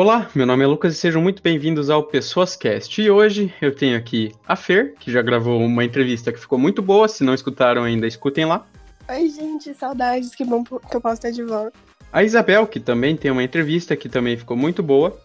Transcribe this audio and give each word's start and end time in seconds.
Olá, 0.00 0.30
meu 0.34 0.46
nome 0.46 0.64
é 0.64 0.66
Lucas 0.66 0.94
e 0.94 0.96
sejam 0.96 1.20
muito 1.20 1.42
bem-vindos 1.42 1.90
ao 1.90 2.02
Pessoas 2.02 2.56
Cast. 2.56 3.02
E 3.02 3.10
hoje 3.10 3.52
eu 3.60 3.74
tenho 3.74 3.98
aqui 3.98 4.32
a 4.48 4.56
Fer, 4.56 4.94
que 4.98 5.12
já 5.12 5.20
gravou 5.20 5.60
uma 5.60 5.84
entrevista 5.84 6.32
que 6.32 6.40
ficou 6.40 6.58
muito 6.58 6.80
boa. 6.80 7.06
Se 7.06 7.22
não 7.22 7.34
escutaram 7.34 7.82
ainda, 7.82 8.06
escutem 8.06 8.46
lá. 8.46 8.66
Oi, 9.06 9.28
gente, 9.28 9.74
saudades, 9.74 10.34
que 10.34 10.42
bom 10.42 10.64
que 10.64 10.96
eu 10.96 11.02
posso 11.02 11.16
estar 11.16 11.30
de 11.30 11.44
volta. 11.44 11.78
A 12.10 12.24
Isabel, 12.24 12.66
que 12.66 12.80
também 12.80 13.14
tem 13.14 13.30
uma 13.30 13.42
entrevista 13.42 13.94
que 13.94 14.08
também 14.08 14.38
ficou 14.38 14.56
muito 14.56 14.82
boa. 14.82 15.20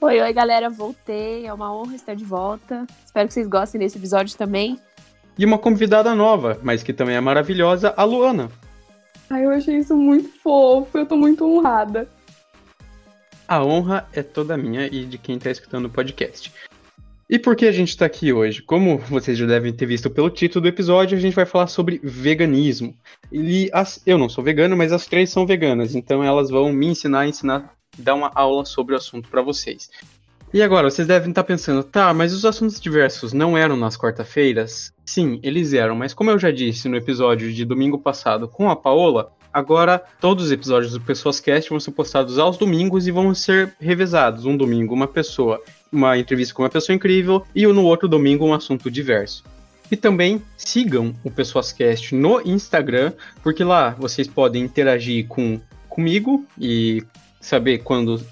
Oi, 0.00 0.20
oi, 0.20 0.32
galera, 0.32 0.68
voltei. 0.68 1.46
É 1.46 1.54
uma 1.54 1.72
honra 1.72 1.94
estar 1.94 2.14
de 2.14 2.24
volta. 2.24 2.88
Espero 3.06 3.28
que 3.28 3.34
vocês 3.34 3.46
gostem 3.46 3.78
desse 3.78 3.96
episódio 3.96 4.36
também. 4.36 4.76
E 5.38 5.44
uma 5.44 5.56
convidada 5.56 6.16
nova, 6.16 6.58
mas 6.64 6.82
que 6.82 6.92
também 6.92 7.14
é 7.14 7.20
maravilhosa, 7.20 7.94
a 7.96 8.02
Luana. 8.02 8.50
Ai, 9.30 9.44
eu 9.44 9.50
achei 9.50 9.76
isso 9.76 9.96
muito 9.96 10.28
fofo, 10.42 10.98
eu 10.98 11.06
tô 11.06 11.16
muito 11.16 11.44
honrada. 11.44 12.08
A 13.50 13.64
honra 13.64 14.08
é 14.12 14.22
toda 14.22 14.56
minha 14.56 14.86
e 14.86 15.04
de 15.04 15.18
quem 15.18 15.36
está 15.36 15.50
escutando 15.50 15.86
o 15.86 15.90
podcast. 15.90 16.52
E 17.28 17.36
por 17.36 17.56
que 17.56 17.66
a 17.66 17.72
gente 17.72 17.88
está 17.88 18.06
aqui 18.06 18.32
hoje? 18.32 18.62
Como 18.62 18.98
vocês 18.98 19.36
já 19.36 19.44
devem 19.44 19.72
ter 19.72 19.86
visto 19.86 20.08
pelo 20.08 20.30
título 20.30 20.62
do 20.62 20.68
episódio, 20.68 21.18
a 21.18 21.20
gente 21.20 21.34
vai 21.34 21.44
falar 21.44 21.66
sobre 21.66 22.00
veganismo. 22.00 22.94
E 23.32 23.68
as, 23.72 24.00
eu 24.06 24.16
não 24.16 24.28
sou 24.28 24.44
vegano, 24.44 24.76
mas 24.76 24.92
as 24.92 25.04
três 25.04 25.30
são 25.30 25.44
veganas, 25.44 25.96
então 25.96 26.22
elas 26.22 26.48
vão 26.48 26.72
me 26.72 26.86
ensinar, 26.86 27.26
ensinar, 27.26 27.74
dar 27.98 28.14
uma 28.14 28.30
aula 28.36 28.64
sobre 28.64 28.94
o 28.94 28.96
assunto 28.96 29.28
para 29.28 29.42
vocês. 29.42 29.90
E 30.54 30.62
agora, 30.62 30.88
vocês 30.88 31.08
devem 31.08 31.30
estar 31.30 31.42
pensando, 31.42 31.82
tá, 31.82 32.14
mas 32.14 32.32
os 32.32 32.44
assuntos 32.44 32.80
diversos 32.80 33.32
não 33.32 33.58
eram 33.58 33.76
nas 33.76 33.96
quarta-feiras? 33.96 34.92
Sim, 35.04 35.40
eles 35.42 35.72
eram, 35.72 35.96
mas 35.96 36.14
como 36.14 36.30
eu 36.30 36.38
já 36.38 36.52
disse 36.52 36.88
no 36.88 36.96
episódio 36.96 37.52
de 37.52 37.64
domingo 37.64 37.98
passado 37.98 38.46
com 38.46 38.70
a 38.70 38.76
Paola, 38.76 39.32
Agora, 39.52 40.02
todos 40.20 40.46
os 40.46 40.52
episódios 40.52 40.92
do 40.92 41.00
Pessoas 41.00 41.40
Cast 41.40 41.70
vão 41.70 41.80
ser 41.80 41.90
postados 41.90 42.38
aos 42.38 42.56
domingos 42.56 43.06
e 43.06 43.10
vão 43.10 43.34
ser 43.34 43.74
revezados. 43.80 44.44
Um 44.44 44.56
domingo, 44.56 44.94
uma 44.94 45.08
pessoa, 45.08 45.60
uma 45.92 46.16
entrevista 46.16 46.54
com 46.54 46.62
uma 46.62 46.70
pessoa 46.70 46.94
incrível, 46.94 47.44
e 47.54 47.66
no 47.66 47.84
outro 47.84 48.08
domingo, 48.08 48.46
um 48.46 48.54
assunto 48.54 48.90
diverso. 48.90 49.42
E 49.90 49.96
também 49.96 50.40
sigam 50.56 51.12
o 51.24 51.30
Pessoas 51.30 51.72
Cast 51.72 52.14
no 52.14 52.40
Instagram, 52.42 53.12
porque 53.42 53.64
lá 53.64 53.90
vocês 53.98 54.28
podem 54.28 54.62
interagir 54.62 55.26
com 55.26 55.60
comigo 55.88 56.46
e 56.56 57.02
saber 57.40 57.78
quando 57.78 58.22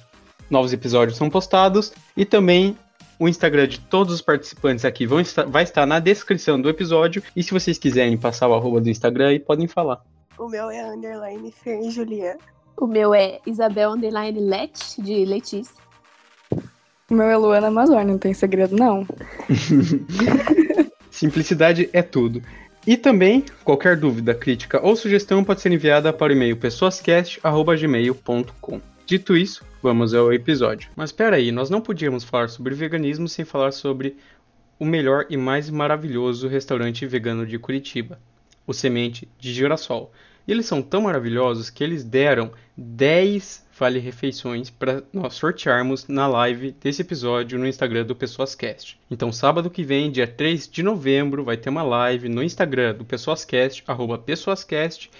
novos 0.48 0.72
episódios 0.72 1.18
são 1.18 1.28
postados. 1.28 1.92
E 2.16 2.24
também 2.24 2.76
o 3.18 3.28
Instagram 3.28 3.66
de 3.66 3.80
todos 3.80 4.14
os 4.14 4.22
participantes 4.22 4.84
aqui 4.84 5.04
vão 5.04 5.20
vai 5.48 5.64
estar 5.64 5.84
na 5.84 5.98
descrição 5.98 6.60
do 6.60 6.68
episódio. 6.68 7.24
E 7.34 7.42
se 7.42 7.50
vocês 7.50 7.76
quiserem 7.76 8.16
passar 8.16 8.46
o 8.46 8.54
arroba 8.54 8.80
do 8.80 8.88
Instagram, 8.88 9.30
aí 9.30 9.40
podem 9.40 9.66
falar. 9.66 10.00
O 10.38 10.48
meu 10.48 10.70
é 10.70 10.88
underline 10.88 11.50
Fer 11.50 11.80
e 11.80 11.90
Julia. 11.90 12.38
O 12.76 12.86
meu 12.86 13.12
é 13.12 13.40
Isabel 13.44 13.90
underline 13.90 14.38
Let, 14.38 14.94
de 14.98 15.24
Letícia. 15.24 15.82
O 17.10 17.14
meu 17.14 17.28
é 17.28 17.36
Luana 17.36 17.66
Amazônia, 17.66 18.04
não 18.04 18.18
tem 18.18 18.32
segredo 18.32 18.76
não. 18.76 19.04
Simplicidade 21.10 21.90
é 21.92 22.02
tudo. 22.02 22.40
E 22.86 22.96
também, 22.96 23.44
qualquer 23.64 23.96
dúvida, 23.96 24.32
crítica 24.32 24.80
ou 24.80 24.94
sugestão 24.94 25.42
pode 25.42 25.60
ser 25.60 25.72
enviada 25.72 26.12
para 26.12 26.32
o 26.32 26.36
e-mail 26.36 26.56
pessoascast.gmail.com. 26.56 28.80
Dito 29.04 29.36
isso, 29.36 29.64
vamos 29.82 30.14
ao 30.14 30.32
episódio. 30.32 30.88
Mas 30.94 31.10
espera 31.10 31.34
aí, 31.34 31.50
nós 31.50 31.68
não 31.68 31.80
podíamos 31.80 32.22
falar 32.22 32.48
sobre 32.48 32.76
veganismo 32.76 33.26
sem 33.26 33.44
falar 33.44 33.72
sobre 33.72 34.16
o 34.78 34.84
melhor 34.84 35.26
e 35.28 35.36
mais 35.36 35.68
maravilhoso 35.68 36.46
restaurante 36.46 37.04
vegano 37.06 37.44
de 37.44 37.58
Curitiba, 37.58 38.20
o 38.66 38.72
Semente 38.72 39.28
de 39.38 39.52
Girassol. 39.52 40.12
E 40.48 40.52
eles 40.52 40.64
são 40.64 40.80
tão 40.80 41.02
maravilhosos 41.02 41.68
que 41.68 41.84
eles 41.84 42.02
deram 42.02 42.50
10 42.74 43.66
vale 43.78 43.98
refeições 43.98 44.70
para 44.70 45.02
nós 45.12 45.34
sortearmos 45.34 46.08
na 46.08 46.26
live 46.26 46.72
desse 46.72 47.02
episódio 47.02 47.58
no 47.58 47.66
Instagram 47.68 48.06
do 48.06 48.16
Pessoascast. 48.16 48.98
Então, 49.10 49.30
sábado 49.30 49.68
que 49.68 49.84
vem, 49.84 50.10
dia 50.10 50.26
3 50.26 50.66
de 50.66 50.82
novembro, 50.82 51.44
vai 51.44 51.58
ter 51.58 51.68
uma 51.68 51.82
live 51.82 52.30
no 52.30 52.42
Instagram 52.42 52.94
do 52.94 53.04
Pessoascast, 53.04 53.84
arroba 53.86 54.16
Pessoascast, 54.16 55.10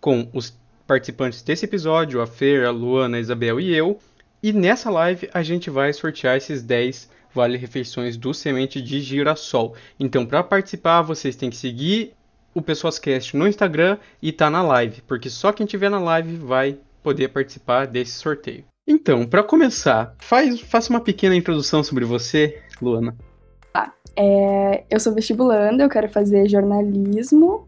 com 0.00 0.28
os 0.32 0.52
participantes 0.88 1.40
desse 1.42 1.66
episódio, 1.66 2.20
a 2.20 2.26
Fer, 2.26 2.66
a 2.66 2.70
Luana, 2.72 3.16
a 3.16 3.20
Isabel 3.20 3.60
e 3.60 3.72
eu. 3.72 4.00
E 4.42 4.52
nessa 4.52 4.90
live 4.90 5.30
a 5.32 5.44
gente 5.44 5.70
vai 5.70 5.92
sortear 5.92 6.36
esses 6.36 6.64
10 6.64 7.08
vale 7.32 7.56
refeições 7.56 8.16
do 8.16 8.34
Semente 8.34 8.82
de 8.82 9.00
Girassol. 9.00 9.76
Então, 10.00 10.26
para 10.26 10.42
participar, 10.42 11.02
vocês 11.02 11.36
têm 11.36 11.48
que 11.48 11.56
seguir 11.56 12.12
o 12.54 12.62
Pessoascast 12.62 13.36
no 13.36 13.48
Instagram 13.48 13.98
e 14.22 14.32
tá 14.32 14.48
na 14.48 14.62
live, 14.62 15.02
porque 15.02 15.28
só 15.28 15.52
quem 15.52 15.66
tiver 15.66 15.90
na 15.90 15.98
live 15.98 16.36
vai 16.36 16.78
poder 17.02 17.28
participar 17.28 17.86
desse 17.86 18.12
sorteio. 18.12 18.64
Então, 18.86 19.26
para 19.26 19.42
começar, 19.42 20.14
faz, 20.18 20.60
faça 20.60 20.90
uma 20.90 21.00
pequena 21.00 21.34
introdução 21.34 21.82
sobre 21.82 22.04
você, 22.04 22.62
Luana. 22.80 23.16
Tá. 23.72 23.92
É, 24.16 24.84
eu 24.90 25.00
sou 25.00 25.14
vestibulanda, 25.14 25.82
eu 25.82 25.88
quero 25.88 26.08
fazer 26.08 26.48
jornalismo. 26.48 27.66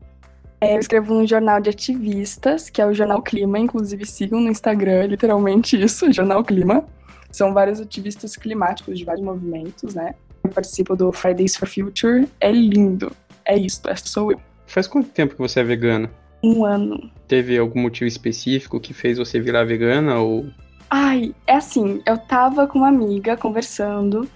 É, 0.61 0.75
eu 0.75 0.81
escrevo 0.81 1.15
num 1.15 1.27
jornal 1.27 1.61
de 1.61 1.71
ativistas, 1.71 2.71
que 2.71 2.81
é 2.81 2.87
o 2.87 2.95
Jornal 2.95 3.23
Clima, 3.23 3.59
inclusive 3.59 4.07
sigam 4.07 4.41
no 4.41 4.51
Instagram, 4.51 5.05
é 5.05 5.07
literalmente 5.07 5.81
isso, 5.81 6.11
Jornal 6.13 6.43
Clima. 6.45 6.85
São 7.31 7.53
vários 7.53 7.81
ativistas 7.81 8.37
climáticos 8.37 8.99
de 8.99 9.05
vários 9.05 9.25
movimentos, 9.25 9.95
né? 9.95 10.15
Eu 10.43 10.51
participo 10.51 10.97
do 10.97 11.13
Fridays 11.13 11.57
for 11.57 11.69
Future, 11.69 12.29
é 12.41 12.51
lindo. 12.51 13.13
É 13.45 13.57
isso, 13.57 13.83
essa 13.89 14.07
sou 14.07 14.33
eu. 14.33 14.41
Faz 14.67 14.87
quanto 14.87 15.09
tempo 15.09 15.35
que 15.35 15.41
você 15.41 15.61
é 15.61 15.65
vegana? 15.65 16.11
Um 16.43 16.65
ano. 16.65 17.11
Teve 17.27 17.57
algum 17.59 17.81
motivo 17.81 18.07
específico 18.07 18.81
que 18.81 18.93
fez 18.93 19.19
você 19.19 19.41
virar 19.41 19.65
vegana 19.65 20.19
ou 20.19 20.47
Ai, 20.89 21.35
é 21.47 21.57
assim, 21.57 22.01
eu 22.07 22.17
tava 22.17 22.67
com 22.67 22.79
uma 22.79 22.89
amiga 22.89 23.37
conversando, 23.37 24.29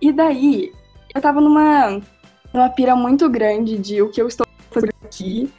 e 0.00 0.10
daí 0.10 0.72
eu 1.14 1.20
tava 1.20 1.40
numa, 1.40 2.00
numa 2.52 2.68
pira 2.70 2.96
muito 2.96 3.28
grande 3.28 3.76
de 3.76 4.00
o 4.00 4.10
que 4.10 4.20
eu 4.20 4.28
estou 4.28 4.46
fazendo 4.70 4.94
aqui. 5.04 5.52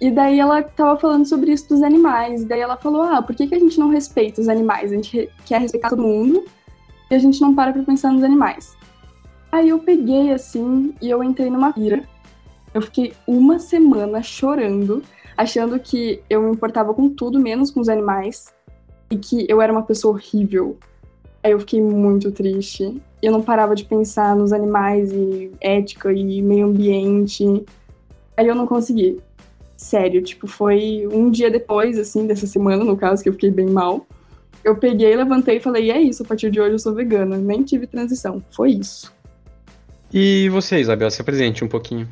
E 0.00 0.10
daí 0.10 0.40
ela 0.40 0.62
tava 0.62 0.98
falando 0.98 1.24
sobre 1.24 1.52
isso 1.52 1.68
dos 1.68 1.82
animais. 1.82 2.42
E 2.42 2.46
daí 2.46 2.60
ela 2.60 2.76
falou: 2.76 3.02
Ah, 3.02 3.22
por 3.22 3.36
que, 3.36 3.46
que 3.46 3.54
a 3.54 3.58
gente 3.58 3.78
não 3.78 3.90
respeita 3.90 4.40
os 4.40 4.48
animais? 4.48 4.90
A 4.90 4.96
gente 4.96 5.30
quer 5.46 5.60
respeitar 5.60 5.90
todo 5.90 6.02
mundo 6.02 6.44
e 7.08 7.14
a 7.14 7.18
gente 7.18 7.40
não 7.40 7.54
para 7.54 7.72
pra 7.72 7.82
pensar 7.84 8.12
nos 8.12 8.24
animais. 8.24 8.76
Aí 9.52 9.68
eu 9.68 9.78
peguei 9.78 10.32
assim 10.32 10.92
e 11.00 11.08
eu 11.08 11.22
entrei 11.22 11.50
numa 11.50 11.72
pira. 11.72 12.02
Eu 12.74 12.82
fiquei 12.82 13.12
uma 13.26 13.58
semana 13.58 14.22
chorando, 14.22 15.02
achando 15.36 15.78
que 15.78 16.22
eu 16.28 16.42
me 16.42 16.52
importava 16.52 16.94
com 16.94 17.08
tudo, 17.08 17.38
menos 17.38 17.70
com 17.70 17.80
os 17.80 17.88
animais, 17.88 18.52
e 19.10 19.16
que 19.16 19.46
eu 19.48 19.60
era 19.60 19.72
uma 19.72 19.82
pessoa 19.82 20.14
horrível. 20.14 20.78
Aí 21.42 21.52
eu 21.52 21.60
fiquei 21.60 21.82
muito 21.82 22.30
triste. 22.30 23.00
Eu 23.20 23.32
não 23.32 23.42
parava 23.42 23.74
de 23.74 23.84
pensar 23.84 24.34
nos 24.34 24.52
animais 24.52 25.12
e 25.12 25.50
ética 25.60 26.12
e 26.12 26.40
meio 26.40 26.66
ambiente. 26.66 27.44
Aí 28.36 28.46
eu 28.46 28.54
não 28.54 28.66
consegui. 28.66 29.20
Sério, 29.76 30.22
tipo, 30.22 30.46
foi 30.46 31.06
um 31.12 31.30
dia 31.30 31.50
depois, 31.50 31.98
assim, 31.98 32.26
dessa 32.26 32.46
semana, 32.46 32.84
no 32.84 32.96
caso, 32.96 33.22
que 33.22 33.28
eu 33.28 33.32
fiquei 33.32 33.50
bem 33.50 33.66
mal. 33.66 34.06
Eu 34.64 34.76
peguei, 34.76 35.14
levantei 35.16 35.56
e 35.56 35.60
falei, 35.60 35.90
é 35.90 36.00
isso, 36.00 36.22
a 36.22 36.26
partir 36.26 36.50
de 36.50 36.60
hoje 36.60 36.72
eu 36.72 36.78
sou 36.78 36.94
vegana. 36.94 37.36
Nem 37.36 37.64
tive 37.64 37.86
transição. 37.86 38.42
Foi 38.50 38.70
isso. 38.70 39.12
E 40.12 40.48
você, 40.50 40.78
Isabel, 40.78 41.10
se 41.10 41.20
apresente 41.20 41.64
um 41.64 41.68
pouquinho. 41.68 42.08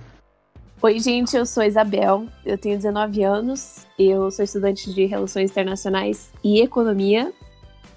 Oi, 0.82 0.98
gente, 0.98 1.36
eu 1.36 1.44
sou 1.44 1.62
Isabel, 1.62 2.26
eu 2.42 2.56
tenho 2.56 2.74
19 2.74 3.22
anos, 3.22 3.86
eu 3.98 4.30
sou 4.30 4.42
estudante 4.42 4.90
de 4.90 5.04
Relações 5.04 5.50
Internacionais 5.50 6.32
e 6.42 6.62
Economia, 6.62 7.34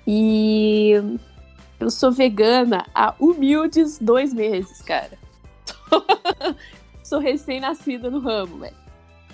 e 0.06 0.92
eu 1.80 1.90
sou 1.90 2.12
vegana 2.12 2.86
há 2.94 3.16
humildes 3.18 3.98
dois 4.00 4.34
meses, 4.34 4.82
cara. 4.82 5.18
sou 7.02 7.20
recém-nascida 7.20 8.10
no 8.10 8.20
ramo, 8.20 8.58
velho. 8.58 8.76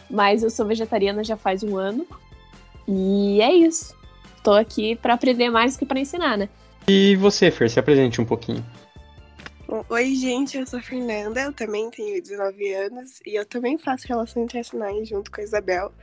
Mas 0.07 0.43
eu 0.43 0.51
sou 0.51 0.67
vegetariana 0.67 1.23
já 1.23 1.35
faz 1.35 1.63
um 1.63 1.75
ano, 1.75 2.05
e 2.87 3.41
é 3.41 3.51
isso. 3.51 3.95
Tô 4.43 4.53
aqui 4.53 4.95
para 4.95 5.15
aprender 5.15 5.49
mais 5.49 5.75
que 5.75 5.87
para 5.87 5.99
ensinar, 5.99 6.37
né? 6.37 6.49
E 6.87 7.15
você, 7.15 7.49
Fer, 7.49 7.67
se 7.67 7.79
apresente 7.79 8.21
um 8.21 8.25
pouquinho. 8.25 8.63
Oi, 9.87 10.15
gente, 10.15 10.57
eu 10.57 10.65
sou 10.65 10.79
a 10.79 10.81
Fernanda, 10.81 11.41
eu 11.41 11.53
também 11.53 11.91
tenho 11.91 12.19
19 12.19 12.73
anos 12.73 13.21
e 13.23 13.35
eu 13.35 13.45
também 13.45 13.77
faço 13.77 14.07
relações 14.07 14.45
internacionais 14.45 15.07
junto 15.07 15.29
com 15.29 15.39
a 15.39 15.43
Isabel. 15.43 15.93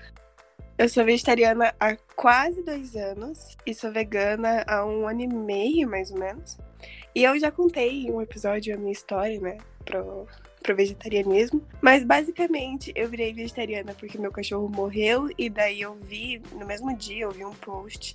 Eu 0.79 0.89
sou 0.89 1.05
vegetariana 1.05 1.75
há 1.81 1.97
quase 2.15 2.63
dois 2.63 2.95
anos 2.95 3.57
e 3.67 3.75
sou 3.75 3.91
vegana 3.91 4.63
há 4.69 4.87
um 4.87 5.09
ano 5.09 5.23
e 5.23 5.27
meio, 5.27 5.91
mais 5.91 6.13
ou 6.13 6.19
menos. 6.19 6.57
E 7.13 7.25
eu 7.25 7.37
já 7.41 7.51
contei 7.51 8.05
em 8.05 8.13
um 8.13 8.23
episódio 8.23 8.73
a 8.73 8.79
minha 8.79 8.93
história, 8.93 9.41
né, 9.41 9.59
pro, 9.85 10.29
pro 10.63 10.77
vegetarianismo. 10.77 11.61
Mas 11.83 12.05
basicamente 12.05 12.93
eu 12.95 13.09
virei 13.09 13.33
vegetariana 13.33 13.95
porque 13.95 14.17
meu 14.17 14.31
cachorro 14.31 14.69
morreu 14.69 15.29
e 15.37 15.51
daí 15.51 15.81
eu 15.81 15.97
vi, 15.97 16.41
no 16.53 16.65
mesmo 16.65 16.97
dia, 16.97 17.25
eu 17.25 17.33
vi 17.33 17.45
um 17.45 17.55
post 17.55 18.15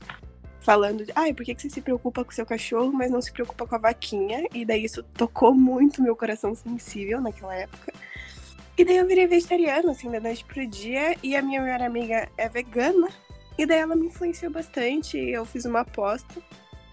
falando 0.61 1.05
de, 1.05 1.11
ai, 1.15 1.33
por 1.33 1.43
que, 1.43 1.53
você 1.53 1.69
se 1.69 1.81
preocupa 1.81 2.23
com 2.23 2.31
seu 2.31 2.45
cachorro, 2.45 2.91
mas 2.93 3.11
não 3.11 3.21
se 3.21 3.31
preocupa 3.31 3.67
com 3.67 3.75
a 3.75 3.79
vaquinha? 3.79 4.45
E 4.53 4.63
daí 4.63 4.85
isso 4.85 5.03
tocou 5.03 5.53
muito 5.53 6.01
meu 6.01 6.15
coração 6.15 6.55
sensível 6.55 7.19
naquela 7.19 7.55
época. 7.55 7.91
E 8.77 8.85
daí 8.85 8.97
eu 8.97 9.07
virei 9.07 9.27
vegetariana, 9.27 9.91
assim, 9.91 10.09
da 10.09 10.19
noite 10.19 10.45
pro 10.45 10.65
dia, 10.65 11.15
e 11.21 11.35
a 11.35 11.41
minha 11.41 11.61
melhor 11.61 11.81
amiga 11.81 12.29
é 12.37 12.47
vegana, 12.47 13.09
e 13.57 13.65
daí 13.65 13.79
ela 13.79 13.95
me 13.95 14.07
influenciou 14.07 14.51
bastante, 14.51 15.17
eu 15.17 15.45
fiz 15.45 15.65
uma 15.65 15.81
aposta, 15.81 16.41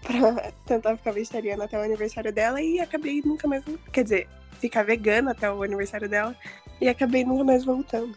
pra 0.01 0.51
tentar 0.65 0.97
ficar 0.97 1.11
vegetariana 1.11 1.65
até 1.65 1.77
o 1.77 1.83
aniversário 1.83 2.33
dela 2.33 2.61
e 2.61 2.79
acabei 2.79 3.21
nunca 3.23 3.47
mais. 3.47 3.63
Quer 3.91 4.03
dizer, 4.03 4.27
ficar 4.59 4.83
vegana 4.83 5.31
até 5.31 5.51
o 5.51 5.63
aniversário 5.63 6.09
dela 6.09 6.35
e 6.81 6.87
acabei 6.87 7.23
nunca 7.23 7.43
mais 7.43 7.63
voltando. 7.63 8.15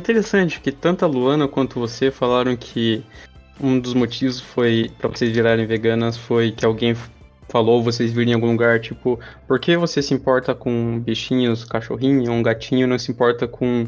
Interessante 0.00 0.60
que 0.60 0.72
tanto 0.72 1.04
a 1.04 1.08
Luana 1.08 1.46
quanto 1.46 1.78
você 1.78 2.10
falaram 2.10 2.56
que 2.56 3.04
um 3.62 3.78
dos 3.78 3.94
motivos 3.94 4.40
foi 4.40 4.90
para 4.98 5.08
vocês 5.08 5.32
virarem 5.32 5.64
veganas 5.64 6.16
foi 6.16 6.50
que 6.50 6.64
alguém 6.64 6.96
falou, 7.48 7.82
vocês 7.82 8.12
viram 8.12 8.32
em 8.32 8.34
algum 8.34 8.50
lugar, 8.50 8.80
tipo, 8.80 9.20
por 9.46 9.60
que 9.60 9.76
você 9.76 10.02
se 10.02 10.12
importa 10.14 10.54
com 10.54 10.98
bichinhos, 10.98 11.64
cachorrinho, 11.64 12.32
um 12.32 12.42
gatinho, 12.42 12.86
não 12.86 12.98
se 12.98 13.12
importa 13.12 13.46
com, 13.46 13.86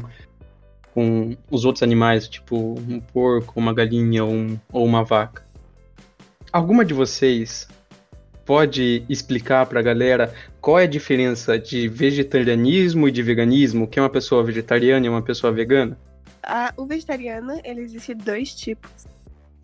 com 0.93 1.35
os 1.49 1.65
outros 1.65 1.81
animais, 1.81 2.27
tipo 2.27 2.79
um 2.87 2.99
porco, 2.99 3.59
uma 3.59 3.73
galinha 3.73 4.23
um, 4.23 4.57
ou 4.71 4.85
uma 4.85 5.03
vaca? 5.03 5.43
Alguma 6.53 6.85
de 6.85 6.93
vocês 6.93 7.67
pode 8.45 9.03
explicar 9.09 9.65
pra 9.65 9.81
galera 9.81 10.31
qual 10.61 10.79
é 10.79 10.83
a 10.83 10.87
diferença 10.87 11.57
de 11.57 11.87
vegetarianismo 11.87 13.07
e 13.07 13.11
de 13.11 13.23
veganismo? 13.23 13.87
Que 13.87 13.99
é 13.99 14.01
uma 14.01 14.09
pessoa 14.09 14.43
vegetariana 14.43 15.05
e 15.05 15.09
uma 15.09 15.21
pessoa 15.21 15.51
vegana? 15.51 15.97
O 16.77 16.85
vegetariano, 16.85 17.59
ele 17.63 17.81
existe 17.81 18.13
dois 18.13 18.53
tipos. 18.53 19.07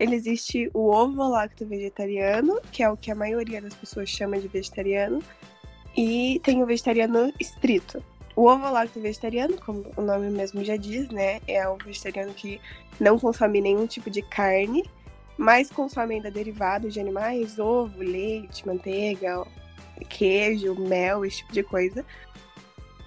Ele 0.02 0.16
existe 0.16 0.68
o 0.74 0.90
ovo-lacto 0.90 1.64
vegetariano, 1.64 2.60
que 2.72 2.82
é 2.82 2.90
o 2.90 2.96
que 2.96 3.08
a 3.12 3.14
maioria 3.14 3.62
das 3.62 3.72
pessoas 3.72 4.08
chama 4.08 4.36
de 4.36 4.48
vegetariano, 4.48 5.22
e 5.96 6.40
tem 6.42 6.60
o 6.60 6.66
vegetariano 6.66 7.32
estrito. 7.38 8.02
O 8.34 8.48
ovo-lacto 8.48 9.00
vegetariano, 9.00 9.56
como 9.58 9.84
o 9.96 10.02
nome 10.02 10.28
mesmo 10.28 10.64
já 10.64 10.74
diz, 10.74 11.08
né, 11.10 11.38
é 11.46 11.68
o 11.68 11.76
vegetariano 11.76 12.34
que 12.34 12.60
não 12.98 13.16
consome 13.16 13.60
nenhum 13.60 13.86
tipo 13.86 14.10
de 14.10 14.22
carne, 14.22 14.82
mas 15.38 15.70
consome 15.70 16.16
ainda 16.16 16.32
derivados 16.32 16.92
de 16.92 16.98
animais, 16.98 17.60
ovo, 17.60 18.02
leite, 18.02 18.66
manteiga, 18.66 19.46
queijo, 20.08 20.74
mel, 20.74 21.24
esse 21.24 21.36
tipo 21.36 21.52
de 21.52 21.62
coisa. 21.62 22.04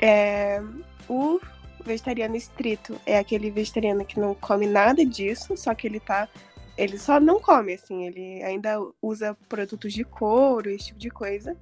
É, 0.02 0.62
o 1.10 1.42
vegetariano 1.84 2.38
estrito 2.38 2.98
é 3.06 3.20
aquele 3.20 3.52
vegetariano 3.52 4.06
que 4.06 4.18
não 4.18 4.34
come 4.34 4.66
nada 4.66 5.06
disso, 5.06 5.58
só 5.58 5.76
que 5.76 5.88
ele 5.88 6.00
tá 6.00 6.30
ele 6.78 6.98
só 6.98 7.20
não 7.20 7.40
come, 7.40 7.74
assim, 7.74 8.06
ele 8.06 8.44
ainda 8.44 8.78
usa 9.02 9.36
produtos 9.48 9.94
de 9.94 10.04
couro, 10.04 10.70
esse 10.70 10.88
tipo 10.88 11.00
de 11.00 11.10
coisa. 11.10 11.56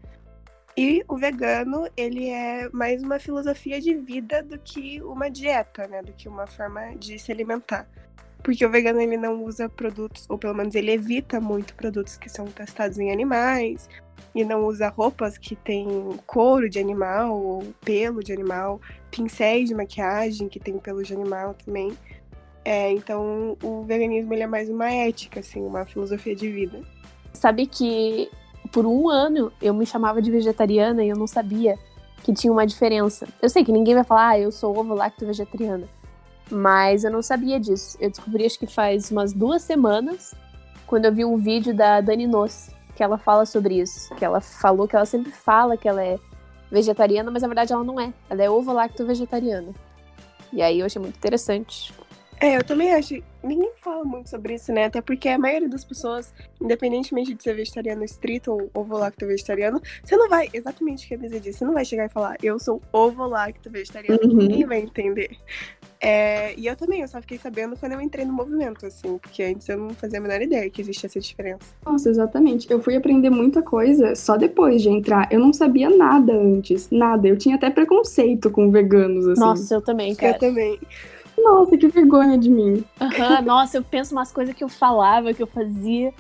E 0.76 1.04
o 1.08 1.16
vegano, 1.16 1.88
ele 1.96 2.30
é 2.30 2.68
mais 2.70 3.04
uma 3.04 3.20
filosofia 3.20 3.80
de 3.80 3.94
vida 3.94 4.42
do 4.42 4.58
que 4.58 5.00
uma 5.04 5.30
dieta, 5.30 5.88
né? 5.88 6.02
Do 6.02 6.12
que 6.14 6.28
uma 6.28 6.48
forma 6.48 6.96
de 6.96 7.20
se 7.20 7.32
alimentar. 7.32 7.88
Porque 8.44 8.66
o 8.66 8.70
vegano, 8.72 9.00
ele 9.00 9.16
não 9.16 9.44
usa 9.44 9.70
produtos, 9.70 10.26
ou 10.28 10.38
pelo 10.38 10.56
menos 10.56 10.74
ele 10.74 10.92
evita 10.92 11.40
muito 11.40 11.76
produtos 11.76 12.18
que 12.18 12.28
são 12.28 12.46
testados 12.46 12.98
em 12.98 13.12
animais. 13.12 13.88
E 14.34 14.44
não 14.44 14.66
usa 14.66 14.90
roupas 14.90 15.38
que 15.38 15.56
tem 15.56 15.88
couro 16.26 16.68
de 16.68 16.80
animal, 16.80 17.40
ou 17.40 17.64
pelo 17.86 18.24
de 18.24 18.34
animal. 18.34 18.82
Pincéis 19.12 19.70
de 19.70 19.76
maquiagem 19.76 20.50
que 20.50 20.60
tem 20.60 20.80
pelo 20.80 21.04
de 21.04 21.14
animal 21.14 21.54
também. 21.54 21.96
É, 22.66 22.92
então, 22.92 23.58
o 23.62 23.84
veganismo 23.84 24.34
ele 24.34 24.44
é 24.44 24.48
mais 24.48 24.70
uma 24.70 24.90
ética, 24.90 25.42
assim, 25.42 25.62
uma 25.62 25.86
filosofia 25.86 26.36
de 26.36 26.50
vida. 26.50 26.82
Sabe 27.34 27.66
que 27.66 28.30
por 28.72 28.86
um 28.86 29.10
ano 29.10 29.52
eu 29.62 29.74
me 29.74 29.86
chamava 29.86 30.22
de 30.22 30.32
vegetariana 30.32 31.04
e 31.04 31.10
eu 31.10 31.18
não 31.18 31.28
sabia 31.28 31.78
que 32.24 32.34
tinha 32.34 32.52
uma 32.52 32.66
diferença. 32.66 33.28
Eu 33.42 33.50
sei 33.50 33.64
que 33.64 33.72
ninguém 33.72 33.96
vai 33.96 34.04
falar, 34.04 34.30
ah, 34.30 34.40
eu 34.40 34.52
sou 34.52 34.78
ovo 34.78 34.94
lacto 34.94 35.26
vegetariana. 35.26 35.88
Mas 36.50 37.04
eu 37.04 37.12
não 37.12 37.22
sabia 37.22 37.60
disso. 37.60 37.98
Eu 38.00 38.10
descobri 38.10 38.46
acho 38.46 38.58
que 38.58 38.68
faz 38.68 39.12
umas 39.12 39.34
duas 39.34 39.62
semanas, 39.62 40.34
quando 40.88 41.06
eu 41.06 41.14
vi 41.14 41.26
um 41.26 41.38
vídeo 41.38 41.74
da 41.76 42.00
Dani 42.00 42.28
Noce, 42.28 42.72
que 42.96 43.04
ela 43.04 43.18
fala 43.18 43.46
sobre 43.46 43.80
isso. 43.80 44.14
Que 44.16 44.24
ela 44.24 44.40
falou 44.40 44.88
que 44.88 44.96
ela 44.96 45.06
sempre 45.06 45.32
fala 45.32 45.76
que 45.76 45.88
ela 45.88 46.04
é 46.04 46.18
vegetariana, 46.72 47.30
mas 47.30 47.42
na 47.42 47.48
verdade 47.48 47.74
ela 47.74 47.84
não 47.84 48.00
é. 48.00 48.14
Ela 48.30 48.44
é 48.44 48.50
ovo 48.50 48.72
lacto 48.72 49.06
vegetariana. 49.06 49.74
E 50.52 50.62
aí 50.62 50.80
eu 50.80 50.86
achei 50.86 51.02
muito 51.02 51.18
interessante. 51.18 51.94
É, 52.40 52.58
eu 52.58 52.64
também 52.64 52.94
acho. 52.94 53.22
Ninguém 53.44 53.72
fala 53.82 54.06
muito 54.06 54.30
sobre 54.30 54.56
isso, 54.56 54.72
né? 54.72 54.86
Até 54.86 55.02
porque 55.02 55.28
a 55.28 55.38
maioria 55.38 55.68
das 55.68 55.84
pessoas, 55.84 56.34
independentemente 56.62 57.34
de 57.34 57.44
ser 57.44 57.56
vegetariano 57.56 58.04
estrito 58.04 58.52
ou 58.52 58.70
ovo-lacto 58.74 59.26
vegetariano, 59.28 59.82
você 60.04 60.16
não 60.16 60.30
vai, 60.30 60.50
exatamente 60.54 61.06
o 61.06 61.08
que 61.08 61.14
a 61.14 61.18
Bisa 61.18 61.40
disse, 61.40 61.60
você 61.60 61.66
não 61.66 61.74
vai 61.74 61.84
chegar 61.84 62.06
e 62.06 62.10
falar, 62.10 62.38
eu 62.42 62.58
sou 62.58 62.82
ovo-lacto 62.92 63.70
vegetariano. 63.70 64.20
Uhum. 64.24 64.38
Ninguém 64.38 64.66
vai 64.66 64.80
entender. 64.80 65.38
É, 66.00 66.54
e 66.58 66.68
eu 66.68 66.76
também, 66.76 67.00
eu 67.00 67.08
só 67.08 67.22
fiquei 67.22 67.38
sabendo 67.38 67.78
quando 67.78 67.94
eu 67.94 68.02
entrei 68.02 68.26
no 68.26 68.34
movimento, 68.34 68.86
assim, 68.86 69.18
porque 69.18 69.42
antes 69.42 69.70
eu 69.70 69.78
não 69.78 69.92
fazia 69.92 70.20
a 70.20 70.22
menor 70.22 70.42
ideia 70.42 70.70
que 70.70 70.82
existia 70.82 71.08
essa 71.08 71.20
diferença. 71.20 71.66
Nossa, 71.86 72.10
exatamente. 72.10 72.70
Eu 72.70 72.82
fui 72.82 72.96
aprender 72.96 73.30
muita 73.30 73.62
coisa 73.62 74.14
só 74.14 74.36
depois 74.36 74.82
de 74.82 74.90
entrar. 74.90 75.30
Eu 75.32 75.40
não 75.40 75.54
sabia 75.54 75.90
nada 75.90 76.34
antes, 76.34 76.90
nada. 76.90 77.26
Eu 77.26 77.38
tinha 77.38 77.56
até 77.56 77.70
preconceito 77.70 78.52
com 78.52 78.70
veganos, 78.70 79.26
assim. 79.28 79.40
Nossa, 79.40 79.76
eu 79.76 79.82
também, 79.82 80.14
cara. 80.14 80.36
Eu 80.36 80.40
também. 80.40 80.78
Nossa, 81.44 81.78
que 81.78 81.88
vergonha 81.88 82.38
de 82.38 82.50
mim. 82.50 82.84
Uhum, 83.02 83.46
nossa, 83.46 83.78
eu 83.78 83.84
penso 83.84 84.14
umas 84.14 84.32
coisas 84.32 84.56
que 84.56 84.64
eu 84.64 84.70
falava, 84.70 85.34
que 85.34 85.44
eu 85.44 85.48
fazia. 85.48 86.14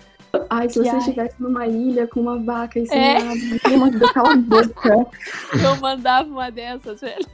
Ai, 0.50 0.68
se 0.68 0.80
você 0.80 0.98
estivesse 0.98 1.42
numa 1.42 1.68
ilha 1.68 2.08
com 2.08 2.20
uma 2.22 2.38
vaca 2.40 2.80
e 2.80 2.88
sem 2.88 2.98
é. 2.98 3.20
nada, 3.22 4.14
cala 4.14 4.34
a 4.34 4.36
boca. 4.36 5.08
Eu 5.64 5.75
mandava 5.80 6.28
uma 6.28 6.50
dessas, 6.50 7.02
velho. 7.02 7.25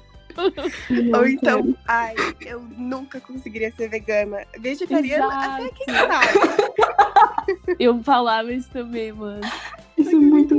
Ou 1.15 1.27
então, 1.27 1.75
ai, 1.87 2.15
eu 2.45 2.61
nunca 2.77 3.19
conseguiria 3.19 3.71
ser 3.71 3.89
vegana. 3.89 4.45
Vegetariana, 4.57 5.25
Exato. 5.25 5.63
até 5.63 5.69
quem 5.69 5.95
sabe. 5.95 7.75
Eu 7.79 8.03
falava 8.03 8.53
isso 8.53 8.69
também, 8.69 9.11
mano. 9.11 9.41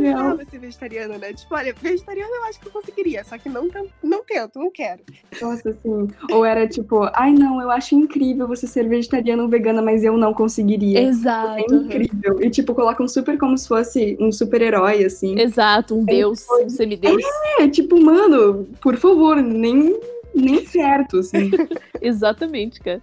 Isso 0.02 0.40
é 0.40 0.44
ser 0.44 0.58
vegetariana, 0.58 1.18
né? 1.18 1.32
Tipo, 1.32 1.54
olha, 1.54 1.74
vegetariana 1.80 2.34
eu 2.34 2.44
acho 2.44 2.60
que 2.60 2.68
eu 2.68 2.72
conseguiria, 2.72 3.24
só 3.24 3.36
que 3.38 3.48
não, 3.48 3.68
não 4.02 4.24
tento, 4.24 4.58
não 4.58 4.70
quero. 4.70 5.00
Nossa, 5.40 5.70
assim. 5.70 6.08
Ou 6.30 6.44
era 6.44 6.66
tipo, 6.68 7.08
ai 7.12 7.32
não, 7.32 7.60
eu 7.60 7.70
acho 7.70 7.94
incrível 7.94 8.46
você 8.46 8.66
ser 8.66 8.88
vegetariana 8.88 9.42
ou 9.42 9.48
vegana, 9.48 9.82
mas 9.82 10.04
eu 10.04 10.16
não 10.16 10.32
conseguiria. 10.32 11.00
Exato. 11.00 11.58
É 11.58 11.74
incrível. 11.74 12.42
E 12.42 12.50
tipo, 12.50 12.74
colocam 12.74 13.06
super 13.08 13.38
como 13.38 13.56
se 13.56 13.68
fosse 13.68 14.16
um 14.20 14.32
super-herói, 14.32 15.04
assim. 15.04 15.38
Exato, 15.38 15.94
um 15.96 16.02
é, 16.02 16.14
deus, 16.14 16.46
um 16.50 16.68
semideus. 16.68 17.22
É, 17.58 17.68
tipo, 17.68 18.00
mano, 18.00 18.66
por 18.80 18.96
favor, 18.96 19.36
nem, 19.36 19.98
nem 20.34 20.64
certo, 20.66 21.18
assim. 21.18 21.50
Exatamente, 22.00 22.80
cara. 22.80 23.02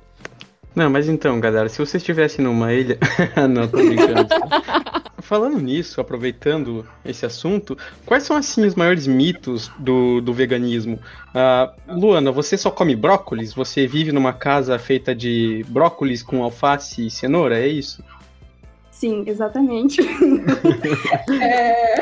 Não, 0.78 0.92
mas 0.92 1.10
então, 1.10 1.40
galera, 1.40 1.68
se 1.70 1.80
você 1.80 1.98
estivesse 1.98 2.40
numa 2.40 2.72
ilha. 2.72 3.00
não, 3.50 3.68
tô 3.68 3.78
brincando. 3.78 4.28
Falando 5.28 5.60
nisso, 5.60 6.00
aproveitando 6.00 6.88
esse 7.04 7.26
assunto, 7.26 7.78
quais 8.06 8.24
são 8.24 8.38
assim 8.38 8.66
os 8.66 8.76
maiores 8.76 9.06
mitos 9.06 9.70
do, 9.78 10.22
do 10.22 10.34
veganismo? 10.34 11.02
Uh, 11.36 12.00
Luana, 12.00 12.32
você 12.32 12.58
só 12.58 12.72
come 12.72 12.96
brócolis? 12.96 13.54
Você 13.54 13.86
vive 13.86 14.14
numa 14.14 14.32
casa 14.32 14.80
feita 14.80 15.14
de 15.14 15.66
brócolis 15.68 16.24
com 16.24 16.42
alface 16.44 17.08
e 17.08 17.12
cenoura, 17.12 17.60
é 17.60 17.68
isso? 17.68 18.02
Sim, 18.90 19.26
exatamente. 19.28 20.00
é... 21.44 21.96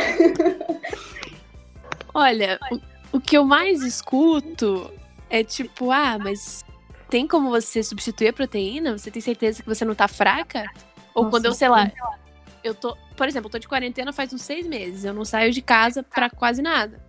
Olha, 2.14 2.60
o, 2.72 3.18
o 3.18 3.20
que 3.20 3.36
eu 3.36 3.44
mais 3.44 3.82
escuto 3.82 4.92
é 5.32 5.44
tipo, 5.44 5.90
ah, 5.90 6.20
mas 6.20 6.64
tem 7.10 7.28
como 7.28 7.50
você 7.50 7.82
substituir 7.82 8.28
a 8.28 8.34
proteína? 8.34 8.96
Você 8.96 9.10
tem 9.10 9.20
certeza 9.20 9.64
que 9.64 9.68
você 9.68 9.84
não 9.84 9.96
tá 9.96 10.08
fraca? 10.08 10.64
Ou 11.16 11.24
Nossa, 11.24 11.32
quando 11.36 11.46
eu, 11.46 11.54
sei 11.54 11.70
lá, 11.70 11.92
eu 12.64 12.76
tô. 12.76 12.96
Por 13.16 13.28
exemplo, 13.28 13.48
eu 13.48 13.52
tô 13.52 13.60
de 13.60 13.68
quarentena 13.68 14.12
faz 14.12 14.34
uns 14.34 14.42
seis 14.42 14.68
meses. 14.68 15.06
Eu 15.06 15.14
não 15.14 15.26
saio 15.26 15.52
de 15.52 15.62
casa 15.62 16.04
pra 16.04 16.30
quase 16.30 16.62
nada. 16.62 17.00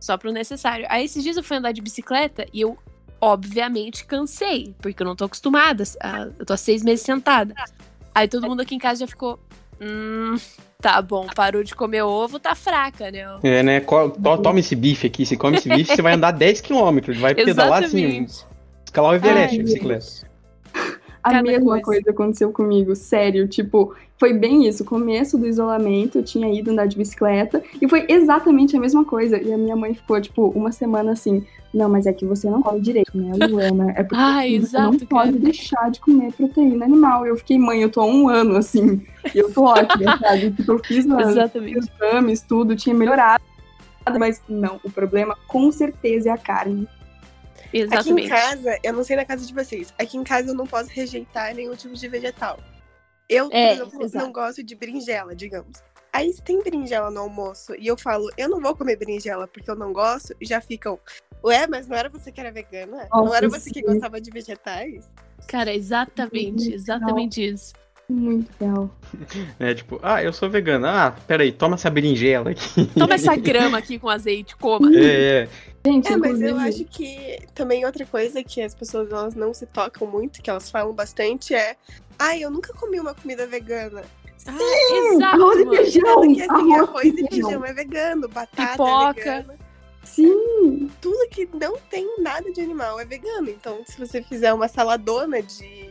Só 0.00 0.16
pro 0.16 0.32
necessário. 0.32 0.86
Aí 0.88 1.04
esses 1.04 1.22
dias 1.22 1.36
eu 1.36 1.42
fui 1.42 1.56
andar 1.56 1.72
de 1.72 1.80
bicicleta 1.80 2.46
e 2.52 2.60
eu, 2.60 2.76
obviamente, 3.20 4.04
cansei. 4.04 4.74
Porque 4.80 5.02
eu 5.02 5.06
não 5.06 5.14
tô 5.14 5.24
acostumada. 5.24 5.84
A, 6.00 6.28
eu 6.38 6.44
tô 6.44 6.52
há 6.52 6.56
seis 6.56 6.82
meses 6.82 7.04
sentada. 7.04 7.54
Aí 8.14 8.26
todo 8.26 8.48
mundo 8.48 8.60
aqui 8.60 8.74
em 8.74 8.78
casa 8.78 9.00
já 9.00 9.06
ficou. 9.06 9.38
Hum, 9.80 10.36
tá 10.80 11.00
bom, 11.00 11.26
parou 11.34 11.62
de 11.64 11.74
comer 11.74 12.02
ovo, 12.02 12.38
tá 12.38 12.54
fraca, 12.54 13.10
né? 13.10 13.24
É, 13.42 13.62
né? 13.62 13.80
Toma 13.80 14.60
esse 14.60 14.76
bife 14.76 15.06
aqui. 15.06 15.24
Se 15.24 15.36
come 15.36 15.56
esse 15.56 15.68
bife, 15.68 15.94
você 15.94 16.02
vai 16.02 16.14
andar 16.14 16.32
10 16.32 16.60
km. 16.60 16.98
Vai 17.20 17.34
pedalar 17.34 17.84
assim. 17.84 18.26
Escalar 18.84 19.12
o 19.12 19.14
Everest 19.14 19.56
de 19.56 19.62
bicicleta. 19.62 20.31
A 21.22 21.30
Cada 21.30 21.42
mesma 21.42 21.70
coisa. 21.70 21.84
coisa. 21.84 22.10
aconteceu 22.10 22.50
comigo, 22.50 22.96
sério. 22.96 23.46
Tipo, 23.46 23.94
foi 24.18 24.32
bem 24.32 24.66
isso. 24.66 24.84
Começo 24.84 25.38
do 25.38 25.46
isolamento, 25.46 26.18
eu 26.18 26.24
tinha 26.24 26.52
ido 26.52 26.70
andar 26.72 26.86
de 26.86 26.96
bicicleta 26.96 27.62
e 27.80 27.88
foi 27.88 28.06
exatamente 28.08 28.76
a 28.76 28.80
mesma 28.80 29.04
coisa. 29.04 29.40
E 29.40 29.52
a 29.52 29.56
minha 29.58 29.76
mãe 29.76 29.94
ficou, 29.94 30.20
tipo, 30.20 30.48
uma 30.48 30.72
semana 30.72 31.12
assim: 31.12 31.44
Não, 31.72 31.88
mas 31.88 32.06
é 32.06 32.12
que 32.12 32.24
você 32.26 32.50
não 32.50 32.60
come 32.60 32.80
direito, 32.80 33.16
né, 33.16 33.32
Luana? 33.48 33.92
É 33.96 34.02
porque 34.02 34.22
ah, 34.22 34.40
você 34.40 34.48
exato, 34.48 34.98
não 34.98 35.06
pode 35.06 35.38
deixar 35.38 35.90
de 35.92 36.00
comer 36.00 36.32
proteína 36.32 36.86
animal. 36.86 37.24
Eu 37.24 37.36
fiquei, 37.36 37.58
mãe, 37.58 37.80
eu 37.82 37.90
tô 37.90 38.00
há 38.00 38.06
um 38.06 38.28
ano 38.28 38.56
assim, 38.56 39.00
e 39.32 39.38
eu 39.38 39.52
tô 39.52 39.62
ótima, 39.64 40.18
sabe? 40.18 40.50
Tipo, 40.50 40.72
eu 40.72 40.78
fiz 40.80 41.06
os 41.06 42.00
exames, 42.00 42.42
tudo, 42.42 42.74
tinha 42.74 42.94
melhorado. 42.94 43.44
Mas 44.18 44.42
não, 44.48 44.80
o 44.82 44.90
problema 44.90 45.36
com 45.46 45.70
certeza 45.70 46.30
é 46.30 46.32
a 46.32 46.38
carne. 46.38 46.88
Exatamente. 47.72 48.10
Aqui 48.10 48.26
em 48.26 48.28
casa, 48.28 48.78
eu 48.82 48.92
não 48.92 49.02
sei 49.02 49.16
na 49.16 49.24
casa 49.24 49.46
de 49.46 49.54
vocês, 49.54 49.92
aqui 49.98 50.16
em 50.16 50.24
casa 50.24 50.50
eu 50.50 50.54
não 50.54 50.66
posso 50.66 50.90
rejeitar 50.90 51.54
nenhum 51.54 51.74
tipo 51.74 51.94
de 51.94 52.08
vegetal. 52.08 52.58
Eu, 53.28 53.48
é, 53.50 53.76
por 53.76 54.02
exemplo, 54.02 54.26
não 54.26 54.32
gosto 54.32 54.62
de 54.62 54.74
berinjela, 54.74 55.34
digamos. 55.34 55.82
Aí 56.12 56.30
se 56.30 56.42
tem 56.42 56.62
berinjela 56.62 57.10
no 57.10 57.20
almoço 57.20 57.74
e 57.78 57.86
eu 57.86 57.96
falo, 57.96 58.28
eu 58.36 58.48
não 58.48 58.60
vou 58.60 58.76
comer 58.76 58.96
berinjela 58.96 59.48
porque 59.48 59.70
eu 59.70 59.74
não 59.74 59.92
gosto, 59.92 60.34
e 60.38 60.44
já 60.44 60.60
ficam, 60.60 61.00
ué, 61.42 61.66
mas 61.66 61.88
não 61.88 61.96
era 61.96 62.10
você 62.10 62.30
que 62.30 62.38
era 62.38 62.52
vegana? 62.52 63.08
Nossa, 63.10 63.24
não 63.24 63.34
era 63.34 63.48
você 63.48 63.70
que 63.70 63.80
sim. 63.80 63.86
gostava 63.86 64.20
de 64.20 64.30
vegetais? 64.30 65.10
Cara, 65.48 65.74
exatamente, 65.74 66.72
exatamente 66.72 67.42
isso. 67.42 67.72
Muito 68.08 68.50
real. 68.60 68.90
É 69.58 69.74
tipo, 69.74 69.98
ah, 70.02 70.22
eu 70.22 70.32
sou 70.32 70.48
vegana. 70.50 71.06
Ah, 71.06 71.10
peraí, 71.10 71.52
toma 71.52 71.74
essa 71.76 71.88
berinjela 71.90 72.50
aqui. 72.50 72.86
Toma 72.98 73.14
essa 73.14 73.34
grama 73.36 73.78
aqui 73.78 73.98
com 73.98 74.08
azeite, 74.08 74.56
coma. 74.56 74.90
É, 74.94 75.44
é. 75.44 75.48
Gente, 75.86 76.12
É, 76.12 76.16
mas 76.16 76.40
eu 76.40 76.56
acho 76.58 76.84
que 76.84 77.38
também 77.54 77.84
outra 77.84 78.04
coisa 78.06 78.42
que 78.42 78.60
as 78.62 78.74
pessoas 78.74 79.10
elas 79.10 79.34
não 79.34 79.52
se 79.54 79.66
tocam 79.66 80.06
muito, 80.06 80.40
que 80.42 80.48
elas 80.50 80.70
falam 80.70 80.92
bastante, 80.92 81.54
é 81.54 81.76
ai, 82.18 82.42
eu 82.42 82.50
nunca 82.50 82.72
comi 82.74 83.00
uma 83.00 83.14
comida 83.14 83.46
vegana. 83.46 84.02
Ah, 84.46 84.52
exato, 85.14 85.42
Arroz 85.42 85.60
e 85.60 85.76
feijão! 85.76 86.14
Porque 86.14 86.42
assim, 86.42 86.74
arroz, 86.74 86.88
arroz 86.88 87.04
e 87.06 87.12
feijão. 87.28 87.28
feijão 87.50 87.64
é 87.64 87.72
vegano, 87.72 88.28
batata 88.28 88.72
Pipoca. 88.72 89.20
é 89.20 89.38
vegana. 89.42 89.58
Sim, 90.04 90.90
Tudo 91.00 91.28
que 91.30 91.48
não 91.54 91.76
tem 91.88 92.06
nada 92.20 92.50
de 92.52 92.60
animal 92.60 92.98
é 92.98 93.04
vegano. 93.04 93.48
Então, 93.48 93.80
se 93.86 93.96
você 93.98 94.20
fizer 94.22 94.52
uma 94.52 94.66
saladona 94.66 95.40
de 95.40 95.90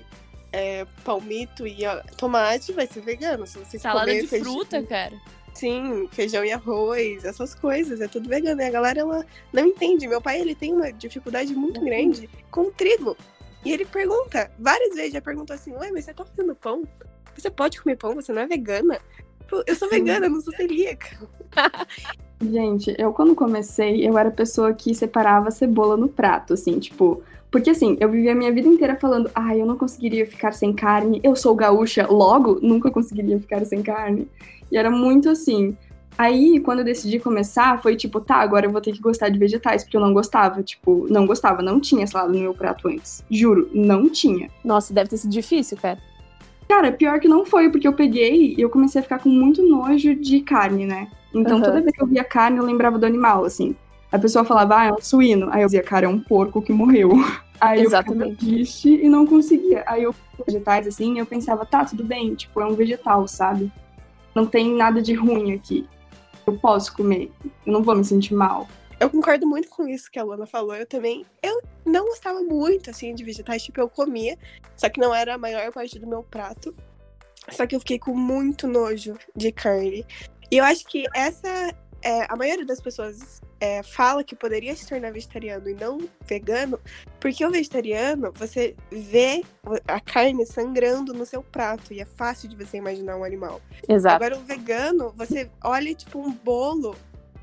é, 0.52 0.86
palmito 1.04 1.66
e 1.66 1.86
ó, 1.86 2.02
tomate, 2.18 2.72
vai 2.74 2.88
ser 2.88 3.02
vegano. 3.02 3.46
Se 3.48 3.58
você 3.58 3.80
Salada 3.80 4.14
de 4.14 4.28
feijão- 4.28 4.54
fruta, 4.54 4.84
cara. 4.84 5.20
Sim, 5.54 6.08
feijão 6.12 6.46
e 6.46 6.52
arroz, 6.52 7.26
essas 7.26 7.54
coisas, 7.54 8.00
é 8.00 8.08
tudo 8.08 8.30
vegano. 8.30 8.62
E 8.62 8.66
a 8.66 8.72
galera, 8.72 9.02
ela 9.02 9.26
não 9.52 9.66
entende. 9.68 10.08
Meu 10.08 10.22
pai, 10.22 10.40
ele 10.40 10.56
tem 10.56 10.74
uma 10.74 10.92
dificuldade 10.92 11.54
muito 11.54 11.82
grande 11.82 12.30
com 12.50 12.72
trigo. 12.72 13.18
E 13.64 13.72
ele 13.72 13.86
pergunta, 13.86 14.50
várias 14.58 14.96
vezes 14.96 15.14
já 15.14 15.22
perguntou 15.22 15.54
assim, 15.54 15.74
ué, 15.74 15.92
mas 15.92 16.06
você 16.06 16.14
tá 16.14 16.26
fazendo 16.26 16.56
pão? 16.56 16.84
Você 17.36 17.50
pode 17.50 17.82
comer 17.82 17.98
pão? 17.98 18.16
Você 18.16 18.32
não 18.34 18.42
é 18.42 18.48
vegana? 18.48 19.00
Eu 19.68 19.76
sou 19.76 19.90
vegana, 19.90 20.30
não 20.30 20.40
sou 20.42 20.54
celíaca. 20.56 21.18
Gente, 22.42 22.96
eu 22.98 23.14
quando 23.14 23.36
comecei, 23.36 24.08
eu 24.08 24.18
era 24.18 24.30
a 24.30 24.32
pessoa 24.32 24.74
que 24.74 24.96
separava 24.96 25.50
a 25.50 25.52
cebola 25.52 25.96
no 25.96 26.08
prato, 26.08 26.54
assim, 26.54 26.80
tipo. 26.80 27.22
Porque 27.52 27.70
assim, 27.70 27.98
eu 28.00 28.10
vivi 28.10 28.30
a 28.30 28.36
minha 28.36 28.52
vida 28.52 28.68
inteira 28.68 28.96
falando, 28.96 29.30
ai, 29.36 29.62
eu 29.62 29.66
não 29.66 29.78
conseguiria 29.78 30.26
ficar 30.26 30.54
sem 30.54 30.72
carne, 30.74 31.20
eu 31.22 31.36
sou 31.36 31.54
gaúcha, 31.54 32.08
logo 32.10 32.60
nunca 32.62 32.90
conseguiria 32.90 33.38
ficar 33.40 33.64
sem 33.66 33.84
carne. 33.84 34.28
E 34.72 34.78
era 34.78 34.90
muito 34.90 35.30
assim. 35.30 35.76
Aí, 36.18 36.60
quando 36.60 36.80
eu 36.80 36.86
decidi 36.86 37.20
começar, 37.20 37.82
foi 37.82 37.96
tipo, 37.96 38.20
tá, 38.22 38.36
agora 38.36 38.66
eu 38.66 38.72
vou 38.72 38.82
ter 38.82 38.92
que 38.94 39.02
gostar 39.02 39.30
de 39.30 39.38
vegetais, 39.38 39.84
porque 39.84 39.98
eu 39.98 40.02
não 40.02 40.14
gostava, 40.14 40.64
tipo, 40.64 41.08
não 41.10 41.26
gostava, 41.26 41.62
não 41.62 41.80
tinha 41.80 42.08
salada 42.08 42.32
no 42.32 42.40
meu 42.40 42.54
prato 42.54 42.88
antes. 42.88 43.24
Juro, 43.30 43.70
não 43.74 44.10
tinha. 44.10 44.50
Nossa, 44.64 44.94
deve 44.94 45.10
ter 45.10 45.18
sido 45.18 45.32
difícil, 45.32 45.78
cara. 45.78 46.00
Cara, 46.68 46.92
pior 46.92 47.20
que 47.20 47.28
não 47.28 47.46
foi, 47.46 47.70
porque 47.70 47.88
eu 47.88 47.94
peguei 47.94 48.56
e 48.58 48.62
eu 48.62 48.70
comecei 48.70 49.00
a 49.00 49.04
ficar 49.04 49.20
com 49.20 49.30
muito 49.30 49.62
nojo 49.62 50.16
de 50.16 50.40
carne, 50.42 50.86
né? 50.86 51.10
Então 51.34 51.58
Aham. 51.58 51.66
toda 51.66 51.82
vez 51.82 51.96
que 51.96 52.02
eu 52.02 52.08
via 52.08 52.24
carne, 52.24 52.58
eu 52.58 52.64
lembrava 52.64 52.98
do 52.98 53.06
animal, 53.06 53.46
assim. 53.46 53.76
A 54.12 54.20
pessoa 54.20 54.44
falava, 54.44 54.78
ah, 54.78 54.86
é 54.88 54.94
um 54.94 55.02
suíno. 55.02 55.50
Aí 55.52 55.62
eu 55.62 55.68
dizia, 55.68 55.84
cara, 55.84 56.06
é 56.06 56.10
um 56.10 56.20
porco 56.20 56.62
que 56.62 56.74
morreu. 56.74 57.12
Aí 57.62 57.82
Exatamente. 57.82 58.32
eu 58.32 58.38
triste 58.38 58.90
e 58.90 59.08
não 59.08 59.26
conseguia. 59.26 59.84
Aí 59.86 60.04
eu 60.04 60.16
vegetais, 60.46 60.88
assim, 60.88 61.20
eu 61.20 61.26
pensava, 61.26 61.66
tá, 61.66 61.86
tudo 61.86 62.04
bem, 62.04 62.34
tipo, 62.34 62.60
é 62.60 62.66
um 62.66 62.74
vegetal, 62.74 63.28
sabe? 63.28 63.72
Não 64.34 64.46
tem 64.46 64.74
nada 64.74 65.02
de 65.02 65.14
ruim 65.14 65.54
aqui. 65.54 65.88
Eu 66.48 66.58
posso 66.58 66.96
comer. 66.96 67.32
Eu 67.66 67.74
não 67.74 67.84
vou 67.84 67.96
me 67.96 68.04
sentir 68.04 68.34
mal. 68.34 68.68
Eu 69.00 69.10
concordo 69.10 69.48
muito 69.48 69.70
com 69.70 69.88
isso 69.88 70.12
que 70.12 70.20
a 70.20 70.24
Luana 70.24 70.46
falou. 70.46 70.76
Eu 70.76 70.86
também. 70.86 71.26
Eu 71.42 71.62
não 71.86 72.06
gostava 72.06 72.42
muito, 72.42 72.90
assim, 72.90 73.14
de 73.14 73.24
vegetais. 73.24 73.64
Tipo, 73.64 73.82
eu 73.82 73.90
comia, 73.90 74.38
só 74.76 74.90
que 74.90 75.00
não 75.00 75.14
era 75.14 75.36
a 75.36 75.38
maior 75.38 75.72
parte 75.72 76.00
do 76.00 76.08
meu 76.08 76.24
prato. 76.24 76.76
Só 77.50 77.66
que 77.66 77.76
eu 77.76 77.80
fiquei 77.80 78.00
com 78.00 78.16
muito 78.16 78.68
nojo 78.68 79.18
de 79.36 79.52
carne. 79.52 80.06
E 80.52 80.58
eu 80.58 80.64
acho 80.64 80.86
que 80.86 81.06
essa. 81.16 81.74
É, 82.04 82.26
a 82.28 82.36
maioria 82.36 82.66
das 82.66 82.82
pessoas 82.82 83.42
é, 83.60 83.84
fala 83.84 84.24
que 84.24 84.36
poderia 84.36 84.76
se 84.76 84.88
tornar 84.88 85.14
vegetariano 85.14 85.70
e 85.70 85.76
não 85.76 86.00
vegano, 86.26 86.80
porque 87.20 87.46
o 87.46 87.52
vegetariano, 87.52 88.32
você 88.34 88.76
vê 88.92 89.44
a 89.88 90.00
carne 90.00 90.44
sangrando 90.48 91.14
no 91.14 91.28
seu 91.28 91.44
prato 91.44 91.94
e 91.94 92.02
é 92.02 92.06
fácil 92.06 92.50
de 92.50 92.56
você 92.56 92.78
imaginar 92.78 93.18
um 93.18 93.24
animal. 93.24 93.62
Exato. 93.88 94.16
Agora, 94.16 94.36
o 94.36 94.44
vegano, 94.44 95.14
você 95.16 95.48
olha, 95.64 95.94
tipo, 95.94 96.20
um 96.20 96.34
bolo 96.34 96.96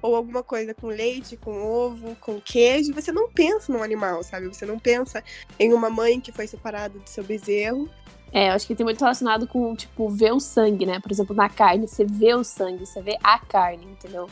ou 0.02 0.16
alguma 0.16 0.42
coisa 0.42 0.74
com 0.74 0.88
leite, 0.88 1.36
com 1.36 1.62
ovo, 1.62 2.16
com 2.20 2.40
queijo, 2.40 2.92
você 2.92 3.12
não 3.12 3.30
pensa 3.30 3.72
num 3.72 3.82
animal, 3.82 4.22
sabe? 4.24 4.48
Você 4.48 4.66
não 4.66 4.78
pensa 4.78 5.22
em 5.58 5.72
uma 5.72 5.90
mãe 5.90 6.20
que 6.20 6.32
foi 6.32 6.46
separada 6.46 6.98
do 6.98 7.08
seu 7.08 7.22
bezerro. 7.22 7.88
É, 8.32 8.48
eu 8.48 8.52
acho 8.52 8.66
que 8.66 8.74
tem 8.74 8.84
muito 8.84 9.00
relacionado 9.00 9.46
com, 9.46 9.74
tipo, 9.74 10.08
ver 10.08 10.32
o 10.32 10.40
sangue, 10.40 10.84
né? 10.84 11.00
Por 11.00 11.10
exemplo, 11.10 11.34
na 11.34 11.48
carne, 11.48 11.88
você 11.88 12.04
vê 12.04 12.34
o 12.34 12.44
sangue, 12.44 12.84
você 12.84 13.00
vê 13.00 13.16
a 13.22 13.38
carne, 13.38 13.84
entendeu? 13.86 14.28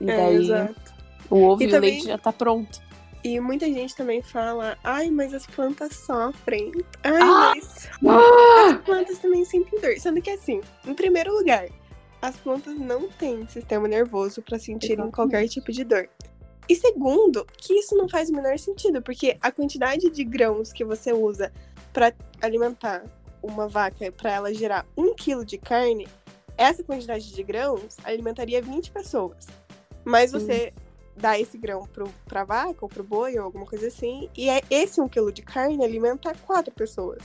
E 0.00 0.10
É, 0.10 0.16
daí 0.16 0.36
exato. 0.36 0.94
o 1.30 1.36
ovo 1.44 1.62
e, 1.62 1.64
E 1.64 1.68
o 1.68 1.70
também- 1.70 1.90
leite 1.92 2.06
já 2.06 2.18
tá 2.18 2.32
pronto. 2.32 2.82
E 3.24 3.40
muita 3.40 3.64
gente 3.64 3.96
também 3.96 4.20
fala, 4.20 4.76
ai, 4.84 5.08
mas 5.10 5.32
as 5.32 5.46
plantas 5.46 5.96
sofrem. 5.96 6.72
Ai, 7.02 7.22
Ah! 7.22 7.52
mas 7.54 7.88
Ah! 8.06 8.66
as 8.74 8.84
plantas 8.84 9.18
também 9.18 9.42
sentem 9.46 9.80
dor. 9.80 9.94
Sendo 9.98 10.20
que 10.20 10.28
assim, 10.28 10.60
em 10.86 10.92
primeiro 10.92 11.34
lugar, 11.34 11.66
as 12.20 12.36
plantas 12.36 12.78
não 12.78 13.08
têm 13.08 13.46
sistema 13.48 13.88
nervoso 13.88 14.42
pra 14.42 14.58
sentirem 14.58 14.96
Exatamente. 15.06 15.14
qualquer 15.14 15.48
tipo 15.48 15.72
de 15.72 15.84
dor. 15.84 16.06
E 16.68 16.74
segundo, 16.76 17.46
que 17.56 17.72
isso 17.78 17.94
não 17.96 18.08
faz 18.10 18.28
o 18.28 18.34
menor 18.34 18.58
sentido, 18.58 19.00
porque 19.00 19.38
a 19.40 19.50
quantidade 19.50 20.10
de 20.10 20.22
grãos 20.24 20.70
que 20.70 20.84
você 20.84 21.10
usa 21.12 21.50
pra 21.94 22.12
alimentar 22.42 23.04
uma 23.40 23.68
vaca 23.68 24.10
para 24.10 24.32
ela 24.32 24.52
gerar 24.52 24.84
um 24.96 25.14
quilo 25.14 25.44
de 25.44 25.56
carne, 25.56 26.08
essa 26.58 26.82
quantidade 26.82 27.32
de 27.32 27.42
grãos 27.42 27.96
alimentaria 28.04 28.60
20 28.60 28.90
pessoas. 28.90 29.46
Mas 30.04 30.30
Sim. 30.32 30.40
você 30.40 30.74
dá 31.16 31.38
esse 31.38 31.56
grão 31.56 31.86
pro, 31.86 32.12
pra 32.26 32.44
vaca 32.44 32.78
ou 32.80 32.88
pro 32.88 33.04
boi 33.04 33.38
ou 33.38 33.44
alguma 33.44 33.64
coisa 33.64 33.86
assim, 33.86 34.28
e 34.36 34.50
é 34.50 34.60
esse 34.68 35.00
um 35.00 35.08
quilo 35.08 35.32
de 35.32 35.42
carne 35.42 35.84
alimenta 35.84 36.34
quatro 36.46 36.74
pessoas. 36.74 37.22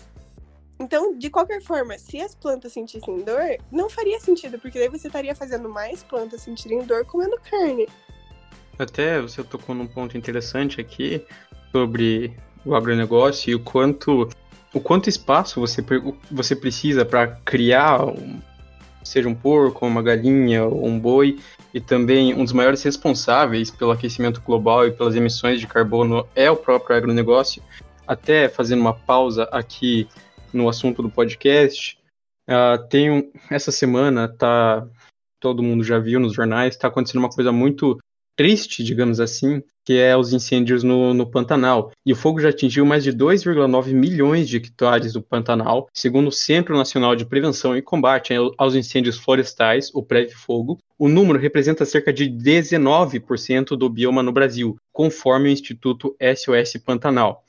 Então, 0.80 1.18
de 1.18 1.30
qualquer 1.30 1.62
forma, 1.62 1.98
se 1.98 2.22
as 2.22 2.36
plantas 2.36 2.72
sentissem 2.72 3.24
dor, 3.24 3.58
não 3.72 3.90
faria 3.90 4.20
sentido, 4.20 4.58
porque 4.60 4.80
daí 4.80 4.88
você 4.88 5.08
estaria 5.08 5.36
fazendo 5.36 5.68
mais 5.68 6.04
plantas 6.04 6.42
sentirem 6.42 6.84
dor 6.84 7.06
comendo 7.06 7.38
carne. 7.50 7.88
Até 8.78 9.20
você 9.20 9.44
tocou 9.44 9.76
num 9.76 9.88
ponto 9.88 10.18
interessante 10.18 10.80
aqui 10.80 11.26
sobre 11.72 12.38
o 12.66 12.76
agronegócio 12.76 13.52
e 13.52 13.56
o 13.56 13.60
quanto 13.60 14.30
o 14.74 14.80
quanto 14.80 15.10
espaço 15.10 15.60
você, 15.60 15.84
você 16.30 16.56
precisa 16.56 17.06
para 17.06 17.28
criar 17.28 18.06
um- 18.06 18.40
seja 19.04 19.28
um 19.28 19.36
porco, 19.36 19.86
uma 19.86 20.04
galinha 20.04 20.66
ou 20.66 20.86
um 20.86 21.00
boi 21.00 21.40
e 21.74 21.80
também 21.80 22.34
um 22.34 22.44
dos 22.44 22.54
maiores 22.54 22.84
responsáveis 22.84 23.72
pelo 23.72 23.92
aquecimento 23.92 24.42
global 24.42 24.86
e 24.88 24.92
pelas 24.92 25.16
emissões 25.16 25.60
de 25.60 25.68
carbono 25.68 26.28
é 26.36 26.50
o 26.50 26.56
próprio 26.56 26.96
agronegócio. 26.96 27.64
Até 28.08 28.50
fazendo 28.50 28.82
uma 28.82 28.94
pausa 28.94 29.44
aqui 29.52 30.08
no 30.54 30.68
assunto 30.68 31.02
do 31.02 31.10
podcast, 31.10 31.98
ah, 32.48 32.78
tem 32.90 33.12
um, 33.12 33.32
essa 33.50 33.72
semana 33.72 34.28
tá 34.28 34.86
todo 35.40 35.64
mundo 35.64 35.84
já 35.84 35.98
viu 36.00 36.20
nos 36.20 36.34
jornais, 36.34 36.76
está 36.76 36.88
acontecendo 36.88 37.20
uma 37.20 37.30
coisa 37.30 37.52
muito 37.52 37.98
triste, 38.36 38.84
digamos 38.84 39.20
assim, 39.20 39.64
que 39.90 39.98
é 39.98 40.16
os 40.16 40.34
incêndios 40.34 40.84
no, 40.84 41.16
no 41.16 41.26
Pantanal. 41.26 41.92
E 42.06 42.14
o 42.14 42.16
fogo 42.16 42.40
já 42.40 42.50
atingiu 42.50 42.86
mais 42.86 43.04
de 43.04 43.12
2,9 43.12 43.92
milhões 43.92 44.48
de 44.48 44.58
hectares 44.58 45.14
do 45.14 45.20
Pantanal, 45.20 45.90
segundo 45.92 46.28
o 46.28 46.32
Centro 46.32 46.78
Nacional 46.78 47.16
de 47.16 47.26
Prevenção 47.26 47.76
e 47.76 47.82
Combate 47.82 48.36
aos 48.56 48.76
Incêndios 48.76 49.18
Florestais, 49.18 49.90
o 49.92 50.04
Preve 50.04 50.36
Fogo. 50.36 50.78
O 50.96 51.10
número 51.10 51.40
representa 51.40 51.86
cerca 51.86 52.14
de 52.14 52.30
19% 52.30 53.70
do 53.70 53.90
bioma 53.90 54.22
no 54.22 54.32
Brasil, 54.32 54.78
conforme 54.94 55.50
o 55.50 55.52
Instituto 55.52 56.16
SOS 56.22 56.80
Pantanal. 56.86 57.44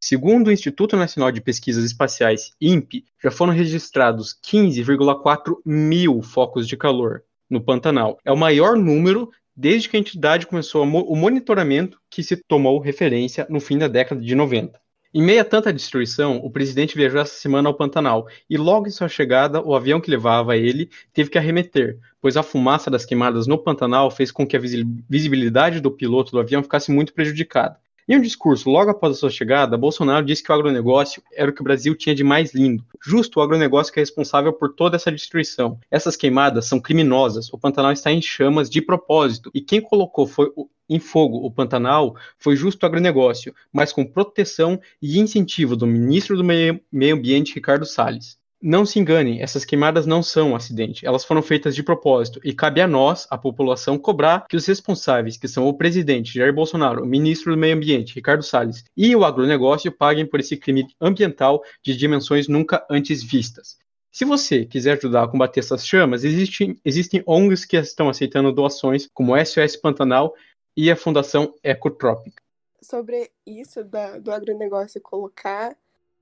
Segundo 0.00 0.48
o 0.48 0.52
Instituto 0.52 0.96
Nacional 0.96 1.30
de 1.30 1.40
Pesquisas 1.40 1.84
Espaciais, 1.84 2.50
INPE, 2.60 3.04
já 3.22 3.30
foram 3.30 3.52
registrados 3.52 4.36
15,4 4.44 5.58
mil 5.64 6.22
focos 6.22 6.66
de 6.66 6.76
calor 6.76 7.22
no 7.48 7.60
Pantanal. 7.60 8.18
É 8.24 8.32
o 8.32 8.36
maior 8.36 8.76
número 8.76 9.30
desde 9.56 9.88
que 9.88 9.96
a 9.96 10.00
entidade 10.00 10.46
começou 10.46 10.84
o 10.84 11.16
monitoramento 11.16 12.00
que 12.10 12.22
se 12.22 12.36
tomou 12.36 12.78
referência 12.78 13.46
no 13.48 13.60
fim 13.60 13.78
da 13.78 13.88
década 13.88 14.20
de 14.20 14.34
90. 14.34 14.78
Em 15.16 15.22
meio 15.22 15.40
a 15.40 15.44
tanta 15.44 15.72
destruição, 15.72 16.38
o 16.38 16.50
presidente 16.50 16.96
viajou 16.96 17.20
essa 17.20 17.36
semana 17.36 17.68
ao 17.68 17.74
Pantanal 17.74 18.26
e 18.50 18.56
logo 18.56 18.88
em 18.88 18.90
sua 18.90 19.06
chegada, 19.06 19.62
o 19.62 19.72
avião 19.72 20.00
que 20.00 20.10
levava 20.10 20.56
ele 20.56 20.90
teve 21.12 21.30
que 21.30 21.38
arremeter, 21.38 22.00
pois 22.20 22.36
a 22.36 22.42
fumaça 22.42 22.90
das 22.90 23.04
queimadas 23.04 23.46
no 23.46 23.56
Pantanal 23.56 24.10
fez 24.10 24.32
com 24.32 24.44
que 24.44 24.56
a 24.56 24.60
visibilidade 25.08 25.80
do 25.80 25.92
piloto 25.92 26.32
do 26.32 26.40
avião 26.40 26.64
ficasse 26.64 26.90
muito 26.90 27.14
prejudicada. 27.14 27.78
Em 28.06 28.18
um 28.18 28.20
discurso 28.20 28.68
logo 28.68 28.90
após 28.90 29.16
a 29.16 29.18
sua 29.18 29.30
chegada, 29.30 29.78
Bolsonaro 29.78 30.26
disse 30.26 30.42
que 30.42 30.52
o 30.52 30.54
agronegócio 30.54 31.22
era 31.32 31.50
o 31.50 31.54
que 31.54 31.62
o 31.62 31.64
Brasil 31.64 31.94
tinha 31.94 32.14
de 32.14 32.22
mais 32.22 32.52
lindo. 32.52 32.84
Justo 33.02 33.40
o 33.40 33.42
agronegócio 33.42 33.90
que 33.90 33.98
é 33.98 34.02
responsável 34.02 34.52
por 34.52 34.74
toda 34.74 34.96
essa 34.96 35.10
destruição. 35.10 35.78
Essas 35.90 36.14
queimadas 36.14 36.66
são 36.66 36.78
criminosas. 36.78 37.50
O 37.50 37.56
Pantanal 37.56 37.92
está 37.92 38.12
em 38.12 38.20
chamas 38.20 38.68
de 38.68 38.82
propósito. 38.82 39.50
E 39.54 39.60
quem 39.62 39.80
colocou 39.80 40.26
foi 40.26 40.52
em 40.86 40.98
fogo 40.98 41.38
o 41.38 41.50
Pantanal 41.50 42.14
foi 42.38 42.56
justo 42.56 42.82
o 42.82 42.86
agronegócio, 42.86 43.54
mas 43.72 43.90
com 43.90 44.04
proteção 44.04 44.78
e 45.00 45.18
incentivo 45.18 45.74
do 45.74 45.86
ministro 45.86 46.36
do 46.36 46.44
Meio 46.44 47.14
Ambiente, 47.14 47.54
Ricardo 47.54 47.86
Salles. 47.86 48.38
Não 48.66 48.86
se 48.86 48.98
enganem, 48.98 49.42
essas 49.42 49.62
queimadas 49.62 50.06
não 50.06 50.22
são 50.22 50.52
um 50.52 50.56
acidente, 50.56 51.04
elas 51.04 51.22
foram 51.22 51.42
feitas 51.42 51.74
de 51.74 51.82
propósito 51.82 52.40
e 52.42 52.54
cabe 52.54 52.80
a 52.80 52.88
nós, 52.88 53.26
a 53.30 53.36
população, 53.36 53.98
cobrar 53.98 54.46
que 54.48 54.56
os 54.56 54.64
responsáveis, 54.64 55.36
que 55.36 55.46
são 55.46 55.68
o 55.68 55.74
presidente 55.76 56.32
Jair 56.32 56.54
Bolsonaro, 56.54 57.02
o 57.02 57.06
ministro 57.06 57.52
do 57.52 57.58
Meio 57.58 57.76
Ambiente 57.76 58.14
Ricardo 58.14 58.42
Salles 58.42 58.82
e 58.96 59.14
o 59.14 59.22
agronegócio, 59.22 59.92
paguem 59.92 60.24
por 60.24 60.40
esse 60.40 60.56
crime 60.56 60.86
ambiental 60.98 61.62
de 61.82 61.94
dimensões 61.94 62.48
nunca 62.48 62.86
antes 62.88 63.22
vistas. 63.22 63.76
Se 64.10 64.24
você 64.24 64.64
quiser 64.64 64.96
ajudar 64.96 65.24
a 65.24 65.28
combater 65.28 65.60
essas 65.60 65.86
chamas, 65.86 66.24
existem, 66.24 67.22
ONGs 67.26 67.66
que 67.66 67.76
estão 67.76 68.08
aceitando 68.08 68.50
doações, 68.50 69.06
como 69.12 69.36
SOS 69.44 69.76
Pantanal 69.76 70.34
e 70.74 70.90
a 70.90 70.96
Fundação 70.96 71.54
Ecotrópica. 71.62 72.42
Sobre 72.80 73.30
isso 73.46 73.84
da, 73.84 74.18
do 74.18 74.32
agronegócio 74.32 75.02
colocar 75.02 75.76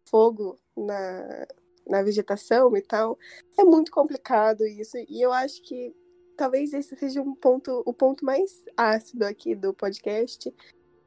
fogo 0.04 0.58
na, 0.76 1.46
na 1.88 2.02
vegetação 2.02 2.76
e 2.76 2.82
tal. 2.82 3.18
É 3.58 3.64
muito 3.64 3.90
complicado 3.90 4.66
isso. 4.66 4.96
E 5.08 5.20
eu 5.20 5.32
acho 5.32 5.62
que 5.62 5.94
talvez 6.36 6.72
esse 6.72 6.96
seja 6.96 7.20
um 7.22 7.34
ponto, 7.34 7.82
o 7.84 7.92
ponto 7.92 8.24
mais 8.24 8.64
ácido 8.76 9.24
aqui 9.24 9.54
do 9.54 9.72
podcast. 9.74 10.52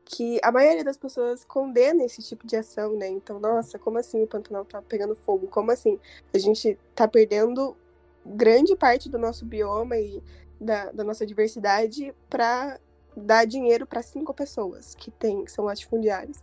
Que 0.08 0.39
a 0.44 0.51
maioria 0.51 0.84
das 0.84 0.98
pessoas 0.98 1.44
condena 1.44 2.03
esse 2.03 2.22
tipo 2.22 2.46
de 2.46 2.55
ação, 2.55 2.96
né? 2.96 3.08
Então, 3.08 3.39
nossa, 3.39 3.79
como 3.79 3.98
assim 3.98 4.22
o 4.22 4.27
Pantanal 4.27 4.63
tá 4.63 4.79
pegando 4.82 5.15
fogo? 5.15 5.48
Como 5.48 5.72
assim? 5.72 6.00
A 6.32 6.38
gente 6.38 6.77
tá 6.94 7.08
perdendo 7.08 7.75
grande 8.24 8.75
parte 8.75 9.10
do 9.10 9.17
nosso 9.17 9.46
bioma 9.46 9.98
e 9.98 10.22
da, 10.62 10.91
da 10.91 11.03
nossa 11.03 11.25
diversidade 11.25 12.13
para 12.29 12.79
dar 13.15 13.46
dinheiro 13.46 13.86
para 13.88 14.01
cinco 14.01 14.34
pessoas 14.34 14.94
que 14.96 15.10
tem, 15.10 15.44
que 15.44 15.51
são 15.51 15.65
latifundiários. 15.65 16.41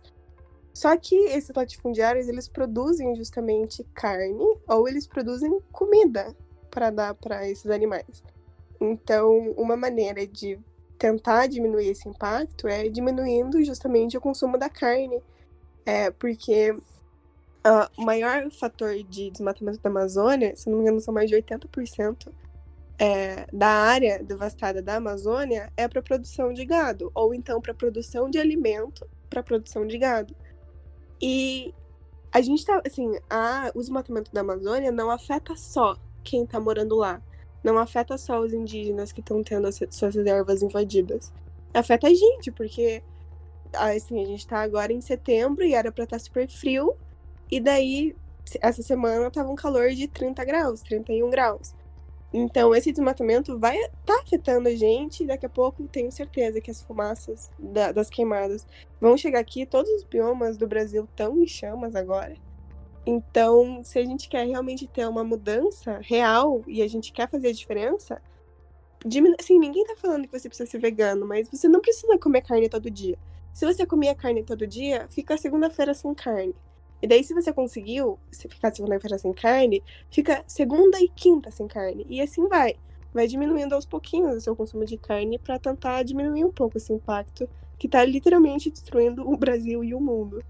Só 0.73 0.97
que 0.97 1.15
esses 1.15 1.55
latifundiários, 1.55 2.27
eles 2.27 2.47
produzem 2.47 3.15
justamente 3.15 3.85
carne 3.93 4.57
ou 4.67 4.87
eles 4.87 5.05
produzem 5.05 5.59
comida 5.71 6.35
para 6.71 6.89
dar 6.89 7.13
para 7.13 7.47
esses 7.47 7.69
animais. 7.69 8.23
Então, 8.81 9.51
uma 9.55 9.77
maneira 9.77 10.25
de 10.25 10.59
tentar 10.97 11.47
diminuir 11.47 11.89
esse 11.89 12.09
impacto 12.09 12.67
é 12.67 12.89
diminuindo 12.89 13.63
justamente 13.63 14.17
o 14.17 14.21
consumo 14.21 14.57
da 14.57 14.69
carne. 14.69 15.21
É, 15.85 16.09
porque 16.09 16.71
uh, 16.71 16.81
o 17.97 18.03
maior 18.03 18.49
fator 18.51 18.95
de 19.03 19.29
desmatamento 19.29 19.79
da 19.79 19.89
Amazônia, 19.89 20.55
se 20.55 20.69
não 20.69 20.77
me 20.77 20.83
engano, 20.83 21.01
são 21.01 21.13
mais 21.13 21.29
de 21.29 21.35
80% 21.35 22.31
é, 22.97 23.47
da 23.51 23.67
área 23.67 24.23
devastada 24.23 24.81
da 24.81 24.95
Amazônia 24.95 25.71
é 25.75 25.87
para 25.87 26.01
produção 26.01 26.53
de 26.53 26.63
gado, 26.65 27.11
ou 27.13 27.33
então 27.33 27.59
para 27.59 27.73
produção 27.73 28.29
de 28.29 28.37
alimento 28.37 29.07
para 29.29 29.43
produção 29.43 29.85
de 29.85 29.97
gado. 29.97 30.35
E 31.25 31.73
a 32.33 32.41
gente 32.41 32.65
tá, 32.65 32.81
assim, 32.85 33.17
a, 33.29 33.71
o 33.73 33.79
desmatamento 33.79 34.29
da 34.33 34.41
Amazônia 34.41 34.91
não 34.91 35.09
afeta 35.09 35.55
só 35.55 35.95
quem 36.21 36.45
tá 36.45 36.59
morando 36.59 36.97
lá. 36.97 37.21
Não 37.63 37.77
afeta 37.77 38.17
só 38.17 38.41
os 38.41 38.51
indígenas 38.51 39.13
que 39.13 39.21
estão 39.21 39.41
tendo 39.41 39.65
as 39.65 39.79
suas 39.89 40.15
reservas 40.15 40.61
invadidas. 40.61 41.31
Afeta 41.73 42.07
a 42.07 42.13
gente, 42.13 42.51
porque 42.51 43.01
assim, 43.71 44.21
a 44.21 44.25
gente 44.25 44.45
tá 44.45 44.61
agora 44.61 44.91
em 44.91 44.99
setembro 44.99 45.63
e 45.63 45.73
era 45.73 45.93
pra 45.93 46.03
estar 46.03 46.17
tá 46.17 46.23
super 46.23 46.45
frio. 46.49 46.93
E 47.49 47.61
daí, 47.61 48.13
essa 48.59 48.83
semana 48.83 49.31
tava 49.31 49.49
um 49.49 49.55
calor 49.55 49.91
de 49.91 50.09
30 50.09 50.43
graus, 50.43 50.81
31 50.81 51.29
graus. 51.29 51.73
Então, 52.33 52.73
esse 52.73 52.91
desmatamento 52.91 53.59
vai 53.59 53.77
estar 53.77 53.91
tá 54.05 54.21
afetando 54.23 54.67
a 54.67 54.75
gente. 54.75 55.23
Daqui 55.23 55.45
a 55.45 55.49
pouco, 55.49 55.87
tenho 55.87 56.11
certeza 56.11 56.59
que 56.59 56.71
as 56.71 56.81
fumaças 56.81 57.51
da, 57.59 57.91
das 57.91 58.09
queimadas 58.09 58.65
vão 58.99 59.15
chegar 59.15 59.39
aqui. 59.39 59.67
Todos 59.67 59.91
os 59.91 60.03
biomas 60.03 60.57
do 60.57 60.67
Brasil 60.67 61.03
estão 61.03 61.39
em 61.39 61.45
chamas 61.45 61.95
agora. 61.95 62.35
Então, 63.05 63.83
se 63.83 63.99
a 63.99 64.03
gente 64.03 64.27
quer 64.27 64.47
realmente 64.47 64.87
ter 64.87 65.07
uma 65.07 65.23
mudança 65.23 65.99
real 66.01 66.63
e 66.65 66.81
a 66.81 66.87
gente 66.87 67.11
quer 67.11 67.29
fazer 67.29 67.49
a 67.49 67.53
diferença, 67.53 68.21
diminu... 69.05 69.35
assim, 69.39 69.59
ninguém 69.59 69.85
tá 69.85 69.95
falando 69.95 70.25
que 70.25 70.39
você 70.39 70.47
precisa 70.47 70.69
ser 70.69 70.79
vegano, 70.79 71.27
mas 71.27 71.49
você 71.49 71.67
não 71.67 71.81
precisa 71.81 72.17
comer 72.17 72.41
carne 72.41 72.67
todo 72.67 72.89
dia. 72.89 73.17
Se 73.53 73.65
você 73.65 73.85
comer 73.85 74.15
carne 74.15 74.43
todo 74.43 74.65
dia, 74.65 75.05
fica 75.09 75.37
segunda-feira 75.37 75.93
sem 75.93 76.13
carne. 76.15 76.55
E 77.03 77.07
daí, 77.07 77.21
se 77.21 77.33
você 77.33 77.51
conseguiu 77.51 78.17
se 78.31 78.47
ficar 78.47 78.73
segunda-feira 78.73 79.17
sem 79.17 79.33
carne, 79.33 79.83
fica 80.09 80.41
segunda 80.47 80.97
e 81.01 81.09
quinta 81.09 81.51
sem 81.51 81.67
carne. 81.67 82.05
E 82.09 82.21
assim 82.21 82.47
vai. 82.47 82.77
Vai 83.13 83.27
diminuindo 83.27 83.75
aos 83.75 83.85
pouquinhos 83.85 84.37
o 84.37 84.39
seu 84.39 84.55
consumo 84.55 84.85
de 84.85 84.97
carne 84.97 85.37
para 85.37 85.59
tentar 85.59 86.03
diminuir 86.03 86.45
um 86.45 86.51
pouco 86.51 86.77
esse 86.77 86.93
impacto 86.93 87.45
que 87.77 87.89
tá 87.89 88.05
literalmente 88.05 88.71
destruindo 88.71 89.29
o 89.29 89.35
Brasil 89.35 89.83
e 89.83 89.93
o 89.93 89.99
mundo. 89.99 90.41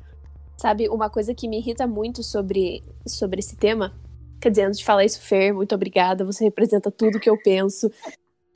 Sabe, 0.55 0.87
uma 0.89 1.09
coisa 1.09 1.33
que 1.33 1.47
me 1.47 1.57
irrita 1.57 1.87
muito 1.87 2.21
sobre, 2.21 2.83
sobre 3.03 3.39
esse 3.39 3.55
tema, 3.55 3.91
quer 4.39 4.51
dizer, 4.51 4.65
antes 4.65 4.77
de 4.77 4.85
falar 4.85 5.03
isso, 5.03 5.19
Fer, 5.21 5.51
muito 5.55 5.73
obrigada, 5.73 6.23
você 6.23 6.43
representa 6.43 6.91
tudo 6.91 7.19
que 7.19 7.31
eu 7.31 7.41
penso. 7.41 7.91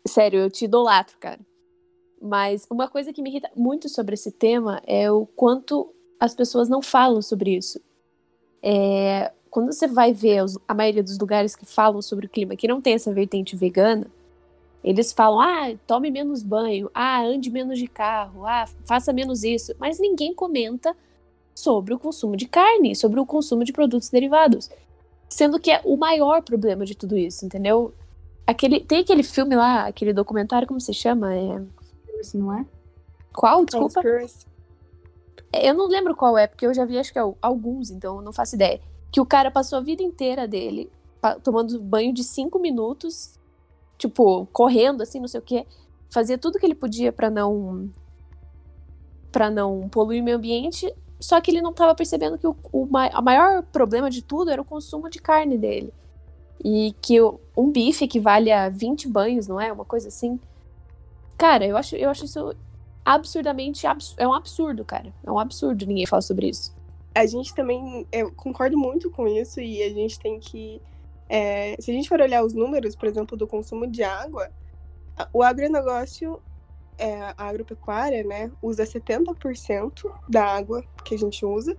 Sério, 0.07 0.41
eu 0.41 0.51
te 0.51 0.65
idolatro, 0.65 1.17
cara. 1.17 1.39
Mas 2.21 2.67
uma 2.69 2.88
coisa 2.88 3.12
que 3.12 3.23
me 3.23 3.31
irrita 3.31 3.49
muito 3.55 3.89
sobre 3.89 4.13
esse 4.13 4.31
tema 4.31 4.83
é 4.86 5.10
o 5.12 5.25
quanto 5.25 5.91
as 6.19 6.36
pessoas 6.36 6.69
não 6.69 6.81
falam 6.81 7.23
sobre 7.23 7.57
isso. 7.57 7.79
É, 8.62 9.32
quando 9.50 9.72
você 9.72 9.88
vai 9.88 10.13
ver 10.13 10.43
os, 10.43 10.58
a 10.67 10.74
maioria 10.74 11.04
dos 11.04 11.17
lugares 11.17 11.56
que 11.56 11.65
falam 11.65 12.02
sobre 12.02 12.26
o 12.26 12.30
clima, 12.30 12.56
que 12.56 12.67
não 12.67 12.82
tem 12.82 12.93
essa 12.93 13.13
vertente 13.13 13.56
vegana, 13.56 14.08
eles 14.84 15.12
falam, 15.12 15.41
ah, 15.41 15.76
tome 15.86 16.12
menos 16.12 16.43
banho, 16.43 16.89
ah, 16.93 17.22
ande 17.22 17.50
menos 17.50 17.78
de 17.78 17.88
carro, 17.88 18.46
ah, 18.46 18.65
faça 18.86 19.12
menos 19.12 19.43
isso. 19.43 19.76
Mas 19.80 20.00
ninguém 20.00 20.34
comenta 20.34 20.96
sobre 21.54 21.93
o 21.93 22.00
consumo 22.00 22.38
de 22.38 22.48
carne, 22.48 22.96
sobre 22.96 23.20
o 23.20 23.26
consumo 23.26 23.63
de 23.63 23.74
produtos 23.74 24.10
derivados. 24.10 24.70
Sendo 25.28 25.60
que 25.60 25.72
é 25.72 25.82
o 25.84 25.98
maior 25.98 26.41
problema 26.41 26.86
de 26.86 26.96
tudo 26.96 27.17
isso, 27.17 27.46
entendeu? 27.46 27.93
Aquele, 28.46 28.80
tem 28.80 29.00
aquele 29.00 29.24
filme 29.24 29.56
lá, 29.56 29.88
aquele 29.88 30.13
documentário, 30.13 30.67
como 30.67 30.80
se 30.80 30.93
chama? 30.93 31.34
É... 31.34 31.62
Não 32.34 32.54
é? 32.54 32.65
Qual? 33.34 33.65
Desculpa. 33.65 34.02
Eu 35.65 35.74
não 35.74 35.88
lembro 35.88 36.15
qual 36.15 36.38
é, 36.38 36.48
porque 36.48 36.65
eu 36.65 36.74
já 36.74 36.86
vi 36.86 36.98
acho 36.98 37.12
que 37.12 37.20
é 37.20 37.34
alguns, 37.41 37.89
então 37.89 38.22
não 38.22 38.34
faço 38.34 38.56
ideia. 38.56 38.82
Que 39.12 39.22
o 39.22 39.26
cara 39.26 39.50
passou 39.50 39.78
a 39.78 39.82
vida 39.82 40.04
inteira 40.04 40.48
dele 40.48 40.91
tomando 41.43 41.80
banho 41.82 42.13
de 42.13 42.24
cinco 42.24 42.60
minutos, 42.60 43.38
tipo, 43.98 44.46
correndo, 44.48 45.02
assim, 45.02 45.20
não 45.20 45.28
sei 45.28 45.39
o 45.39 45.43
quê. 45.43 45.65
Fazia 46.10 46.38
tudo 46.38 46.60
que 46.60 46.65
ele 46.65 46.76
podia 46.76 47.12
para 47.12 47.30
não. 47.30 47.89
para 49.32 49.50
não 49.50 49.89
poluir 49.89 50.22
o 50.22 50.26
meio 50.26 50.38
ambiente. 50.38 50.93
Só 51.20 51.41
que 51.41 51.50
ele 51.50 51.62
não 51.62 51.74
tava 51.74 51.96
percebendo 51.96 52.38
que 52.38 52.48
o, 52.48 52.56
o 52.72 52.86
maior 52.86 53.63
problema 53.63 54.10
de 54.10 54.22
tudo 54.22 54.52
era 54.52 54.62
o 54.62 54.65
consumo 54.65 55.10
de 55.10 55.20
carne 55.20 55.58
dele. 55.58 55.91
E 56.63 56.96
que 57.02 57.20
um 57.56 57.72
bife 57.72 58.06
equivale 58.06 58.52
a 58.52 58.70
20 58.70 59.08
banhos, 59.08 59.48
não 59.48 59.60
é? 59.60 59.72
Uma 59.72 59.86
coisa 59.86 60.08
assim. 60.08 60.39
Cara, 61.38 61.65
eu 61.65 61.76
acho, 61.76 61.96
eu 61.96 62.10
acho 62.10 62.26
isso 62.26 62.56
absurdamente. 63.08 63.88
Abs 63.88 64.13
é 64.17 64.28
um 64.28 64.34
absurdo, 64.34 64.84
cara. 64.84 65.13
É 65.24 65.32
um 65.32 65.39
absurdo 65.39 65.86
ninguém 65.86 66.06
falar 66.06 66.22
sobre 66.22 66.50
isso. 66.50 66.76
A 67.15 67.26
gente 67.26 67.54
também. 67.56 68.06
Eu 68.12 68.32
concordo 68.34 68.78
muito 68.78 69.10
com 69.10 69.28
isso 69.28 69.62
e 69.62 69.82
a 69.82 69.89
gente 69.89 70.20
tem 70.20 70.39
que. 70.39 70.82
É, 71.30 71.76
se 71.80 71.89
a 71.89 71.93
gente 71.93 72.10
for 72.10 72.20
olhar 72.20 72.43
os 72.43 72.54
números, 72.54 72.96
por 72.96 73.08
exemplo, 73.08 73.38
do 73.38 73.48
consumo 73.48 73.88
de 73.88 74.04
água, 74.04 74.50
o 75.34 75.41
agronegócio, 75.41 76.41
é, 76.98 77.22
a 77.22 77.34
agropecuária, 77.38 78.24
né, 78.24 78.52
usa 78.62 78.84
70% 78.84 80.12
da 80.28 80.46
água 80.46 80.84
que 81.04 81.15
a 81.15 81.17
gente 81.17 81.46
usa. 81.46 81.78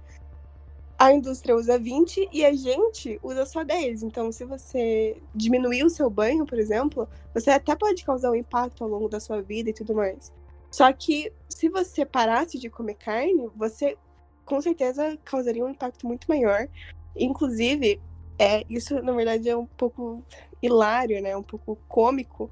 A 0.99 1.13
indústria 1.13 1.55
usa 1.55 1.79
20% 1.79 2.29
e 2.33 2.45
a 2.45 2.53
gente 2.53 3.21
usa 3.23 3.47
só 3.47 3.65
10%. 3.65 4.03
Então, 4.03 4.33
se 4.33 4.45
você 4.45 5.17
diminuir 5.35 5.85
o 5.85 5.91
seu 5.91 6.11
banho, 6.11 6.45
por 6.45 6.59
exemplo, 6.59 7.09
você 7.33 7.51
até 7.51 7.77
pode 7.77 8.05
causar 8.05 8.33
um 8.33 8.35
impacto 8.35 8.83
ao 8.83 8.91
longo 8.91 9.09
da 9.09 9.21
sua 9.21 9.41
vida 9.41 9.71
e 9.71 9.73
tudo 9.73 9.95
mais. 9.95 10.33
Só 10.71 10.93
que 10.93 11.33
se 11.49 11.69
você 11.69 12.05
parasse 12.05 12.59
de 12.59 12.69
comer 12.71 12.95
carne, 12.95 13.49
você 13.57 13.97
com 14.45 14.61
certeza 14.61 15.19
causaria 15.25 15.65
um 15.65 15.71
impacto 15.71 16.07
muito 16.07 16.27
maior. 16.29 16.69
Inclusive, 17.17 18.01
é, 18.39 18.65
isso 18.69 19.03
na 19.03 19.13
verdade 19.13 19.49
é 19.49 19.57
um 19.57 19.67
pouco 19.67 20.23
hilário, 20.63 21.21
né? 21.21 21.37
Um 21.37 21.43
pouco 21.43 21.77
cômico, 21.89 22.51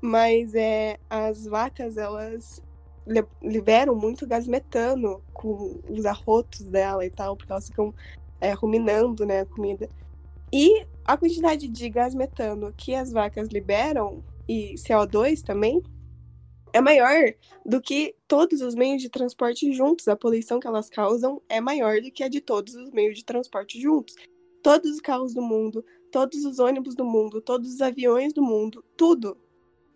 mas 0.00 0.54
é 0.54 0.98
as 1.08 1.46
vacas 1.46 1.96
elas 1.96 2.62
liberam 3.42 3.94
muito 3.94 4.26
gás 4.26 4.46
metano 4.46 5.22
com 5.32 5.80
os 5.88 6.04
arrotos 6.04 6.60
dela 6.62 7.04
e 7.04 7.10
tal, 7.10 7.36
porque 7.36 7.50
elas 7.50 7.66
ficam 7.66 7.94
é, 8.40 8.52
ruminando, 8.52 9.26
né, 9.26 9.40
a 9.40 9.46
comida. 9.46 9.88
E 10.52 10.86
a 11.04 11.16
quantidade 11.16 11.66
de 11.66 11.88
gás 11.88 12.14
metano 12.14 12.72
que 12.76 12.94
as 12.94 13.10
vacas 13.10 13.48
liberam 13.48 14.22
e 14.48 14.74
CO2 14.74 15.42
também 15.42 15.82
é 16.72 16.80
maior 16.80 17.34
do 17.64 17.80
que 17.80 18.14
todos 18.26 18.60
os 18.60 18.74
meios 18.74 19.02
de 19.02 19.08
transporte 19.08 19.72
juntos. 19.72 20.08
A 20.08 20.16
poluição 20.16 20.60
que 20.60 20.66
elas 20.66 20.88
causam 20.88 21.42
é 21.48 21.60
maior 21.60 22.00
do 22.00 22.10
que 22.10 22.22
a 22.22 22.28
de 22.28 22.40
todos 22.40 22.74
os 22.74 22.90
meios 22.90 23.16
de 23.16 23.24
transporte 23.24 23.80
juntos. 23.80 24.14
Todos 24.62 24.90
os 24.90 25.00
carros 25.00 25.34
do 25.34 25.42
mundo, 25.42 25.84
todos 26.10 26.44
os 26.44 26.58
ônibus 26.58 26.94
do 26.94 27.04
mundo, 27.04 27.40
todos 27.40 27.74
os 27.74 27.80
aviões 27.80 28.32
do 28.32 28.42
mundo, 28.42 28.84
tudo, 28.96 29.36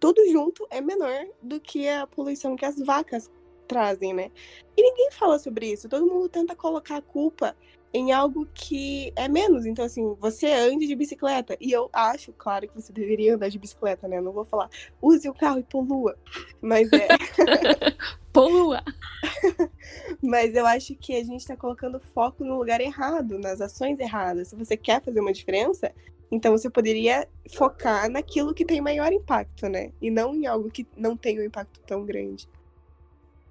tudo 0.01 0.27
junto 0.31 0.67
é 0.71 0.81
menor 0.81 1.27
do 1.43 1.61
que 1.61 1.89
a 1.89 2.07
poluição 2.07 2.57
que 2.57 2.65
as 2.65 2.79
vacas 2.79 3.31
trazem, 3.67 4.13
né? 4.13 4.31
E 4.77 4.83
ninguém 4.83 5.11
fala 5.11 5.39
sobre 5.39 5.73
isso. 5.73 5.89
Todo 5.89 6.07
mundo 6.07 6.29
tenta 6.29 6.55
colocar 6.55 6.97
a 6.97 7.03
culpa 7.03 7.57
em 7.95 8.11
algo 8.11 8.47
que 8.53 9.13
é 9.15 9.29
menos. 9.29 9.65
Então, 9.65 9.85
assim, 9.85 10.17
você 10.19 10.51
ande 10.53 10.85
de 10.89 10.97
bicicleta. 10.97 11.57
E 11.61 11.71
eu 11.71 11.89
acho, 11.93 12.33
claro, 12.33 12.67
que 12.67 12.75
você 12.75 12.93
deveria 12.93 13.37
andar 13.37 13.49
de 13.49 13.59
bicicleta, 13.59 14.09
né? 14.09 14.19
Eu 14.19 14.23
não 14.23 14.33
vou 14.33 14.45
falar, 14.45 14.69
use 15.01 15.29
o 15.29 15.33
carro 15.33 15.61
e 15.61 15.63
polua. 15.63 16.19
Mas 16.61 16.89
é. 16.93 17.07
polua! 18.33 18.83
Mas 20.21 20.57
eu 20.57 20.67
acho 20.67 20.97
que 20.97 21.15
a 21.15 21.23
gente 21.23 21.47
tá 21.47 21.57
colocando 21.57 22.01
foco 22.01 22.45
no 22.45 22.59
lugar 22.59 22.81
errado, 22.81 23.39
nas 23.39 23.61
ações 23.61 24.01
erradas. 24.01 24.49
Se 24.49 24.57
você 24.57 24.77
quer 24.77 25.01
fazer 25.01 25.21
uma 25.21 25.33
diferença, 25.33 25.93
então 26.33 26.51
você 26.51 26.69
poderia 26.69 27.29
focar 27.55 28.11
naquilo 28.11 28.53
que 28.53 28.65
tem 28.65 28.81
maior 28.81 29.13
impacto, 29.13 29.69
né? 29.69 29.93
E 30.03 30.11
não 30.11 30.35
em 30.35 30.47
algo 30.47 30.69
que 30.69 30.85
não 30.97 31.17
tem 31.17 31.39
um 31.39 31.45
impacto 31.45 31.79
tão 31.87 32.05
grande. 32.05 32.49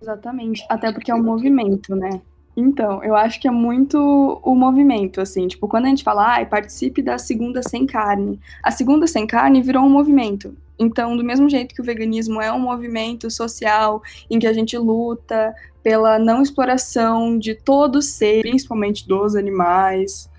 Exatamente. 0.01 0.65
Até 0.67 0.91
porque 0.91 1.09
é 1.09 1.15
um 1.15 1.23
movimento, 1.23 1.95
né? 1.95 2.21
Então, 2.55 3.03
eu 3.03 3.15
acho 3.15 3.39
que 3.39 3.47
é 3.47 3.51
muito 3.51 3.97
o 4.43 4.55
movimento, 4.55 5.19
assim, 5.19 5.47
tipo, 5.47 5.67
quando 5.67 5.85
a 5.85 5.89
gente 5.89 6.03
fala, 6.03 6.37
ah, 6.37 6.45
participe 6.45 7.01
da 7.01 7.17
segunda 7.17 7.63
sem 7.63 7.85
carne, 7.85 8.39
a 8.61 8.69
segunda 8.69 9.07
sem 9.07 9.25
carne 9.25 9.61
virou 9.61 9.83
um 9.83 9.89
movimento. 9.89 10.55
Então, 10.77 11.17
do 11.17 11.23
mesmo 11.23 11.49
jeito 11.49 11.73
que 11.73 11.81
o 11.81 11.83
veganismo 11.83 12.41
é 12.41 12.51
um 12.51 12.59
movimento 12.59 13.29
social 13.31 14.01
em 14.29 14.37
que 14.37 14.47
a 14.47 14.53
gente 14.53 14.77
luta 14.77 15.53
pela 15.81 16.19
não 16.19 16.41
exploração 16.41 17.37
de 17.37 17.55
todo 17.55 18.01
ser, 18.01 18.41
principalmente 18.41 19.07
dos 19.07 19.35
animais, 19.35 20.29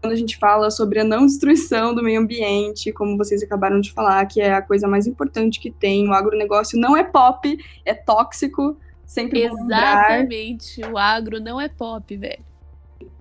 quando 0.00 0.14
a 0.14 0.16
gente 0.16 0.36
fala 0.36 0.68
sobre 0.68 0.98
a 0.98 1.04
não 1.04 1.24
destruição 1.24 1.94
do 1.94 2.02
meio 2.02 2.20
ambiente, 2.20 2.92
como 2.92 3.16
vocês 3.16 3.40
acabaram 3.40 3.80
de 3.80 3.92
falar, 3.92 4.26
que 4.26 4.40
é 4.40 4.52
a 4.52 4.60
coisa 4.60 4.88
mais 4.88 5.06
importante 5.06 5.60
que 5.60 5.70
tem, 5.70 6.08
o 6.08 6.12
agronegócio 6.12 6.78
não 6.78 6.96
é 6.96 7.04
pop, 7.04 7.56
é 7.84 7.94
tóxico, 7.94 8.76
sempre 9.12 9.42
Exatamente. 9.42 10.82
O 10.84 10.96
agro 10.96 11.38
não 11.38 11.60
é 11.60 11.68
pop, 11.68 12.16
velho. 12.16 12.42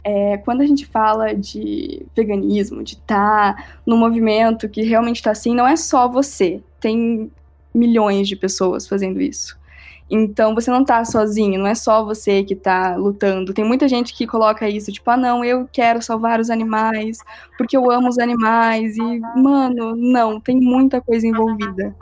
É, 0.04 0.38
quando 0.38 0.62
a 0.62 0.66
gente 0.66 0.86
fala 0.86 1.34
de 1.34 2.06
veganismo, 2.16 2.84
de 2.84 2.94
estar 2.94 3.56
tá 3.56 3.66
no 3.86 3.98
movimento 3.98 4.70
que 4.70 4.82
realmente 4.84 5.18
está 5.18 5.32
assim, 5.32 5.54
não 5.54 5.68
é 5.68 5.76
só 5.76 6.08
você. 6.08 6.64
Tem 6.80 7.30
milhões 7.74 8.28
de 8.28 8.36
pessoas 8.36 8.88
fazendo 8.88 9.22
isso. 9.22 9.60
Então 10.10 10.56
você 10.56 10.72
não 10.72 10.84
tá 10.84 11.06
sozinho, 11.06 11.60
não 11.60 11.68
é 11.68 11.76
só 11.76 12.04
você 12.04 12.44
que 12.44 12.56
tá 12.56 12.96
lutando. 12.96 13.54
Tem 13.54 13.64
muita 13.64 13.88
gente 13.88 14.14
que 14.14 14.26
coloca 14.26 14.68
isso, 14.70 14.92
tipo, 14.92 15.10
ah, 15.12 15.18
não, 15.18 15.44
eu 15.44 15.70
quero 15.72 16.02
salvar 16.02 16.40
os 16.40 16.50
animais, 16.50 17.20
porque 17.58 17.78
eu 17.78 17.92
amo 17.92 18.10
os 18.10 18.18
animais. 18.18 18.98
E, 18.98 19.20
mano, 19.36 19.96
não, 19.96 20.40
tem 20.40 20.60
muita 20.60 21.02
coisa 21.02 21.28
envolvida. 21.28 21.96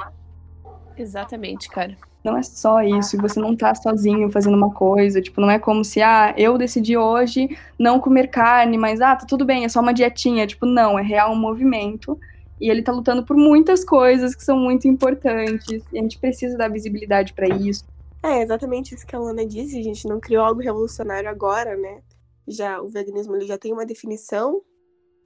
Exatamente, 0.97 1.69
cara 1.69 2.08
não 2.23 2.37
é 2.37 2.43
só 2.43 2.81
isso, 2.81 3.15
e 3.15 3.19
você 3.19 3.39
não 3.39 3.55
tá 3.55 3.73
sozinho 3.73 4.29
fazendo 4.29 4.55
uma 4.57 4.73
coisa, 4.73 5.21
tipo, 5.21 5.39
não 5.39 5.49
é 5.49 5.57
como 5.57 5.83
se, 5.83 6.01
ah, 6.01 6.33
eu 6.37 6.57
decidi 6.57 6.97
hoje 6.97 7.49
não 7.77 7.99
comer 7.99 8.27
carne, 8.27 8.77
mas, 8.77 8.99
ah, 9.01 9.15
tá 9.15 9.25
tudo 9.25 9.45
bem, 9.45 9.63
é 9.63 9.69
só 9.69 9.79
uma 9.79 9.93
dietinha, 9.93 10.45
tipo, 10.45 10.65
não, 10.65 10.99
é 10.99 11.01
real 11.01 11.31
um 11.31 11.39
movimento, 11.39 12.19
e 12.59 12.69
ele 12.69 12.81
tá 12.81 12.91
lutando 12.91 13.25
por 13.25 13.37
muitas 13.37 13.85
coisas 13.85 14.35
que 14.35 14.43
são 14.43 14.57
muito 14.57 14.87
importantes, 14.87 15.83
e 15.93 15.97
a 15.97 16.01
gente 16.01 16.19
precisa 16.19 16.57
dar 16.57 16.69
visibilidade 16.69 17.33
para 17.33 17.47
isso. 17.47 17.85
É 18.21 18.41
exatamente 18.41 18.93
isso 18.93 19.07
que 19.07 19.15
a 19.15 19.19
Lana 19.19 19.45
disse, 19.45 19.79
a 19.79 19.83
gente 19.83 20.05
não 20.07 20.19
criou 20.19 20.43
algo 20.43 20.61
revolucionário 20.61 21.29
agora, 21.29 21.77
né, 21.77 22.01
já, 22.47 22.81
o 22.81 22.89
veganismo, 22.89 23.35
ele 23.35 23.45
já 23.45 23.57
tem 23.57 23.71
uma 23.71 23.85
definição, 23.85 24.61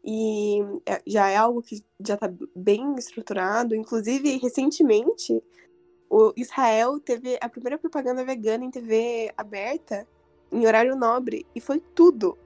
e 0.06 0.60
é, 0.86 1.02
já 1.08 1.30
é 1.30 1.38
algo 1.38 1.62
que 1.62 1.82
já 2.06 2.18
tá 2.18 2.30
bem 2.56 2.94
estruturado, 2.96 3.74
inclusive, 3.74 4.38
recentemente, 4.38 5.42
o 6.14 6.32
Israel 6.38 7.00
teve 7.00 7.40
a 7.42 7.50
primeira 7.50 7.76
propaganda 7.76 8.24
vegana 8.24 8.64
em 8.64 8.70
TV 8.70 9.34
aberta, 9.36 10.08
em 10.52 10.68
horário 10.68 10.96
nobre, 10.96 11.44
e 11.56 11.60
foi 11.60 11.80
tudo. 11.80 12.38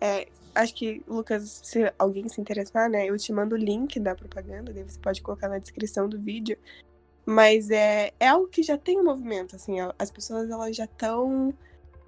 É, 0.00 0.26
acho 0.54 0.74
que, 0.74 1.02
Lucas, 1.06 1.60
se 1.62 1.92
alguém 1.98 2.26
se 2.30 2.40
interessar, 2.40 2.88
né, 2.88 3.04
eu 3.04 3.18
te 3.18 3.30
mando 3.30 3.54
o 3.54 3.58
link 3.58 4.00
da 4.00 4.14
propaganda, 4.14 4.72
daí 4.72 4.84
você 4.84 4.98
pode 4.98 5.20
colocar 5.20 5.50
na 5.50 5.58
descrição 5.58 6.08
do 6.08 6.18
vídeo. 6.18 6.56
Mas 7.26 7.70
é, 7.70 8.10
é 8.18 8.26
algo 8.26 8.48
que 8.48 8.62
já 8.62 8.78
tem 8.78 8.98
um 8.98 9.04
movimento, 9.04 9.54
assim, 9.54 9.76
as 9.98 10.10
pessoas 10.10 10.48
elas 10.48 10.74
já 10.74 10.84
estão 10.84 11.52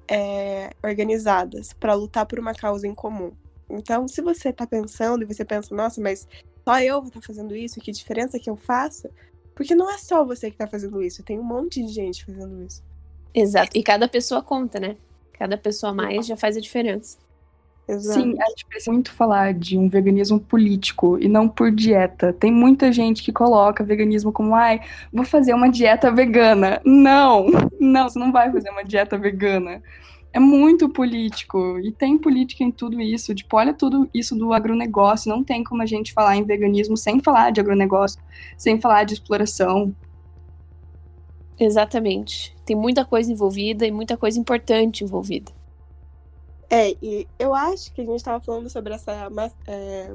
é, 0.09 0.71
organizadas 0.83 1.75
para 1.75 1.93
lutar 1.93 2.25
por 2.25 2.39
uma 2.39 2.55
causa 2.55 2.87
em 2.87 2.95
comum. 2.95 3.33
Então, 3.69 4.09
se 4.09 4.23
você 4.23 4.49
está 4.49 4.67
pensando 4.67 5.23
e 5.23 5.27
você 5.27 5.45
pensa, 5.45 5.75
nossa, 5.75 6.01
mas 6.01 6.27
só 6.67 6.81
eu 6.81 7.01
vou 7.01 7.09
estar 7.09 7.21
tá 7.21 7.27
fazendo 7.27 7.55
isso, 7.55 7.81
que 7.81 7.93
diferença 7.93 8.39
que 8.39 8.49
eu 8.49 8.57
faço? 8.57 9.11
Porque 9.63 9.77
não 9.77 9.89
é 9.89 9.97
só 9.97 10.25
você 10.25 10.51
que 10.51 10.57
tá 10.57 10.67
fazendo 10.67 11.01
isso, 11.01 11.23
tem 11.23 11.39
um 11.39 11.45
monte 11.45 11.81
de 11.81 11.93
gente 11.93 12.25
fazendo 12.25 12.61
isso. 12.65 12.83
Exato. 13.33 13.71
E 13.79 13.83
cada 13.83 14.09
pessoa 14.09 14.43
conta, 14.43 14.81
né? 14.81 14.97
Cada 15.35 15.57
pessoa 15.57 15.95
mais 15.95 16.27
já 16.27 16.37
faz 16.37 16.57
a 16.57 16.61
diferença. 16.61 17.17
Exato. 17.87 18.21
Sim, 18.21 18.35
a 18.41 18.49
gente 18.49 18.67
precisa 18.67 18.93
muito 18.93 19.13
falar 19.13 19.55
de 19.55 19.79
um 19.79 19.89
veganismo 19.89 20.41
político 20.41 21.17
e 21.21 21.29
não 21.29 21.49
por 21.49 21.71
dieta. 21.71 22.33
Tem 22.33 22.51
muita 22.51 22.93
gente 22.93 23.23
que 23.23 23.33
coloca 23.33 23.85
veganismo 23.85 24.33
como, 24.33 24.53
ai, 24.53 24.81
vou 25.13 25.25
fazer 25.25 25.55
uma 25.55 25.71
dieta 25.71 26.11
vegana. 26.11 26.81
Não, 26.85 27.47
não, 27.79 28.09
você 28.09 28.19
não 28.19 28.33
vai 28.33 28.51
fazer 28.51 28.69
uma 28.71 28.85
dieta 28.85 29.17
vegana 29.17 29.81
é 30.33 30.41
muito 30.41 30.89
político 30.89 31.79
e 31.79 31.93
tem 31.93 32.17
política 32.17 32.65
em 32.65 32.71
tudo 32.71 33.01
isso. 33.01 33.35
Tipo, 33.35 33.57
olha 33.57 33.75
tudo 33.75 34.09
isso 34.15 34.35
do 34.35 34.53
agronegócio. 34.53 35.29
Não 35.29 35.45
tem 35.45 35.63
como 35.63 35.83
a 35.83 35.87
gente 35.87 36.13
falar 36.13 36.37
em 36.37 36.45
veganismo 36.45 36.97
sem 36.97 37.21
falar 37.21 37.51
de 37.51 37.61
agronegócio, 37.61 38.21
sem 38.57 38.81
falar 38.81 39.05
de 39.05 39.15
exploração. 39.15 39.95
Exatamente. 41.61 42.57
Tem 42.65 42.75
muita 42.75 43.05
coisa 43.05 43.31
envolvida 43.31 43.87
e 43.87 43.91
muita 43.91 44.17
coisa 44.17 44.39
importante 44.39 45.05
envolvida. 45.05 45.53
É, 46.71 46.97
e 47.03 47.29
eu 47.39 47.55
acho 47.55 47.93
que 47.93 48.01
a 48.01 48.05
gente 48.05 48.17
estava 48.17 48.43
falando 48.43 48.71
sobre 48.71 48.95
essa 48.95 49.31
é, 49.67 50.15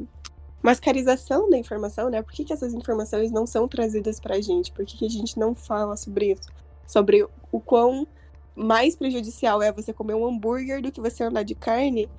mascarização 0.64 1.48
da 1.48 1.58
informação, 1.60 2.10
né? 2.10 2.24
Por 2.24 2.34
que, 2.34 2.44
que 2.44 2.52
essas 2.52 2.74
informações 2.74 3.32
não 3.32 3.46
são 3.46 3.68
trazidas 3.68 4.20
para 4.20 4.36
a 4.36 4.42
gente? 4.42 4.72
Por 4.72 4.84
que, 4.84 4.98
que 4.98 5.06
a 5.06 5.10
gente 5.10 5.38
não 5.38 5.54
fala 5.54 5.96
sobre 5.96 6.32
isso? 6.32 6.50
Sobre 6.88 7.24
o 7.52 7.60
quão 7.60 8.08
mais 8.58 8.96
prejudicial 8.96 9.62
é 9.62 9.72
você 9.72 9.94
comer 9.94 10.16
um 10.16 10.26
hambúrguer 10.28 10.82
do 10.82 10.92
que 10.92 11.00
você 11.00 11.24
andar 11.24 11.44
de 11.44 11.56
carne. 11.56 12.10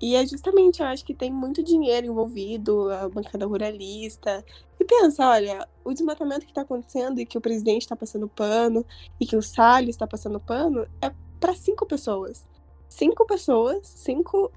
E 0.00 0.14
é 0.14 0.26
justamente, 0.26 0.80
eu 0.80 0.86
acho 0.86 1.04
que 1.04 1.14
tem 1.14 1.32
muito 1.32 1.62
dinheiro 1.62 2.06
envolvido, 2.06 2.90
a 2.90 3.08
bancada 3.08 3.46
ruralista. 3.46 4.44
E 4.78 4.84
pensa, 4.84 5.26
olha, 5.26 5.66
o 5.82 5.92
desmatamento 5.94 6.44
que 6.44 6.50
está 6.50 6.60
acontecendo 6.60 7.18
e 7.18 7.24
que 7.24 7.38
o 7.38 7.40
presidente 7.40 7.82
está 7.82 7.96
passando 7.96 8.28
pano 8.28 8.84
e 9.18 9.26
que 9.26 9.36
o 9.36 9.42
Salles 9.42 9.94
está 9.94 10.06
passando 10.06 10.38
pano 10.38 10.86
é 11.00 11.10
para 11.40 11.54
cinco 11.54 11.86
pessoas. 11.86 12.46
Cinco 12.88 13.24
pessoas, 13.26 13.86
cinco 13.86 14.52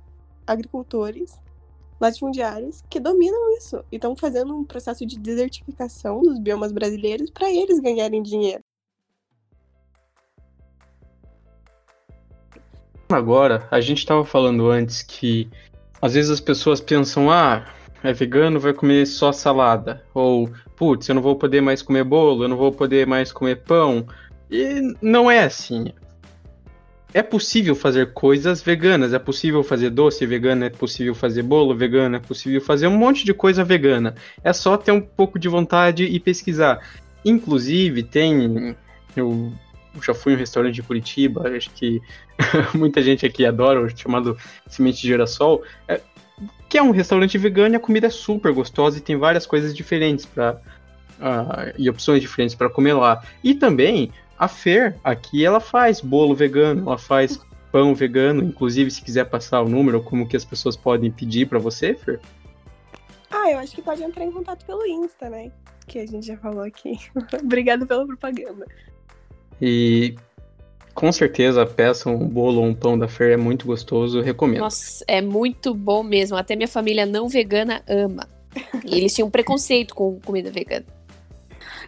agricultores 0.46 1.40
latifundiários 2.00 2.82
que 2.90 3.00
dominam 3.00 3.58
isso 3.58 3.84
e 3.92 3.96
estão 3.96 4.16
fazendo 4.16 4.56
um 4.56 4.64
processo 4.64 5.06
de 5.06 5.20
desertificação 5.20 6.22
dos 6.22 6.40
biomas 6.40 6.72
brasileiros 6.72 7.30
para 7.30 7.52
eles 7.52 7.80
ganharem 7.80 8.22
dinheiro. 8.24 8.64
Agora, 13.12 13.68
a 13.72 13.82
gente 13.82 13.98
estava 13.98 14.24
falando 14.24 14.70
antes 14.70 15.02
que 15.02 15.50
às 16.00 16.14
vezes 16.14 16.30
as 16.30 16.40
pessoas 16.40 16.80
pensam, 16.80 17.32
ah, 17.32 17.66
é 18.04 18.14
vegano, 18.14 18.60
vai 18.60 18.72
comer 18.72 19.08
só 19.08 19.32
salada. 19.32 20.04
Ou, 20.14 20.48
putz, 20.76 21.10
eu 21.10 21.16
não 21.16 21.22
vou 21.22 21.36
poder 21.36 21.60
mais 21.60 21.82
comer 21.82 22.04
bolo, 22.04 22.44
eu 22.44 22.48
não 22.48 22.56
vou 22.56 22.72
poder 22.72 23.08
mais 23.08 23.32
comer 23.32 23.64
pão. 23.64 24.08
E 24.50 24.94
não 25.02 25.30
é 25.30 25.44
assim. 25.44 25.92
É 27.12 27.24
possível 27.24 27.76
fazer 27.76 28.14
coisas 28.14 28.62
veganas, 28.62 29.12
é 29.12 29.18
possível 29.18 29.64
fazer 29.64 29.90
doce 29.90 30.24
vegano, 30.28 30.66
é 30.66 30.70
possível 30.70 31.16
fazer 31.16 31.42
bolo 31.42 31.76
vegano, 31.76 32.16
é 32.16 32.20
possível 32.20 32.62
fazer 32.62 32.86
um 32.86 32.96
monte 32.96 33.26
de 33.26 33.34
coisa 33.34 33.64
vegana. 33.64 34.14
É 34.44 34.54
só 34.54 34.78
ter 34.78 34.92
um 34.92 35.02
pouco 35.02 35.40
de 35.40 35.50
vontade 35.50 36.04
e 36.04 36.20
pesquisar. 36.20 36.80
Inclusive, 37.26 38.04
tem. 38.04 38.76
Eu 39.16 39.52
já 40.02 40.14
fui 40.14 40.34
em 40.34 40.36
um 40.36 40.40
restaurante 40.40 40.80
em 40.80 40.84
Curitiba, 40.84 41.50
acho 41.56 41.70
que 41.72 42.02
muita 42.74 43.02
gente 43.02 43.26
aqui 43.26 43.46
adora, 43.46 43.88
chamado 43.96 44.38
Semente 44.68 45.02
de 45.02 45.08
Girassol, 45.08 45.64
é, 45.88 46.02
que 46.68 46.78
é 46.78 46.84
um 46.84 46.92
restaurante 46.92 47.38
vegano 47.38 47.76
e 47.76 47.78
a 47.78 47.80
comida 47.80 48.08
é 48.08 48.12
super 48.12 48.54
gostosa 48.54 48.98
e 48.98 49.02
tem 49.02 49.18
várias 49.18 49.46
coisas 49.46 49.76
diferentes 49.76 50.26
para 50.26 50.54
uh, 50.54 50.60
ah, 51.22 51.74
e 51.78 51.90
opções 51.90 52.22
diferentes 52.22 52.56
para 52.56 52.70
comer 52.70 52.94
lá. 52.94 53.24
E 53.44 53.54
também 53.54 54.12
a 54.38 54.48
Fer 54.48 54.96
aqui 55.04 55.44
ela 55.44 55.60
faz 55.60 56.00
bolo 56.00 56.36
vegano, 56.36 56.84
ela 56.88 56.98
faz 56.98 57.40
pão 57.72 57.94
vegano, 57.94 58.44
inclusive 58.44 58.90
se 58.90 59.02
quiser 59.02 59.26
passar 59.26 59.62
o 59.62 59.70
número, 59.70 60.02
como 60.02 60.28
que 60.28 60.38
as 60.38 60.46
pessoas 60.46 60.76
podem 60.76 61.12
pedir 61.12 61.48
para 61.48 61.60
você, 61.60 61.94
Fer? 61.94 62.20
Ah, 63.30 63.52
eu 63.52 63.60
acho 63.60 63.76
que 63.76 63.82
pode 63.82 64.04
entrar 64.04 64.24
em 64.24 64.32
contato 64.32 64.66
pelo 64.66 64.86
Insta, 64.86 65.30
né? 65.30 65.52
Que 65.88 66.00
a 66.00 66.06
gente 66.06 66.26
já 66.26 66.38
falou 66.38 66.64
aqui. 66.64 66.98
Obrigada 67.44 67.86
pela 67.86 68.06
propaganda. 68.06 68.66
E 69.62 70.16
com 70.94 71.12
certeza 71.12 71.66
peça 71.66 72.10
um 72.10 72.28
bolo 72.28 72.62
ou 72.62 72.66
um 72.66 72.74
pão 72.74 72.98
da 72.98 73.08
feira 73.08 73.34
é 73.34 73.38
muito 73.38 73.66
gostoso, 73.66 74.22
recomendo. 74.22 74.62
Nossa, 74.62 75.04
é 75.08 75.22
muito 75.22 75.74
bom 75.74 76.04
mesmo. 76.04 76.36
Até 76.38 76.56
minha 76.56 76.68
família 76.68 77.06
não 77.06 77.28
vegana 77.28 77.82
ama. 77.88 78.28
E 78.84 78.98
eles 78.98 79.14
tinham 79.14 79.30
preconceito 79.30 79.94
com 79.94 80.20
comida 80.20 80.52
vegana. 80.52 80.86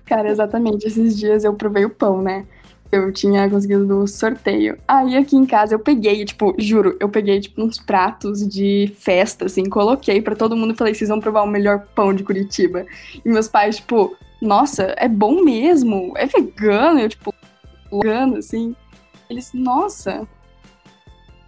Cara, 0.05 0.29
exatamente. 0.29 0.87
Esses 0.87 1.17
dias 1.17 1.43
eu 1.43 1.53
provei 1.53 1.85
o 1.85 1.89
pão, 1.89 2.21
né? 2.21 2.45
eu 2.91 3.11
tinha 3.11 3.49
conseguido 3.49 3.85
no 3.85 4.07
sorteio. 4.07 4.77
Aí 4.87 5.15
aqui 5.15 5.35
em 5.35 5.45
casa 5.45 5.73
eu 5.73 5.79
peguei, 5.79 6.23
tipo, 6.25 6.53
juro, 6.57 6.97
eu 6.99 7.07
peguei, 7.07 7.39
tipo, 7.39 7.61
uns 7.63 7.79
pratos 7.79 8.45
de 8.47 8.93
festa, 8.97 9.45
assim, 9.45 9.63
coloquei 9.65 10.21
para 10.21 10.35
todo 10.35 10.55
mundo 10.55 10.73
e 10.73 10.77
falei, 10.77 10.93
vocês 10.93 11.09
vão 11.09 11.19
provar 11.19 11.43
o 11.43 11.47
melhor 11.47 11.87
pão 11.95 12.13
de 12.13 12.23
Curitiba. 12.23 12.85
E 13.23 13.29
meus 13.29 13.47
pais, 13.47 13.77
tipo, 13.77 14.15
nossa, 14.41 14.93
é 14.97 15.07
bom 15.07 15.41
mesmo, 15.43 16.13
é 16.17 16.25
vegano, 16.25 16.99
eu, 16.99 17.09
tipo, 17.09 17.33
vegano, 17.91 18.37
assim. 18.37 18.75
Eles, 19.29 19.51
nossa. 19.53 20.27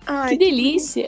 Ai, 0.05 0.29
que 0.29 0.37
delícia! 0.37 1.07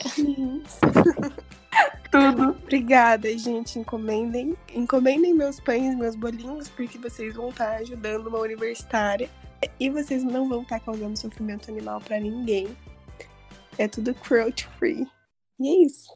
Tudo. 2.12 2.52
Obrigada, 2.64 3.38
gente. 3.38 3.78
Encomendem, 3.78 4.56
encomendem 4.74 5.34
meus 5.34 5.60
pães, 5.60 5.98
meus 5.98 6.16
bolinhos, 6.16 6.70
porque 6.70 6.98
vocês 6.98 7.36
vão 7.36 7.50
estar 7.50 7.76
ajudando 7.78 8.28
uma 8.28 8.40
universitária 8.40 9.30
e 9.80 9.90
vocês 9.90 10.24
não 10.24 10.48
vão 10.48 10.62
estar 10.62 10.80
causando 10.80 11.18
sofrimento 11.18 11.70
animal 11.70 12.00
para 12.00 12.20
ninguém. 12.20 12.68
É 13.78 13.88
tudo 13.88 14.14
cruelty 14.14 14.68
free. 14.80 15.06
E 15.60 15.68
é 15.68 15.86
isso. 15.86 16.14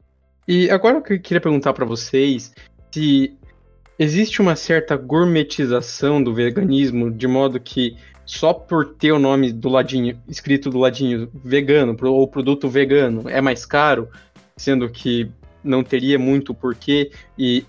E 0.47 0.69
agora 0.69 0.97
eu 0.97 1.01
queria 1.01 1.41
perguntar 1.41 1.73
para 1.73 1.85
vocês 1.85 2.53
se 2.91 3.37
existe 3.97 4.41
uma 4.41 4.55
certa 4.55 4.95
gourmetização 4.95 6.23
do 6.23 6.33
veganismo, 6.33 7.11
de 7.11 7.27
modo 7.27 7.59
que 7.59 7.97
só 8.29 8.53
por 8.53 8.93
ter 8.93 9.11
o 9.11 9.17
nome 9.17 9.51
do 9.51 9.69
ladinho, 9.69 10.15
escrito 10.27 10.69
do 10.69 10.77
ladinho 10.77 11.27
vegano, 11.43 11.97
ou 11.99 12.27
produto 12.27 12.69
vegano, 12.69 13.27
é 13.27 13.41
mais 13.41 13.65
caro, 13.65 14.07
sendo 14.55 14.87
que 14.87 15.31
não 15.63 15.83
teria 15.83 16.19
muito 16.19 16.53
porquê, 16.53 17.11
e 17.35 17.65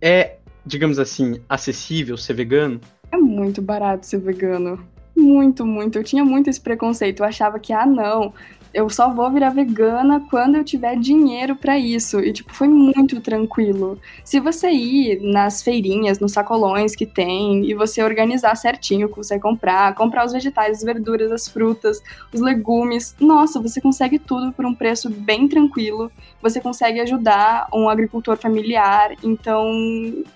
é, 0.00 0.36
digamos 0.64 1.00
assim, 1.00 1.40
acessível 1.48 2.16
ser 2.16 2.34
vegano? 2.34 2.80
É 3.10 3.16
muito 3.16 3.60
barato 3.60 4.06
ser 4.06 4.20
vegano. 4.20 4.78
Muito, 5.16 5.66
muito. 5.66 5.98
Eu 5.98 6.04
tinha 6.04 6.24
muito 6.24 6.48
esse 6.48 6.60
preconceito. 6.60 7.18
Eu 7.18 7.26
achava 7.26 7.58
que, 7.58 7.72
ah, 7.72 7.84
não, 7.84 8.32
eu 8.72 8.88
só 8.88 9.12
vou 9.12 9.30
virar 9.30 9.50
vegana 9.50 10.24
quando 10.30 10.56
eu 10.56 10.64
tiver 10.64 10.96
dinheiro 10.96 11.56
para 11.56 11.78
isso. 11.78 12.20
E, 12.20 12.32
tipo, 12.32 12.54
foi 12.54 12.68
muito 12.68 13.20
tranquilo. 13.20 13.98
Se 14.24 14.38
você 14.38 14.70
ir 14.70 15.20
nas 15.20 15.62
feirinhas, 15.62 16.20
nos 16.20 16.32
sacolões 16.32 16.94
que 16.94 17.06
tem, 17.06 17.64
e 17.68 17.74
você 17.74 18.02
organizar 18.02 18.54
certinho 18.56 19.06
o 19.06 19.10
que 19.10 19.16
você 19.16 19.38
comprar, 19.38 19.94
comprar 19.94 20.24
os 20.24 20.32
vegetais, 20.32 20.78
as 20.78 20.84
verduras, 20.84 21.32
as 21.32 21.48
frutas, 21.48 22.00
os 22.32 22.40
legumes, 22.40 23.14
nossa, 23.20 23.60
você 23.60 23.80
consegue 23.80 24.18
tudo 24.18 24.52
por 24.52 24.64
um 24.64 24.74
preço 24.74 25.10
bem 25.10 25.48
tranquilo. 25.48 26.10
Você 26.40 26.60
consegue 26.60 27.00
ajudar 27.00 27.68
um 27.72 27.88
agricultor 27.88 28.36
familiar. 28.36 29.12
Então, 29.22 29.64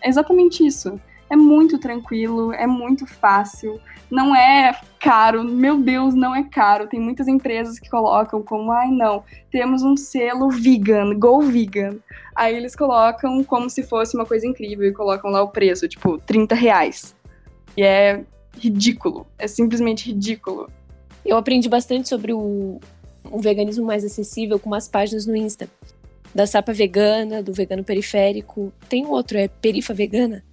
é 0.03 0.09
exatamente 0.09 0.66
isso. 0.66 1.01
É 1.35 1.37
muito 1.37 1.79
tranquilo, 1.79 2.53
é 2.53 2.66
muito 2.66 3.07
fácil 3.07 3.81
não 4.14 4.35
é 4.35 4.79
caro, 5.01 5.42
meu 5.42 5.77
Deus, 5.77 6.14
não 6.14 6.35
é 6.35 6.44
caro. 6.44 6.87
Tem 6.87 7.01
muitas 7.01 7.27
empresas 7.27 7.81
que 7.81 7.90
colocam 7.90 8.42
como, 8.42 8.70
ai 8.70 8.88
não, 8.88 9.25
temos 9.51 9.83
um 9.83 9.97
selo 9.97 10.51
vegan, 10.51 11.18
go 11.18 11.40
vegan. 11.40 11.97
Aí 12.35 12.55
eles 12.55 12.77
colocam 12.77 13.42
como 13.42 13.68
se 13.68 13.83
fosse 13.83 14.16
uma 14.16 14.25
coisa 14.25 14.47
incrível 14.47 14.87
e 14.87 14.92
colocam 14.92 15.31
lá 15.31 15.42
o 15.42 15.49
preço, 15.49 15.88
tipo, 15.88 16.16
30 16.18 16.55
reais. 16.55 17.16
E 17.77 17.83
é 17.83 18.23
ridículo, 18.57 19.27
é 19.37 19.49
simplesmente 19.49 20.07
ridículo. 20.07 20.70
Eu 21.27 21.37
aprendi 21.37 21.68
bastante 21.68 22.09
sobre 22.09 22.33
o, 22.33 22.79
veganismo 23.38 23.85
mais 23.85 24.05
acessível 24.05 24.61
com 24.61 24.70
umas 24.70 24.87
páginas 24.87 25.27
no 25.27 25.35
Insta. 25.35 25.68
Da 26.33 26.47
Sapa 26.47 26.73
Vegana, 26.73 27.42
do 27.42 27.53
Vegano 27.53 27.83
Periférico. 27.83 28.73
Tem 28.88 29.07
um 29.07 29.11
outro, 29.11 29.38
é 29.38 29.49
Perifa 29.49 29.94
Vegana, 29.94 30.44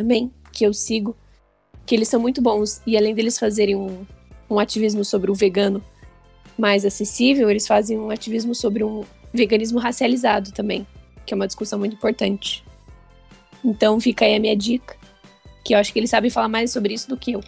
também, 0.00 0.32
que 0.50 0.64
eu 0.64 0.72
sigo 0.72 1.14
que 1.84 1.94
eles 1.94 2.08
são 2.08 2.18
muito 2.18 2.40
bons. 2.40 2.80
E 2.86 2.96
além 2.96 3.14
deles 3.14 3.38
fazerem 3.38 3.76
um, 3.76 4.06
um 4.48 4.58
ativismo 4.58 5.04
sobre 5.04 5.30
o 5.30 5.34
vegano 5.34 5.84
mais 6.58 6.86
acessível, 6.86 7.50
eles 7.50 7.66
fazem 7.66 7.98
um 7.98 8.10
ativismo 8.10 8.54
sobre 8.54 8.82
um 8.82 9.04
veganismo 9.32 9.78
racializado 9.78 10.52
também, 10.52 10.86
que 11.26 11.34
é 11.34 11.36
uma 11.36 11.46
discussão 11.46 11.78
muito 11.78 11.94
importante. 11.94 12.64
Então 13.62 14.00
fica 14.00 14.24
aí 14.24 14.36
a 14.36 14.40
minha 14.40 14.56
dica, 14.56 14.96
que 15.62 15.74
eu 15.74 15.78
acho 15.78 15.92
que 15.92 15.98
eles 15.98 16.08
sabem 16.08 16.30
falar 16.30 16.48
mais 16.48 16.72
sobre 16.72 16.94
isso 16.94 17.08
do 17.08 17.16
que 17.16 17.32
eu. 17.32 17.40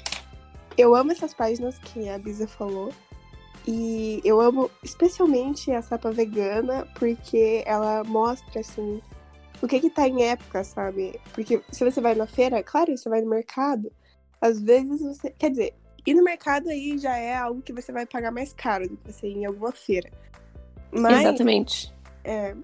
Eu 0.76 0.94
amo 0.94 1.10
essas 1.10 1.32
páginas 1.32 1.78
que 1.78 2.08
a 2.08 2.18
Bisa 2.18 2.46
falou. 2.46 2.92
E 3.66 4.20
eu 4.24 4.40
amo 4.40 4.70
especialmente 4.82 5.70
a 5.70 5.80
sapa 5.80 6.10
vegana, 6.10 6.86
porque 6.98 7.62
ela 7.64 8.02
mostra, 8.02 8.60
assim, 8.60 9.00
o 9.62 9.68
que 9.68 9.80
que 9.80 9.90
tá 9.90 10.08
em 10.08 10.24
época, 10.24 10.64
sabe? 10.64 11.20
Porque 11.32 11.62
se 11.70 11.84
você 11.84 12.00
vai 12.00 12.14
na 12.14 12.26
feira, 12.26 12.62
claro, 12.62 12.96
você 12.96 13.08
vai 13.08 13.22
no 13.22 13.30
mercado, 13.30 13.92
às 14.40 14.60
vezes 14.60 15.00
você. 15.00 15.30
Quer 15.30 15.50
dizer, 15.50 15.74
ir 16.04 16.14
no 16.14 16.24
mercado 16.24 16.68
aí 16.68 16.98
já 16.98 17.16
é 17.16 17.36
algo 17.36 17.62
que 17.62 17.72
você 17.72 17.92
vai 17.92 18.04
pagar 18.04 18.32
mais 18.32 18.52
caro 18.52 18.88
do 18.88 18.96
que 18.96 19.12
você 19.12 19.28
ir 19.28 19.38
em 19.38 19.46
alguma 19.46 19.72
feira. 19.72 20.10
Mas, 20.90 21.20
Exatamente. 21.20 21.94
É, 22.24 22.54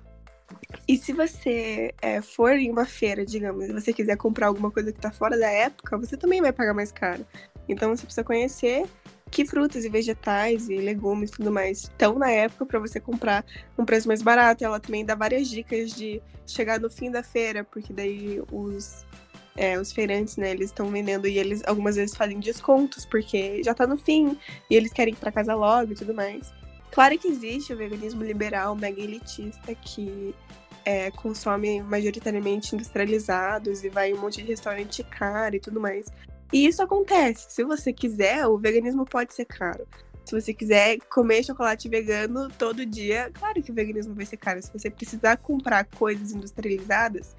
e 0.87 0.97
se 0.97 1.13
você 1.13 1.95
é, 2.03 2.21
for 2.21 2.53
em 2.55 2.71
uma 2.71 2.85
feira, 2.85 3.25
digamos, 3.25 3.69
e 3.69 3.73
você 3.73 3.93
quiser 3.93 4.17
comprar 4.17 4.49
alguma 4.49 4.71
coisa 4.71 4.93
que 4.93 5.01
tá 5.01 5.13
fora 5.13 5.39
da 5.39 5.49
época, 5.49 5.97
você 5.97 6.17
também 6.17 6.41
vai 6.41 6.53
pagar 6.53 6.75
mais 6.75 6.91
caro. 6.91 7.25
Então 7.69 7.95
você 7.95 8.05
precisa 8.05 8.25
conhecer 8.25 8.87
que 9.29 9.45
frutas 9.45 9.85
e 9.85 9.89
vegetais 9.89 10.69
e 10.69 10.77
legumes 10.77 11.31
e 11.31 11.33
tudo 11.35 11.51
mais 11.51 11.85
estão 11.85 12.19
na 12.19 12.31
época 12.31 12.67
para 12.67 12.79
você 12.79 12.99
comprar 13.01 13.45
um 13.77 13.85
preço 13.85 14.09
mais 14.09 14.23
barato. 14.23 14.65
Ela 14.65 14.81
também 14.81 15.05
dá 15.05 15.15
várias 15.15 15.49
dicas 15.49 15.93
de 15.93 16.21
chegar 16.47 16.81
no 16.81 16.91
fim 16.91 17.11
da 17.11 17.23
feira, 17.23 17.65
porque 17.65 17.93
daí 17.93 18.43
os 18.51 19.07
é, 19.57 19.79
os 19.79 19.93
feirantes, 19.93 20.37
né, 20.37 20.53
eles 20.53 20.67
estão 20.67 20.89
vendendo 20.89 21.27
e 21.27 21.37
eles 21.37 21.63
algumas 21.67 21.97
vezes 21.97 22.17
fazem 22.17 22.39
descontos 22.39 23.05
porque 23.05 23.61
já 23.65 23.75
tá 23.75 23.87
no 23.89 23.97
fim 23.97 24.39
e 24.71 24.77
eles 24.77 24.93
querem 24.93 25.13
ir 25.13 25.17
pra 25.17 25.33
casa 25.33 25.55
logo 25.55 25.93
e 25.93 25.95
tudo 25.97 26.15
mais. 26.15 26.53
Claro 26.93 27.19
que 27.19 27.29
existe 27.29 27.73
o 27.73 27.77
veganismo 27.77 28.23
liberal 28.23 28.77
mega 28.77 29.01
elitista 29.01 29.75
que 29.75 30.35
é, 30.85 31.11
consome 31.11 31.83
majoritariamente 31.83 32.75
industrializados 32.75 33.85
e 33.85 33.91
vai 33.91 34.11
em 34.11 34.15
um 34.15 34.21
monte 34.21 34.41
de 34.41 34.49
restaurante 34.49 35.03
caro 35.05 35.57
e 35.57 35.61
tudo 35.61 35.81
mais. 35.81 36.07
E 36.53 36.67
isso 36.67 36.83
acontece. 36.83 37.47
Se 37.51 37.63
você 37.63 37.93
quiser, 37.93 38.47
o 38.47 38.59
veganismo 38.59 39.05
pode 39.05 39.35
ser 39.35 39.45
caro. 39.45 39.87
Se 40.25 40.39
você 40.39 40.53
quiser 40.53 40.99
comer 41.09 41.43
chocolate 41.43 41.89
vegano 41.89 42.51
todo 42.51 42.85
dia, 42.85 43.31
claro 43.33 43.63
que 43.63 43.71
o 43.71 43.75
veganismo 43.75 44.15
vai 44.15 44.27
ser 44.27 44.37
caro. 44.37 44.63
Se 44.63 44.73
você 44.73 44.91
precisar 44.91 45.39
comprar 45.39 45.85
coisas 45.85 46.33
industrializadas, 46.33 47.35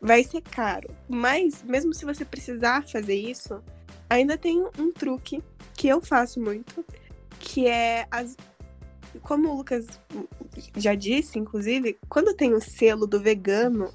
vai 0.00 0.22
ser 0.24 0.40
caro. 0.42 0.88
Mas, 1.08 1.62
mesmo 1.62 1.92
se 1.92 2.04
você 2.04 2.24
precisar 2.24 2.86
fazer 2.88 3.14
isso, 3.14 3.62
ainda 4.08 4.38
tem 4.38 4.66
um 4.78 4.92
truque 4.92 5.42
que 5.74 5.88
eu 5.88 6.00
faço 6.00 6.40
muito, 6.40 6.84
que 7.38 7.66
é 7.66 8.06
as. 8.10 8.36
Como 9.22 9.48
o 9.48 9.56
Lucas 9.58 9.86
já 10.76 10.94
disse, 10.94 11.38
inclusive, 11.38 11.98
quando 12.08 12.34
tem 12.34 12.52
o 12.52 12.60
selo 12.60 13.06
do 13.06 13.20
vegano, 13.20 13.92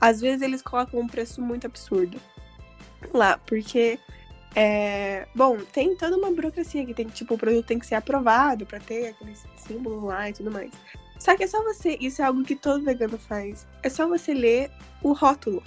às 0.00 0.20
vezes 0.20 0.42
eles 0.42 0.60
colocam 0.60 0.98
um 0.98 1.06
preço 1.06 1.40
muito 1.40 1.66
absurdo 1.66 2.20
lá, 3.12 3.38
porque 3.38 3.98
é, 4.54 5.26
bom, 5.34 5.58
tem 5.58 5.96
toda 5.96 6.16
uma 6.16 6.30
burocracia 6.30 6.86
que 6.86 6.94
tem, 6.94 7.06
tipo, 7.08 7.34
o 7.34 7.38
produto 7.38 7.66
tem 7.66 7.78
que 7.78 7.86
ser 7.86 7.96
aprovado 7.96 8.64
para 8.64 8.78
ter 8.78 9.08
aquele 9.08 9.34
símbolo 9.56 10.06
lá 10.06 10.30
e 10.30 10.32
tudo 10.32 10.50
mais. 10.50 10.70
Só 11.18 11.36
que 11.36 11.44
é 11.44 11.46
só 11.46 11.62
você, 11.62 11.96
isso 12.00 12.22
é 12.22 12.24
algo 12.24 12.44
que 12.44 12.54
todo 12.54 12.84
vegano 12.84 13.18
faz. 13.18 13.66
É 13.82 13.88
só 13.88 14.06
você 14.06 14.32
ler 14.32 14.70
o 15.02 15.12
rótulo. 15.12 15.62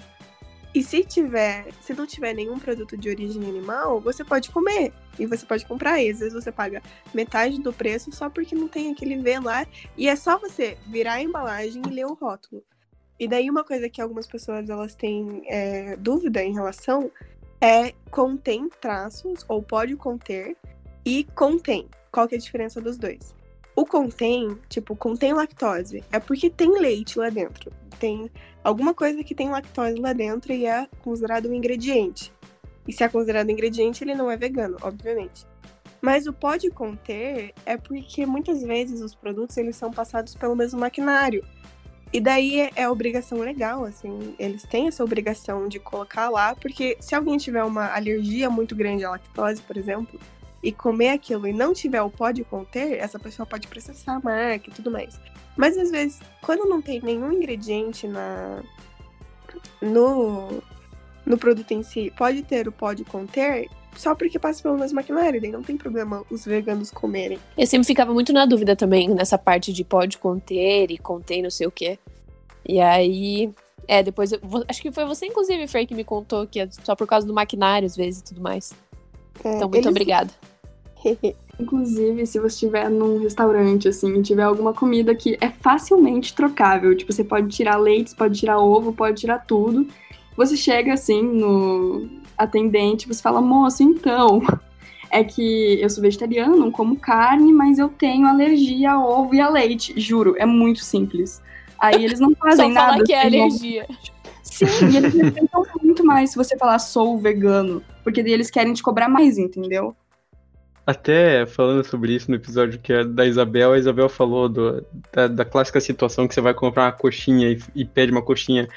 E 0.73 0.83
se 0.83 1.03
tiver, 1.03 1.67
se 1.81 1.93
não 1.93 2.05
tiver 2.05 2.33
nenhum 2.33 2.59
produto 2.59 2.95
de 2.95 3.09
origem 3.09 3.43
animal, 3.43 3.99
você 3.99 4.23
pode 4.23 4.51
comer. 4.51 4.93
E 5.17 5.25
você 5.25 5.45
pode 5.45 5.65
comprar. 5.65 5.99
E 5.99 6.11
às 6.11 6.19
vezes 6.19 6.33
você 6.33 6.51
paga 6.51 6.83
metade 7.13 7.59
do 7.59 7.73
preço 7.73 8.11
só 8.11 8.29
porque 8.29 8.53
não 8.53 8.67
tem 8.67 8.91
aquele 8.91 9.17
V 9.17 9.39
lá. 9.39 9.65
E 9.97 10.07
é 10.07 10.15
só 10.15 10.37
você 10.37 10.77
virar 10.85 11.13
a 11.13 11.21
embalagem 11.23 11.81
e 11.87 11.89
ler 11.89 12.05
o 12.05 12.13
rótulo. 12.13 12.63
E 13.19 13.27
daí 13.27 13.49
uma 13.49 13.63
coisa 13.63 13.89
que 13.89 14.01
algumas 14.01 14.27
pessoas 14.27 14.69
elas 14.69 14.93
têm 14.93 15.43
é, 15.47 15.95
dúvida 15.95 16.43
em 16.43 16.53
relação 16.53 17.11
é 17.59 17.93
contém 18.11 18.69
traços, 18.79 19.43
ou 19.47 19.61
pode 19.61 19.95
conter, 19.95 20.55
e 21.03 21.23
contém. 21.35 21.87
Qual 22.11 22.27
que 22.27 22.35
é 22.35 22.37
a 22.37 22.41
diferença 22.41 22.79
dos 22.79 22.97
dois? 22.97 23.35
O 23.75 23.85
contém, 23.85 24.57
tipo, 24.69 24.95
contém 24.95 25.33
lactose, 25.33 26.03
é 26.11 26.19
porque 26.19 26.49
tem 26.49 26.79
leite 26.79 27.17
lá 27.17 27.29
dentro. 27.29 27.71
Tem 27.99 28.31
alguma 28.63 28.93
coisa 28.93 29.23
que 29.23 29.35
tem 29.35 29.49
lactose 29.49 29.99
lá 29.99 30.13
dentro 30.13 30.51
e 30.51 30.65
é 30.65 30.87
considerado 31.03 31.49
um 31.49 31.53
ingrediente. 31.53 32.33
E 32.87 32.93
se 32.93 33.03
é 33.03 33.09
considerado 33.09 33.49
ingrediente, 33.49 34.03
ele 34.03 34.15
não 34.15 34.31
é 34.31 34.37
vegano, 34.37 34.77
obviamente. 34.81 35.45
Mas 36.01 36.27
o 36.27 36.33
pode 36.33 36.69
conter 36.69 37.53
é 37.65 37.75
porque 37.77 38.25
muitas 38.25 38.61
vezes 38.61 39.01
os 39.01 39.15
produtos 39.15 39.57
eles 39.57 39.75
são 39.75 39.91
passados 39.91 40.35
pelo 40.35 40.55
mesmo 40.55 40.79
maquinário. 40.79 41.43
E 42.11 42.21
daí 42.21 42.69
é, 42.75 42.89
obrigação 42.89 43.39
legal, 43.39 43.83
assim, 43.83 44.33
eles 44.39 44.63
têm 44.63 44.87
essa 44.87 45.03
obrigação 45.03 45.67
de 45.67 45.77
colocar 45.79 46.29
lá, 46.29 46.55
porque 46.55 46.97
se 47.01 47.13
alguém 47.13 47.37
tiver 47.37 47.63
uma 47.63 47.93
alergia 47.93 48.49
muito 48.49 48.75
grande 48.75 49.03
à 49.03 49.11
lactose, 49.11 49.61
por 49.61 49.75
exemplo, 49.75 50.19
e 50.63 50.71
comer 50.71 51.09
aquilo 51.09 51.47
e 51.47 51.53
não 51.53 51.73
tiver 51.73 52.01
o 52.01 52.09
pode 52.09 52.43
conter, 52.43 52.97
essa 52.97 53.19
pessoa 53.19 53.45
pode 53.45 53.67
processar 53.67 54.15
a 54.15 54.19
marca 54.19 54.69
e 54.69 54.73
tudo 54.73 54.89
mais. 54.89 55.19
Mas 55.55 55.77
às 55.77 55.91
vezes, 55.91 56.19
quando 56.41 56.67
não 56.67 56.81
tem 56.81 57.01
nenhum 57.01 57.31
ingrediente 57.31 58.07
na 58.07 58.63
no, 59.81 60.61
no 61.25 61.37
produto 61.37 61.71
em 61.71 61.83
si, 61.83 62.11
pode 62.17 62.43
ter 62.43 62.67
o 62.67 62.71
pode 62.71 63.03
conter, 63.03 63.69
só 63.95 64.13
porque 64.13 64.37
passa 64.37 64.61
pelo 64.61 64.77
mesmo 64.77 64.95
maquinário, 64.95 65.41
daí 65.41 65.51
não 65.51 65.63
tem 65.63 65.75
problema 65.77 66.23
os 66.29 66.45
veganos 66.45 66.91
comerem. 66.91 67.39
Eu 67.57 67.65
sempre 67.65 67.87
ficava 67.87 68.13
muito 68.13 68.31
na 68.33 68.45
dúvida 68.45 68.75
também 68.75 69.09
nessa 69.09 69.37
parte 69.37 69.73
de 69.73 69.83
pode 69.83 70.17
conter 70.17 70.91
e 70.91 70.97
contém 70.97 71.41
não 71.41 71.49
sei 71.49 71.65
o 71.67 71.71
quê. 71.71 71.97
E 72.67 72.79
aí, 72.79 73.51
é, 73.87 74.03
depois 74.03 74.31
eu, 74.31 74.39
acho 74.67 74.81
que 74.81 74.91
foi 74.91 75.05
você 75.05 75.25
inclusive, 75.25 75.67
Frei, 75.67 75.85
que 75.87 75.95
me 75.95 76.03
contou 76.03 76.45
que 76.45 76.59
é 76.59 76.69
só 76.83 76.95
por 76.95 77.07
causa 77.07 77.25
do 77.25 77.33
maquinário 77.33 77.85
às 77.85 77.95
vezes 77.95 78.19
e 78.19 78.23
tudo 78.25 78.41
mais. 78.41 78.71
É, 79.43 79.55
Então, 79.55 79.67
muito 79.69 79.75
eles- 79.77 79.87
obrigada. 79.87 80.29
Inclusive, 81.59 82.25
se 82.27 82.37
você 82.39 82.47
estiver 82.53 82.87
num 82.89 83.17
restaurante, 83.19 83.87
assim, 83.87 84.13
e 84.19 84.21
tiver 84.21 84.43
alguma 84.43 84.73
comida 84.73 85.15
que 85.15 85.37
é 85.41 85.49
facilmente 85.49 86.35
trocável, 86.35 86.95
tipo, 86.95 87.11
você 87.11 87.23
pode 87.23 87.47
tirar 87.49 87.77
leite, 87.77 88.15
pode 88.15 88.39
tirar 88.39 88.59
ovo, 88.59 88.93
pode 88.93 89.19
tirar 89.21 89.39
tudo. 89.45 89.87
Você 90.35 90.55
chega, 90.55 90.93
assim, 90.93 91.23
no 91.23 92.07
atendente, 92.37 93.07
você 93.07 93.21
fala, 93.21 93.41
moço, 93.41 93.81
então, 93.83 94.41
é 95.11 95.23
que 95.23 95.79
eu 95.81 95.89
sou 95.89 96.01
vegetariano, 96.01 96.55
não 96.55 96.71
como 96.71 96.97
carne, 96.97 97.51
mas 97.51 97.79
eu 97.79 97.89
tenho 97.89 98.27
alergia 98.27 98.91
a 98.91 98.99
ovo 99.05 99.33
e 99.35 99.41
a 99.41 99.49
leite. 99.49 99.99
Juro, 99.99 100.35
é 100.37 100.45
muito 100.45 100.79
simples. 100.83 101.41
Aí 101.79 102.03
eles 102.03 102.19
não 102.19 102.29
Só 102.35 102.37
fazem 102.41 102.71
nada. 102.71 102.93
falar 102.93 103.03
que 103.05 103.13
é 103.13 103.25
alergia. 103.25 103.87
Sim, 104.43 104.65
e 104.91 104.97
eles 104.97 105.13
respeitam 105.13 105.65
muito 105.83 106.05
mais 106.05 106.31
se 106.31 106.35
você 106.37 106.57
falar 106.57 106.79
sou 106.79 107.17
vegano, 107.17 107.81
porque 108.03 108.23
daí 108.23 108.33
eles 108.33 108.49
querem 108.49 108.73
te 108.73 108.81
cobrar 108.81 109.07
mais, 109.09 109.37
entendeu? 109.37 109.95
Até 110.85 111.45
falando 111.45 111.83
sobre 111.85 112.15
isso 112.15 112.31
no 112.31 112.37
episódio 112.37 112.79
que 112.79 112.93
é 112.93 113.03
da 113.03 113.25
Isabel, 113.25 113.73
a 113.73 113.77
Isabel 113.77 114.07
falou 114.07 114.47
do- 114.47 114.85
da, 115.11 115.27
da 115.27 115.43
clássica 115.43 115.81
situação 115.81 116.25
que 116.27 116.33
você 116.33 116.39
vai 116.39 116.53
comprar 116.53 116.85
uma 116.85 116.91
coxinha 116.93 117.49
e, 117.51 117.59
e 117.75 117.83
pede 117.85 118.09
uma 118.11 118.21
coxinha 118.21 118.69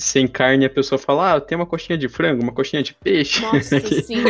sem 0.00 0.26
carne 0.28 0.64
a 0.64 0.70
pessoa 0.70 0.98
fala, 0.98 1.34
ah, 1.34 1.40
tem 1.40 1.56
uma 1.56 1.66
coxinha 1.66 1.98
de 1.98 2.08
frango, 2.08 2.42
uma 2.42 2.52
coxinha 2.52 2.82
de 2.82 2.94
peixe. 2.94 3.40
Nossa, 3.42 3.80
sim. 4.02 4.24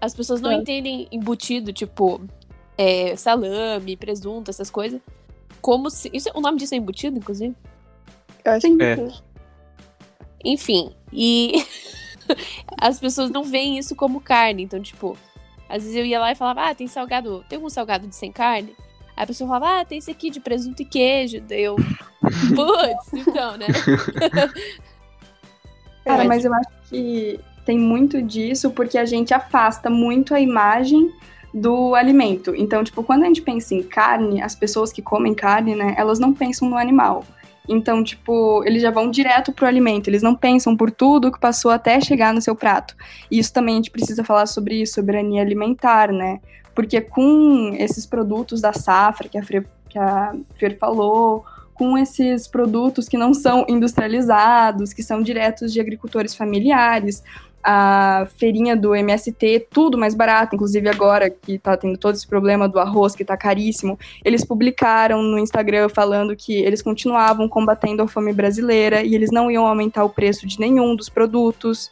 As 0.00 0.14
pessoas 0.14 0.40
não 0.40 0.50
É. 0.50 0.54
entendem 0.54 1.08
embutido, 1.10 1.72
tipo, 1.72 2.20
é, 2.76 3.16
salame, 3.16 3.96
presunto, 3.96 4.50
essas 4.50 4.70
coisas. 4.70 5.00
Como 5.60 5.90
se. 5.90 6.10
Isso, 6.12 6.30
o 6.34 6.40
nome 6.40 6.58
disso 6.58 6.74
é 6.74 6.78
embutido, 6.78 7.18
inclusive? 7.18 7.54
Eu 8.44 8.52
acho 8.52 8.66
Sim. 8.66 8.76
que 8.78 8.84
É. 8.84 8.96
sim. 8.96 9.12
Enfim. 10.44 10.92
E 11.12 11.64
as 12.80 13.00
pessoas 13.00 13.30
não 13.30 13.42
veem 13.42 13.78
isso 13.78 13.96
como 13.96 14.20
carne. 14.20 14.62
Então, 14.62 14.80
tipo, 14.80 15.16
às 15.68 15.82
vezes 15.82 15.96
eu 15.96 16.04
ia 16.04 16.20
lá 16.20 16.30
e 16.30 16.36
falava, 16.36 16.68
ah, 16.68 16.74
tem 16.74 16.86
salgado. 16.86 17.44
Tem 17.48 17.56
algum 17.56 17.70
salgado 17.70 18.06
de 18.06 18.14
sem 18.14 18.30
carne? 18.30 18.74
Aí 19.16 19.24
a 19.24 19.26
pessoa 19.26 19.48
falava, 19.48 19.80
ah, 19.80 19.84
tem 19.84 19.98
esse 19.98 20.10
aqui 20.10 20.30
de 20.30 20.38
presunto 20.40 20.82
e 20.82 20.84
queijo. 20.84 21.40
Daí 21.40 21.62
eu. 21.64 21.74
Putz, 22.54 23.12
então, 23.26 23.56
né? 23.56 23.66
Cara, 26.06 26.18
Mas- 26.18 26.28
mas 26.28 26.44
eu 26.44 26.54
acho 26.54 26.68
que 26.88 27.40
tem 27.64 27.76
muito 27.76 28.22
disso 28.22 28.70
porque 28.70 28.96
a 28.96 29.04
gente 29.04 29.34
afasta 29.34 29.90
muito 29.90 30.32
a 30.32 30.40
imagem 30.40 31.10
do 31.52 31.94
alimento. 31.96 32.54
Então, 32.56 32.84
tipo, 32.84 33.02
quando 33.02 33.24
a 33.24 33.26
gente 33.26 33.42
pensa 33.42 33.74
em 33.74 33.82
carne, 33.82 34.40
as 34.40 34.54
pessoas 34.54 34.92
que 34.92 35.02
comem 35.02 35.34
carne, 35.34 35.74
né, 35.74 35.94
elas 35.98 36.20
não 36.20 36.32
pensam 36.32 36.70
no 36.70 36.76
animal. 36.76 37.24
Então, 37.68 38.04
tipo, 38.04 38.62
eles 38.64 38.80
já 38.80 38.92
vão 38.92 39.10
direto 39.10 39.50
pro 39.52 39.66
alimento, 39.66 40.06
eles 40.06 40.22
não 40.22 40.36
pensam 40.36 40.76
por 40.76 40.92
tudo 40.92 41.32
que 41.32 41.40
passou 41.40 41.72
até 41.72 42.00
chegar 42.00 42.32
no 42.32 42.40
seu 42.40 42.54
prato. 42.54 42.94
E 43.28 43.40
isso 43.40 43.52
também 43.52 43.74
a 43.74 43.76
gente 43.78 43.90
precisa 43.90 44.22
falar 44.22 44.46
sobre 44.46 44.80
isso, 44.80 44.94
soberania 44.94 45.42
alimentar, 45.42 46.12
né? 46.12 46.38
Porque 46.72 47.00
com 47.00 47.74
esses 47.76 48.06
produtos 48.06 48.60
da 48.60 48.72
safra 48.72 49.28
que 49.28 49.36
a, 49.36 49.42
Fre, 49.42 49.66
que 49.88 49.98
a 49.98 50.36
Fer 50.54 50.78
falou, 50.78 51.44
com 51.76 51.96
esses 51.98 52.48
produtos 52.48 53.08
que 53.08 53.18
não 53.18 53.34
são 53.34 53.64
industrializados, 53.68 54.92
que 54.92 55.02
são 55.02 55.22
diretos 55.22 55.72
de 55.72 55.80
agricultores 55.80 56.34
familiares, 56.34 57.22
a 57.68 58.28
feirinha 58.36 58.76
do 58.76 58.94
MST, 58.94 59.66
tudo 59.70 59.98
mais 59.98 60.14
barato, 60.14 60.54
inclusive 60.54 60.88
agora 60.88 61.28
que 61.28 61.58
tá 61.58 61.76
tendo 61.76 61.98
todo 61.98 62.14
esse 62.14 62.26
problema 62.26 62.68
do 62.68 62.78
arroz 62.78 63.16
que 63.16 63.24
tá 63.24 63.36
caríssimo, 63.36 63.98
eles 64.24 64.44
publicaram 64.44 65.20
no 65.20 65.36
Instagram 65.36 65.88
falando 65.88 66.36
que 66.36 66.54
eles 66.54 66.80
continuavam 66.80 67.48
combatendo 67.48 68.02
a 68.04 68.08
fome 68.08 68.32
brasileira 68.32 69.02
e 69.02 69.16
eles 69.16 69.32
não 69.32 69.50
iam 69.50 69.66
aumentar 69.66 70.04
o 70.04 70.10
preço 70.10 70.46
de 70.46 70.60
nenhum 70.60 70.94
dos 70.94 71.08
produtos. 71.08 71.90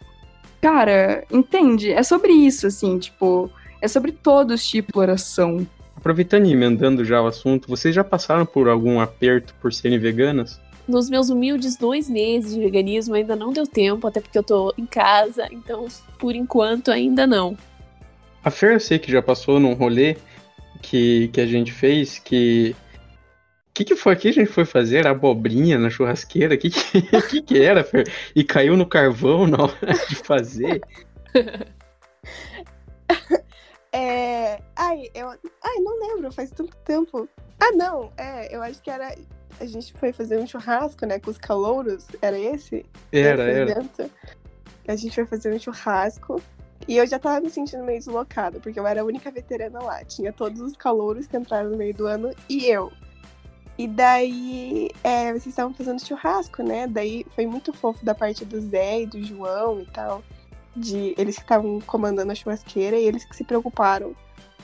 Cara, 0.61 1.25
entende? 1.29 1.90
É 1.90 2.05
sobre 2.05 2.33
isso, 2.33 2.68
assim, 2.68 2.97
tipo, 2.97 3.51
é 3.83 3.88
sobre 3.88 4.12
todos 4.12 4.61
os 4.61 4.66
tipos 4.66 4.85
de 4.85 4.88
exploração. 4.90 5.66
Aproveitando 6.05 6.45
e 6.45 6.53
emendando 6.53 7.03
já 7.03 7.23
o 7.23 7.27
assunto, 7.27 7.67
vocês 7.67 7.95
já 7.95 8.05
passaram 8.05 8.45
por 8.45 8.69
algum 8.69 9.01
aperto 9.01 9.55
por 9.55 9.73
serem 9.73 9.99
veganas? 9.99 10.61
Nos 10.87 11.09
meus 11.09 11.31
humildes 11.31 11.79
dois 11.79 12.11
meses 12.11 12.53
de 12.53 12.61
veganismo 12.61 13.14
ainda 13.14 13.35
não 13.35 13.55
deu 13.55 13.67
tempo, 13.67 14.07
até 14.07 14.21
porque 14.21 14.37
eu 14.37 14.43
tô 14.43 14.75
em 14.77 14.85
casa, 14.85 15.49
então 15.51 15.87
por 16.19 16.35
enquanto 16.35 16.90
ainda 16.90 17.27
não. 17.27 17.57
A 18.45 18.51
Fer 18.51 18.75
eu 18.75 18.81
sei 18.81 18.99
que 18.99 19.11
já 19.11 19.23
passou 19.23 19.59
num 19.59 19.73
rolê 19.73 20.19
que, 20.83 21.29
que 21.29 21.40
a 21.40 21.47
gente 21.47 21.73
fez 21.73 22.19
que. 22.19 22.77
O 23.71 23.73
que, 23.73 23.85
que 23.85 23.97
foi 23.97 24.14
que 24.14 24.29
a 24.29 24.33
gente 24.33 24.51
foi 24.51 24.67
fazer? 24.67 25.07
Abobrinha 25.07 25.79
na 25.79 25.88
churrasqueira? 25.88 26.55
O 26.55 26.59
que, 26.59 26.69
que, 26.69 27.01
que, 27.31 27.40
que 27.40 27.62
era, 27.62 27.83
Fer? 27.83 28.07
E 28.37 28.45
caiu 28.45 28.77
no 28.77 28.85
carvão 28.85 29.47
na 29.47 29.62
hora 29.62 29.95
de 30.07 30.17
fazer? 30.17 30.83
É. 33.94 34.61
Ai, 34.74 35.09
eu. 35.14 35.28
Ai, 35.28 35.76
não 35.80 36.00
lembro, 36.00 36.33
faz 36.33 36.50
tanto 36.50 36.76
tempo. 36.78 37.28
Ah, 37.61 37.70
não, 37.72 38.12
é, 38.16 38.54
eu 38.54 38.61
acho 38.61 38.83
que 38.83 38.90
era. 38.90 39.14
A 39.61 39.66
gente 39.66 39.92
foi 39.92 40.12
fazer 40.12 40.37
um 40.38 40.46
churrasco, 40.46 41.07
né, 41.07 41.20
com 41.20 41.30
os 41.30 41.38
calouros. 41.38 42.07
Era 42.20 42.37
esse? 42.37 42.85
Era, 43.12 43.48
esse 43.48 43.61
era. 43.61 43.70
evento? 43.70 44.11
A 44.88 44.96
gente 44.96 45.14
foi 45.14 45.24
fazer 45.26 45.54
um 45.54 45.59
churrasco. 45.59 46.42
E 46.88 46.96
eu 46.96 47.07
já 47.07 47.18
tava 47.18 47.40
me 47.40 47.48
sentindo 47.48 47.85
meio 47.85 47.98
deslocada, 47.98 48.59
porque 48.61 48.78
eu 48.78 48.87
era 48.87 49.00
a 49.00 49.04
única 49.04 49.30
veterana 49.30 49.80
lá. 49.80 50.04
Tinha 50.04 50.33
todos 50.33 50.61
os 50.61 50.76
calouros 50.76 51.26
que 51.26 51.37
entraram 51.37 51.70
no 51.70 51.76
meio 51.78 51.94
do 51.94 52.07
ano 52.07 52.30
e 52.48 52.66
eu. 52.66 52.92
E 53.78 53.88
daí, 53.88 54.90
é, 55.02 55.30
vocês 55.33 55.46
estavam 55.46 55.72
fazendo 55.72 56.04
churrasco, 56.04 56.62
né? 56.62 56.87
Daí 56.87 57.24
foi 57.35 57.46
muito 57.46 57.72
fofo 57.72 58.04
da 58.04 58.14
parte 58.14 58.44
do 58.44 58.61
Zé 58.61 59.02
e 59.02 59.07
do 59.07 59.22
João 59.22 59.80
e 59.80 59.87
tal. 59.87 60.22
De 60.77 61.15
eles 61.17 61.37
que 61.37 61.43
estavam 61.43 61.81
comandando 61.81 62.33
a 62.33 62.35
churrasqueira 62.35 62.97
e 62.97 63.05
eles 63.05 63.25
que 63.25 63.37
se 63.37 63.45
preocuparam 63.45 64.15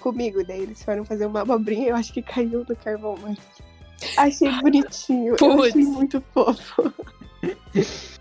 comigo. 0.01 0.43
Daí 0.45 0.61
eles 0.63 0.83
foram 0.83 1.05
fazer 1.05 1.27
uma 1.27 1.43
abobrinha, 1.43 1.89
eu 1.91 1.97
acho 1.97 2.13
que 2.13 2.23
caiu 2.23 2.65
no 2.69 2.77
carvão, 2.77 3.17
mas. 3.23 3.39
Achei 4.17 4.51
bonitinho. 4.61 5.37
Eu 5.41 5.63
achei 5.63 5.85
muito 5.85 6.21
fofo. 6.33 6.93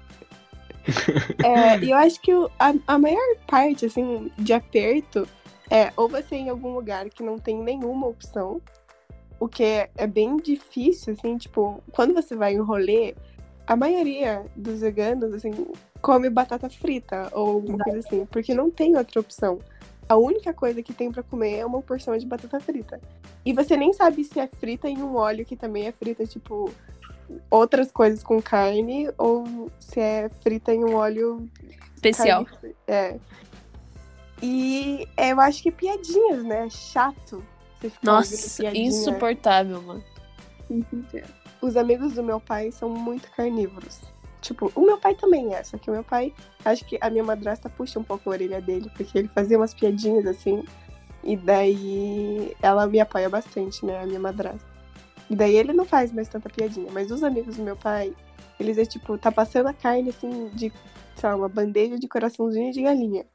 É, 1.43 1.77
e 1.79 1.91
eu 1.91 1.97
acho 1.97 2.19
que 2.21 2.33
o- 2.33 2.49
a, 2.57 2.73
a 2.87 2.97
maior 2.97 3.35
parte, 3.47 3.85
assim, 3.85 4.31
de 4.37 4.53
aperto 4.53 5.27
é 5.69 5.91
ou 5.95 6.09
você 6.09 6.35
ir 6.35 6.39
em 6.39 6.49
algum 6.49 6.73
lugar 6.73 7.09
que 7.09 7.21
não 7.21 7.37
tem 7.37 7.57
nenhuma 7.61 8.07
opção, 8.07 8.59
o 9.39 9.47
que 9.47 9.63
é, 9.63 9.89
é 9.95 10.07
bem 10.07 10.37
difícil, 10.37 11.13
assim, 11.13 11.37
tipo, 11.37 11.83
quando 11.91 12.13
você 12.13 12.35
vai 12.35 12.53
em 12.55 12.59
rolê, 12.59 13.13
a 13.69 13.75
maioria 13.75 14.43
dos 14.55 14.81
veganos, 14.81 15.31
assim, 15.31 15.51
come 16.01 16.27
batata 16.27 16.67
frita 16.71 17.29
ou 17.31 17.49
alguma 17.49 17.77
coisa 17.83 17.99
assim, 17.99 18.25
porque 18.25 18.51
não 18.51 18.71
tem 18.71 18.97
outra 18.97 19.19
opção. 19.19 19.59
A 20.09 20.15
única 20.17 20.51
coisa 20.55 20.81
que 20.81 20.91
tem 20.91 21.11
pra 21.11 21.21
comer 21.21 21.57
é 21.57 21.65
uma 21.65 21.79
porção 21.83 22.17
de 22.17 22.25
batata 22.25 22.59
frita. 22.59 22.99
E 23.45 23.53
você 23.53 23.77
nem 23.77 23.93
sabe 23.93 24.23
se 24.23 24.39
é 24.39 24.47
frita 24.47 24.89
em 24.89 24.97
um 25.03 25.15
óleo 25.15 25.45
que 25.45 25.55
também 25.55 25.85
é 25.85 25.91
frita, 25.91 26.25
tipo, 26.25 26.73
outras 27.47 27.91
coisas 27.91 28.23
com 28.23 28.41
carne, 28.41 29.07
ou 29.19 29.69
se 29.79 29.99
é 29.99 30.29
frita 30.41 30.73
em 30.73 30.83
um 30.83 30.95
óleo 30.95 31.47
Especial. 31.93 32.45
Carne- 32.45 32.75
É. 32.87 33.19
E 34.41 35.07
é, 35.15 35.31
eu 35.31 35.39
acho 35.39 35.61
que 35.61 35.69
piadinhas, 35.69 36.43
né? 36.43 36.65
É 36.65 36.69
Chato. 36.71 37.43
Nossa, 38.01 38.33
insuportável, 38.75 39.79
mano. 39.83 40.03
Os 41.61 41.75
amigos 41.75 42.13
do 42.13 42.23
meu 42.23 42.39
pai 42.39 42.71
são 42.71 42.89
muito 42.89 43.29
carnívoros. 43.31 44.01
Tipo, 44.41 44.71
o 44.73 44.81
meu 44.81 44.97
pai 44.97 45.15
também 45.15 45.53
é, 45.53 45.63
só 45.63 45.77
que 45.77 45.89
o 45.89 45.93
meu 45.93 46.03
pai, 46.03 46.33
acho 46.63 46.85
que 46.85 46.97
a 47.01 47.09
minha 47.09 47.23
madrasta 47.23 47.69
puxa 47.69 47.99
um 47.99 48.03
pouco 48.03 48.29
a 48.29 48.33
orelha 48.33 48.61
dele, 48.61 48.89
porque 48.95 49.17
ele 49.17 49.27
fazia 49.27 49.57
umas 49.57 49.73
piadinhas 49.73 50.25
assim, 50.25 50.63
e 51.23 51.35
daí 51.35 52.55
ela 52.61 52.87
me 52.87 52.99
apoia 52.99 53.29
bastante, 53.29 53.85
né, 53.85 54.01
a 54.01 54.05
minha 54.05 54.19
madrasta. 54.19 54.67
E 55.29 55.35
daí 55.35 55.55
ele 55.55 55.73
não 55.73 55.85
faz 55.85 56.11
mais 56.11 56.27
tanta 56.27 56.49
piadinha, 56.49 56.89
mas 56.91 57.11
os 57.11 57.21
amigos 57.21 57.57
do 57.57 57.63
meu 57.63 57.75
pai, 57.75 58.15
eles 58.59 58.77
é 58.77 58.85
tipo, 58.85 59.17
tá 59.17 59.31
passando 59.31 59.67
a 59.67 59.73
carne 59.73 60.09
assim, 60.09 60.47
de, 60.53 60.71
sei 61.15 61.29
lá, 61.29 61.35
uma 61.35 61.49
bandeja 61.49 61.99
de 61.99 62.07
coraçãozinho 62.07 62.71
de 62.71 62.81
galinha. 62.81 63.25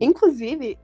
Inclusive, 0.00 0.78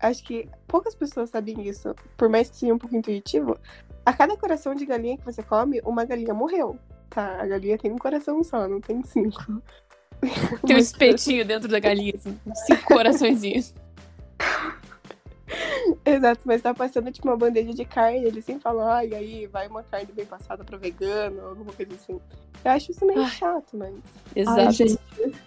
acho 0.00 0.24
que 0.24 0.48
poucas 0.66 0.94
pessoas 0.94 1.30
sabem 1.30 1.62
isso, 1.62 1.94
por 2.16 2.28
mais 2.28 2.50
que 2.50 2.56
seja 2.56 2.74
um 2.74 2.78
pouco 2.78 2.96
intuitivo, 2.96 3.56
a 4.04 4.12
cada 4.12 4.36
coração 4.36 4.74
de 4.74 4.86
galinha 4.86 5.16
que 5.16 5.24
você 5.24 5.42
come, 5.42 5.80
uma 5.84 6.04
galinha 6.04 6.34
morreu. 6.34 6.78
Tá, 7.08 7.40
a 7.40 7.46
galinha 7.46 7.76
tem 7.76 7.90
um 7.90 7.98
coração 7.98 8.42
só, 8.44 8.68
não 8.68 8.80
tem 8.80 9.02
cinco. 9.02 9.62
Tem 10.66 10.76
um 10.76 10.78
espetinho 10.78 11.46
dentro 11.46 11.66
da 11.66 11.80
galinha, 11.80 12.12
assim, 12.14 12.38
cinco 12.66 12.84
coraçõezinhos. 12.84 13.72
Exato, 16.04 16.42
mas 16.44 16.62
tá 16.62 16.72
passando 16.72 17.10
tipo 17.10 17.28
uma 17.28 17.36
bandeja 17.36 17.72
de 17.72 17.84
carne, 17.84 18.24
eles 18.24 18.44
sempre 18.44 18.62
falam, 18.62 18.86
ai, 18.86 19.12
aí 19.14 19.46
vai 19.46 19.66
uma 19.66 19.82
carne 19.82 20.08
bem 20.12 20.24
passada 20.24 20.62
pra 20.62 20.76
vegano, 20.76 21.40
alguma 21.40 21.72
coisa 21.72 21.94
assim. 21.94 22.20
Eu 22.64 22.70
acho 22.70 22.90
isso 22.90 23.06
meio 23.06 23.22
Ai. 23.22 23.30
chato, 23.30 23.76
mas. 23.76 23.94
Exato. 24.36 24.60
Ai, 24.60 24.72
gente, 24.72 24.98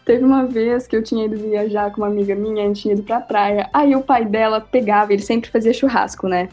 teve 0.04 0.24
uma 0.24 0.46
vez 0.46 0.88
que 0.88 0.96
eu 0.96 1.04
tinha 1.04 1.26
ido 1.26 1.38
viajar 1.38 1.92
com 1.92 2.02
uma 2.02 2.08
amiga 2.08 2.36
minha, 2.36 2.64
a 2.64 2.68
gente 2.68 2.82
tinha 2.82 2.94
ido 2.94 3.04
pra 3.04 3.22
praia. 3.22 3.70
Aí 3.72 3.96
o 3.96 4.02
pai 4.02 4.26
dela 4.26 4.60
pegava, 4.60 5.14
ele 5.14 5.22
sempre 5.22 5.50
fazia 5.50 5.74
churrasco, 5.74 6.28
né? 6.28 6.50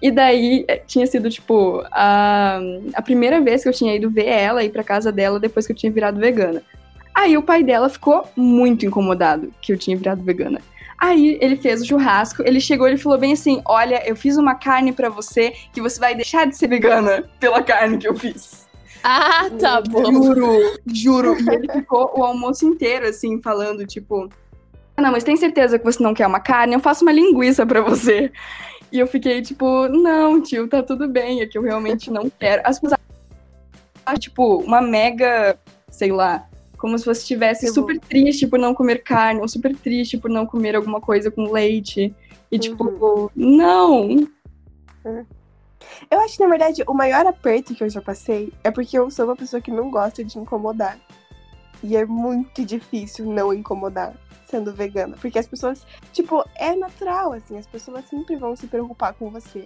E 0.00 0.10
daí 0.10 0.64
eh, 0.68 0.80
tinha 0.86 1.06
sido, 1.06 1.28
tipo, 1.28 1.82
a, 1.90 2.60
a 2.94 3.02
primeira 3.02 3.40
vez 3.40 3.62
que 3.62 3.68
eu 3.68 3.72
tinha 3.72 3.94
ido 3.96 4.08
ver 4.08 4.26
ela 4.26 4.62
ir 4.62 4.70
pra 4.70 4.84
casa 4.84 5.10
dela 5.10 5.40
depois 5.40 5.66
que 5.66 5.72
eu 5.72 5.76
tinha 5.76 5.90
virado 5.90 6.20
vegana. 6.20 6.62
Aí 7.14 7.36
o 7.36 7.42
pai 7.42 7.64
dela 7.64 7.88
ficou 7.88 8.24
muito 8.36 8.86
incomodado 8.86 9.52
que 9.60 9.72
eu 9.72 9.78
tinha 9.78 9.96
virado 9.96 10.22
vegana. 10.22 10.60
Aí 11.00 11.36
ele 11.40 11.56
fez 11.56 11.80
o 11.80 11.84
churrasco, 11.86 12.42
ele 12.44 12.60
chegou 12.60 12.86
e 12.86 12.90
ele 12.92 12.98
falou 12.98 13.18
bem 13.18 13.32
assim: 13.32 13.60
Olha, 13.64 14.02
eu 14.08 14.14
fiz 14.16 14.36
uma 14.36 14.54
carne 14.54 14.92
pra 14.92 15.08
você 15.08 15.52
que 15.72 15.80
você 15.80 15.98
vai 15.98 16.14
deixar 16.14 16.46
de 16.46 16.56
ser 16.56 16.68
vegana 16.68 17.24
pela 17.40 17.62
carne 17.62 17.98
que 17.98 18.06
eu 18.08 18.14
fiz. 18.14 18.68
Ah, 19.02 19.48
tá 19.58 19.80
bom. 19.80 20.12
Juro, 20.12 20.78
juro. 20.92 21.36
E 21.40 21.54
ele 21.54 21.72
ficou 21.72 22.12
o 22.16 22.24
almoço 22.24 22.66
inteiro, 22.66 23.06
assim, 23.06 23.40
falando, 23.40 23.86
tipo. 23.86 24.28
"Ah, 24.96 25.02
Não, 25.02 25.12
mas 25.12 25.22
tem 25.22 25.36
certeza 25.36 25.78
que 25.78 25.84
você 25.84 26.02
não 26.02 26.14
quer 26.14 26.26
uma 26.26 26.40
carne? 26.40 26.74
Eu 26.74 26.80
faço 26.80 27.04
uma 27.04 27.12
linguiça 27.12 27.64
pra 27.64 27.80
você. 27.80 28.32
E 28.90 28.98
eu 28.98 29.06
fiquei, 29.06 29.42
tipo, 29.42 29.86
não, 29.88 30.40
tio, 30.40 30.66
tá 30.66 30.82
tudo 30.82 31.08
bem, 31.08 31.40
é 31.40 31.46
que 31.46 31.58
eu 31.58 31.62
realmente 31.62 32.10
não 32.10 32.30
quero. 32.30 32.62
As 32.64 32.78
pessoas 32.78 32.98
acham, 34.04 34.18
tipo, 34.18 34.56
uma 34.62 34.80
mega, 34.80 35.58
sei 35.90 36.10
lá, 36.10 36.48
como 36.78 36.98
se 36.98 37.04
você 37.04 37.20
estivesse 37.20 37.68
super 37.68 37.98
triste 38.00 38.46
por 38.46 38.58
não 38.58 38.74
comer 38.74 39.02
carne, 39.02 39.40
ou 39.40 39.48
super 39.48 39.76
triste 39.76 40.16
por 40.16 40.30
não 40.30 40.46
comer 40.46 40.74
alguma 40.74 41.00
coisa 41.00 41.30
com 41.30 41.52
leite. 41.52 42.14
E, 42.50 42.58
tipo, 42.58 43.30
não. 43.36 44.26
Eu 46.10 46.20
acho 46.20 46.36
que, 46.36 46.42
na 46.42 46.48
verdade, 46.48 46.82
o 46.86 46.94
maior 46.94 47.26
aperto 47.26 47.74
que 47.74 47.84
eu 47.84 47.90
já 47.90 48.00
passei 48.00 48.52
é 48.64 48.70
porque 48.70 48.98
eu 48.98 49.10
sou 49.10 49.26
uma 49.26 49.36
pessoa 49.36 49.60
que 49.60 49.70
não 49.70 49.90
gosta 49.90 50.24
de 50.24 50.38
incomodar. 50.38 50.98
E 51.82 51.94
é 51.94 52.06
muito 52.06 52.64
difícil 52.64 53.26
não 53.26 53.52
incomodar 53.52 54.14
sendo 54.48 54.72
vegana. 54.72 55.16
Porque 55.20 55.38
as 55.38 55.46
pessoas, 55.46 55.86
tipo, 56.12 56.44
é 56.56 56.74
natural, 56.74 57.32
assim, 57.32 57.58
as 57.58 57.66
pessoas 57.66 58.04
sempre 58.06 58.36
vão 58.36 58.56
se 58.56 58.66
preocupar 58.66 59.14
com 59.14 59.30
você. 59.30 59.64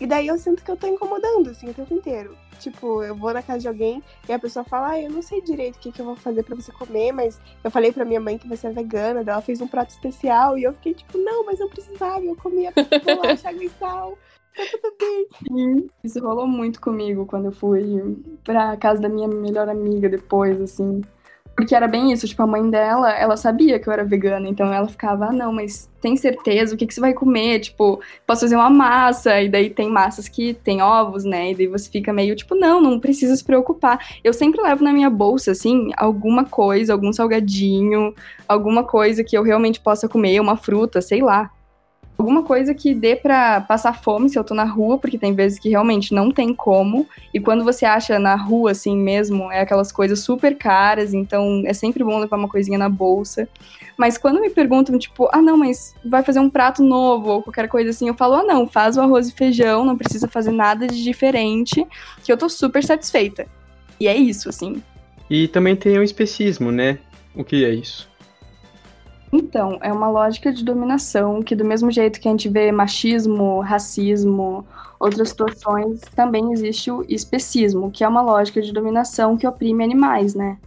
E 0.00 0.06
daí 0.06 0.26
eu 0.26 0.38
sinto 0.38 0.64
que 0.64 0.70
eu 0.70 0.76
tô 0.76 0.86
incomodando, 0.86 1.50
assim, 1.50 1.68
o 1.68 1.74
tempo 1.74 1.94
inteiro. 1.94 2.36
Tipo, 2.58 3.02
eu 3.02 3.14
vou 3.14 3.32
na 3.32 3.42
casa 3.42 3.60
de 3.60 3.68
alguém 3.68 4.02
e 4.28 4.32
a 4.32 4.38
pessoa 4.38 4.64
fala, 4.64 4.90
ah, 4.90 5.00
eu 5.00 5.10
não 5.10 5.22
sei 5.22 5.40
direito 5.40 5.76
o 5.76 5.78
que, 5.78 5.92
que 5.92 6.00
eu 6.00 6.06
vou 6.06 6.16
fazer 6.16 6.42
pra 6.42 6.56
você 6.56 6.72
comer, 6.72 7.12
mas 7.12 7.40
eu 7.62 7.70
falei 7.70 7.92
pra 7.92 8.04
minha 8.04 8.20
mãe 8.20 8.38
que 8.38 8.48
você 8.48 8.68
é 8.68 8.70
vegana, 8.70 9.20
ela 9.20 9.40
fez 9.40 9.60
um 9.60 9.66
prato 9.66 9.90
especial, 9.90 10.58
e 10.58 10.64
eu 10.64 10.72
fiquei 10.72 10.94
tipo, 10.94 11.18
não, 11.18 11.44
mas 11.44 11.60
eu 11.60 11.68
precisava, 11.68 12.24
eu 12.24 12.36
comia 12.36 12.72
bolacha, 13.04 13.48
água 13.48 13.64
e 13.64 13.68
sal. 13.68 14.18
Tá 14.56 14.62
tudo 14.70 14.94
bem. 14.98 15.26
Sim, 15.48 15.90
isso 16.04 16.20
rolou 16.20 16.46
muito 16.46 16.80
comigo 16.80 17.24
quando 17.24 17.46
eu 17.46 17.52
fui 17.52 17.82
pra 18.44 18.76
casa 18.76 19.00
da 19.00 19.08
minha 19.08 19.28
melhor 19.28 19.68
amiga 19.68 20.08
depois, 20.08 20.60
assim. 20.60 21.00
Porque 21.54 21.74
era 21.74 21.86
bem 21.86 22.12
isso, 22.12 22.26
tipo, 22.26 22.42
a 22.42 22.46
mãe 22.46 22.68
dela, 22.70 23.12
ela 23.12 23.36
sabia 23.36 23.78
que 23.78 23.88
eu 23.88 23.92
era 23.92 24.04
vegana, 24.04 24.48
então 24.48 24.72
ela 24.72 24.88
ficava, 24.88 25.26
ah, 25.26 25.32
não, 25.32 25.52
mas 25.52 25.90
tem 26.00 26.16
certeza? 26.16 26.74
O 26.74 26.78
que, 26.78 26.86
que 26.86 26.94
você 26.94 27.00
vai 27.00 27.12
comer? 27.12 27.60
Tipo, 27.60 28.00
posso 28.26 28.40
fazer 28.40 28.56
uma 28.56 28.70
massa, 28.70 29.40
e 29.40 29.48
daí 29.48 29.68
tem 29.68 29.88
massas 29.88 30.28
que 30.28 30.54
tem 30.54 30.80
ovos, 30.80 31.24
né? 31.24 31.50
E 31.50 31.54
daí 31.54 31.66
você 31.66 31.90
fica 31.90 32.12
meio, 32.12 32.34
tipo, 32.34 32.54
não, 32.54 32.80
não 32.80 32.98
precisa 32.98 33.36
se 33.36 33.44
preocupar. 33.44 33.98
Eu 34.24 34.32
sempre 34.32 34.62
levo 34.62 34.82
na 34.82 34.92
minha 34.92 35.10
bolsa, 35.10 35.52
assim, 35.52 35.90
alguma 35.96 36.44
coisa, 36.44 36.92
algum 36.92 37.12
salgadinho, 37.12 38.14
alguma 38.48 38.84
coisa 38.84 39.22
que 39.22 39.36
eu 39.36 39.42
realmente 39.42 39.78
possa 39.78 40.08
comer, 40.08 40.40
uma 40.40 40.56
fruta, 40.56 41.00
sei 41.00 41.20
lá 41.20 41.50
alguma 42.22 42.44
coisa 42.44 42.72
que 42.72 42.94
dê 42.94 43.16
pra 43.16 43.60
passar 43.60 44.00
fome 44.00 44.30
se 44.30 44.38
eu 44.38 44.44
tô 44.44 44.54
na 44.54 44.64
rua, 44.64 44.96
porque 44.96 45.18
tem 45.18 45.34
vezes 45.34 45.58
que 45.58 45.68
realmente 45.68 46.14
não 46.14 46.30
tem 46.30 46.54
como. 46.54 47.06
E 47.34 47.40
quando 47.40 47.64
você 47.64 47.84
acha 47.84 48.16
na 48.18 48.36
rua, 48.36 48.70
assim 48.70 48.96
mesmo, 48.96 49.50
é 49.50 49.60
aquelas 49.60 49.90
coisas 49.90 50.20
super 50.20 50.56
caras, 50.56 51.12
então 51.12 51.64
é 51.66 51.72
sempre 51.72 52.04
bom 52.04 52.18
levar 52.20 52.36
uma 52.36 52.48
coisinha 52.48 52.78
na 52.78 52.88
bolsa. 52.88 53.48
Mas 53.98 54.16
quando 54.16 54.40
me 54.40 54.48
perguntam, 54.50 54.96
tipo, 54.98 55.28
ah, 55.32 55.42
não, 55.42 55.56
mas 55.56 55.96
vai 56.04 56.22
fazer 56.22 56.38
um 56.38 56.48
prato 56.48 56.82
novo 56.82 57.28
ou 57.30 57.42
qualquer 57.42 57.68
coisa 57.68 57.90
assim, 57.90 58.06
eu 58.06 58.14
falo, 58.14 58.34
ah, 58.34 58.44
não, 58.44 58.68
faz 58.68 58.96
o 58.96 59.00
arroz 59.00 59.28
e 59.28 59.32
feijão, 59.32 59.84
não 59.84 59.98
precisa 59.98 60.28
fazer 60.28 60.52
nada 60.52 60.86
de 60.86 61.02
diferente, 61.02 61.84
que 62.22 62.32
eu 62.32 62.36
tô 62.36 62.48
super 62.48 62.84
satisfeita. 62.84 63.46
E 63.98 64.06
é 64.06 64.16
isso, 64.16 64.48
assim. 64.48 64.80
E 65.28 65.48
também 65.48 65.74
tem 65.74 65.98
o 65.98 66.02
especismo, 66.02 66.70
né? 66.70 66.98
O 67.34 67.42
que 67.42 67.64
é 67.64 67.70
isso? 67.70 68.08
Então, 69.32 69.78
é 69.80 69.90
uma 69.90 70.10
lógica 70.10 70.52
de 70.52 70.62
dominação 70.62 71.42
que, 71.42 71.56
do 71.56 71.64
mesmo 71.64 71.90
jeito 71.90 72.20
que 72.20 72.28
a 72.28 72.30
gente 72.30 72.50
vê 72.50 72.70
machismo, 72.70 73.60
racismo, 73.60 74.66
outras 75.00 75.30
situações, 75.30 76.02
também 76.14 76.52
existe 76.52 76.90
o 76.90 77.02
especismo, 77.08 77.90
que 77.90 78.04
é 78.04 78.08
uma 78.08 78.20
lógica 78.20 78.60
de 78.60 78.72
dominação 78.72 79.36
que 79.36 79.46
oprime 79.46 79.82
animais, 79.82 80.34
né? 80.34 80.58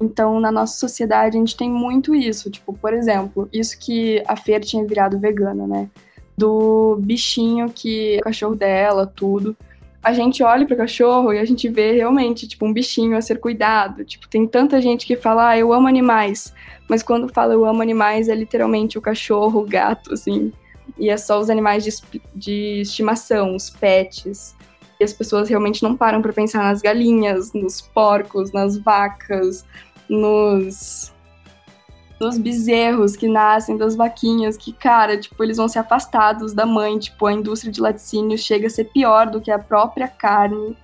Então, 0.00 0.40
na 0.40 0.52
nossa 0.52 0.78
sociedade, 0.78 1.36
a 1.36 1.40
gente 1.40 1.56
tem 1.56 1.70
muito 1.70 2.14
isso. 2.14 2.48
Tipo, 2.48 2.72
por 2.72 2.94
exemplo, 2.94 3.48
isso 3.52 3.76
que 3.78 4.22
a 4.26 4.36
Fer 4.36 4.60
tinha 4.60 4.86
virado 4.86 5.18
vegana, 5.18 5.66
né? 5.66 5.90
Do 6.36 6.96
bichinho 7.00 7.70
que 7.70 8.16
é 8.16 8.18
o 8.20 8.22
cachorro 8.22 8.54
dela, 8.54 9.04
tudo. 9.04 9.56
A 10.02 10.12
gente 10.12 10.42
olha 10.42 10.66
para 10.66 10.74
o 10.74 10.78
cachorro 10.78 11.32
e 11.32 11.38
a 11.38 11.44
gente 11.44 11.68
vê 11.68 11.92
realmente, 11.92 12.48
tipo, 12.48 12.66
um 12.66 12.72
bichinho 12.72 13.16
a 13.16 13.20
ser 13.20 13.38
cuidado. 13.38 14.04
Tipo, 14.04 14.28
tem 14.28 14.46
tanta 14.46 14.80
gente 14.80 15.06
que 15.06 15.14
fala, 15.14 15.50
ah, 15.50 15.58
eu 15.58 15.72
amo 15.72 15.86
animais. 15.86 16.52
Mas 16.92 17.02
quando 17.02 17.26
fala 17.26 17.54
eu 17.54 17.64
amo 17.64 17.80
animais, 17.80 18.28
é 18.28 18.34
literalmente 18.34 18.98
o 18.98 19.00
cachorro, 19.00 19.60
o 19.62 19.66
gato, 19.66 20.12
assim. 20.12 20.52
E 20.98 21.08
é 21.08 21.16
só 21.16 21.40
os 21.40 21.48
animais 21.48 21.82
de, 21.82 21.90
de 22.34 22.82
estimação, 22.82 23.56
os 23.56 23.70
pets. 23.70 24.54
E 25.00 25.04
as 25.04 25.10
pessoas 25.10 25.48
realmente 25.48 25.82
não 25.82 25.96
param 25.96 26.20
para 26.20 26.34
pensar 26.34 26.62
nas 26.62 26.82
galinhas, 26.82 27.54
nos 27.54 27.80
porcos, 27.80 28.52
nas 28.52 28.76
vacas, 28.76 29.64
nos 30.06 31.10
nos 32.20 32.36
bezerros 32.36 33.16
que 33.16 33.26
nascem 33.26 33.78
das 33.78 33.96
vaquinhas, 33.96 34.58
que, 34.58 34.70
cara, 34.70 35.16
tipo, 35.16 35.42
eles 35.42 35.56
vão 35.56 35.68
ser 35.68 35.78
afastados 35.78 36.52
da 36.52 36.66
mãe, 36.66 36.98
tipo, 36.98 37.24
a 37.24 37.32
indústria 37.32 37.72
de 37.72 37.80
laticínio 37.80 38.36
chega 38.36 38.66
a 38.66 38.70
ser 38.70 38.84
pior 38.92 39.30
do 39.30 39.40
que 39.40 39.50
a 39.50 39.58
própria 39.58 40.08
carne. 40.08 40.76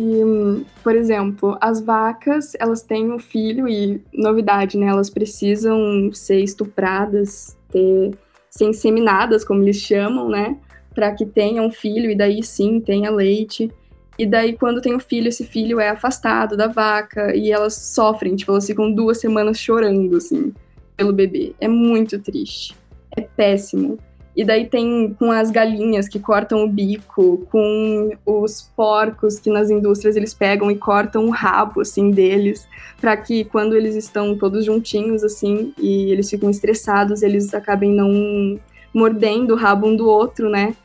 E, 0.00 0.64
por 0.80 0.94
exemplo, 0.94 1.58
as 1.60 1.80
vacas, 1.80 2.52
elas 2.60 2.82
têm 2.82 3.10
um 3.10 3.18
filho 3.18 3.66
e, 3.66 4.00
novidade, 4.14 4.78
né, 4.78 4.86
elas 4.86 5.10
precisam 5.10 6.12
ser 6.12 6.38
estupradas, 6.38 7.58
ter, 7.68 8.16
ser 8.48 8.66
inseminadas, 8.66 9.44
como 9.44 9.60
eles 9.60 9.78
chamam, 9.78 10.28
né, 10.28 10.56
para 10.94 11.12
que 11.12 11.26
tenham 11.26 11.66
um 11.66 11.70
filho 11.72 12.08
e 12.08 12.16
daí 12.16 12.44
sim 12.44 12.78
tenha 12.78 13.10
leite. 13.10 13.72
E 14.16 14.24
daí, 14.24 14.56
quando 14.56 14.80
tem 14.80 14.94
o 14.94 15.00
filho, 15.00 15.28
esse 15.28 15.44
filho 15.44 15.80
é 15.80 15.88
afastado 15.88 16.56
da 16.56 16.68
vaca 16.68 17.34
e 17.34 17.50
elas 17.50 17.74
sofrem, 17.74 18.36
tipo, 18.36 18.52
elas 18.52 18.68
ficam 18.68 18.92
duas 18.92 19.18
semanas 19.18 19.58
chorando, 19.58 20.16
assim, 20.16 20.54
pelo 20.96 21.12
bebê. 21.12 21.56
É 21.60 21.66
muito 21.66 22.20
triste. 22.20 22.72
É 23.16 23.22
péssimo. 23.22 23.98
E 24.38 24.44
daí 24.44 24.66
tem 24.66 25.16
com 25.18 25.32
as 25.32 25.50
galinhas 25.50 26.08
que 26.08 26.20
cortam 26.20 26.62
o 26.62 26.68
bico, 26.68 27.44
com 27.50 28.12
os 28.24 28.70
porcos 28.76 29.36
que 29.40 29.50
nas 29.50 29.68
indústrias 29.68 30.14
eles 30.14 30.32
pegam 30.32 30.70
e 30.70 30.76
cortam 30.76 31.26
o 31.26 31.30
rabo, 31.30 31.80
assim, 31.80 32.12
deles, 32.12 32.64
para 33.00 33.16
que 33.16 33.42
quando 33.42 33.74
eles 33.74 33.96
estão 33.96 34.38
todos 34.38 34.64
juntinhos, 34.64 35.24
assim, 35.24 35.74
e 35.76 36.12
eles 36.12 36.30
ficam 36.30 36.48
estressados, 36.48 37.24
eles 37.24 37.52
acabem 37.52 37.90
não 37.90 38.60
mordendo 38.94 39.54
o 39.54 39.56
rabo 39.56 39.88
um 39.88 39.96
do 39.96 40.08
outro, 40.08 40.48
né? 40.48 40.76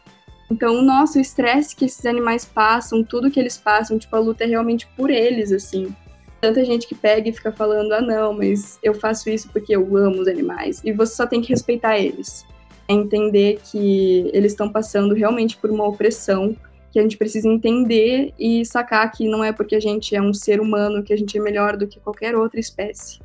Então, 0.50 0.82
nossa, 0.82 1.20
o 1.20 1.22
estresse 1.22 1.76
que 1.76 1.86
esses 1.86 2.08
animais 2.08 2.44
passam, 2.44 3.04
tudo 3.04 3.30
que 3.30 3.40
eles 3.40 3.56
passam, 3.56 4.00
tipo, 4.00 4.16
a 4.16 4.20
luta 4.20 4.46
é 4.46 4.48
realmente 4.48 4.88
por 4.98 5.12
eles, 5.12 5.52
assim. 5.52 5.96
Tanta 6.42 6.66
gente 6.66 6.88
que 6.88 6.96
pega 6.96 7.30
e 7.30 7.34
fica 7.34 7.52
falando, 7.52 7.92
ah, 7.92 8.02
não, 8.02 8.34
mas 8.34 8.80
eu 8.82 8.96
faço 8.96 9.30
isso 9.30 9.48
porque 9.54 9.76
eu 9.76 9.96
amo 9.96 10.22
os 10.22 10.28
animais. 10.28 10.82
E 10.84 10.92
você 10.92 11.14
só 11.14 11.28
tem 11.28 11.40
que 11.40 11.50
respeitar 11.50 12.00
eles. 12.00 12.52
É 12.88 12.94
entender 12.94 13.60
que 13.64 14.30
eles 14.34 14.52
estão 14.52 14.70
passando 14.70 15.14
realmente 15.14 15.58
por 15.58 15.70
uma 15.70 15.88
opressão, 15.88 16.56
que 16.92 17.00
a 17.00 17.02
gente 17.02 17.18
precisa 17.18 17.48
entender 17.48 18.34
e 18.38 18.66
sacar 18.66 19.12
que 19.12 19.28
não 19.28 19.44
é 19.44 19.52
porque 19.52 19.76
a 19.76 19.80
gente 19.80 20.16
é 20.16 20.22
um 20.22 20.34
ser 20.34 20.60
humano 20.60 21.04
que 21.04 21.14
a 21.14 21.18
gente 21.18 21.38
é 21.38 21.42
melhor 21.42 21.76
do 21.76 21.88
que 21.88 22.00
qualquer 22.00 22.36
outra 22.36 22.60
espécie. 22.60 23.20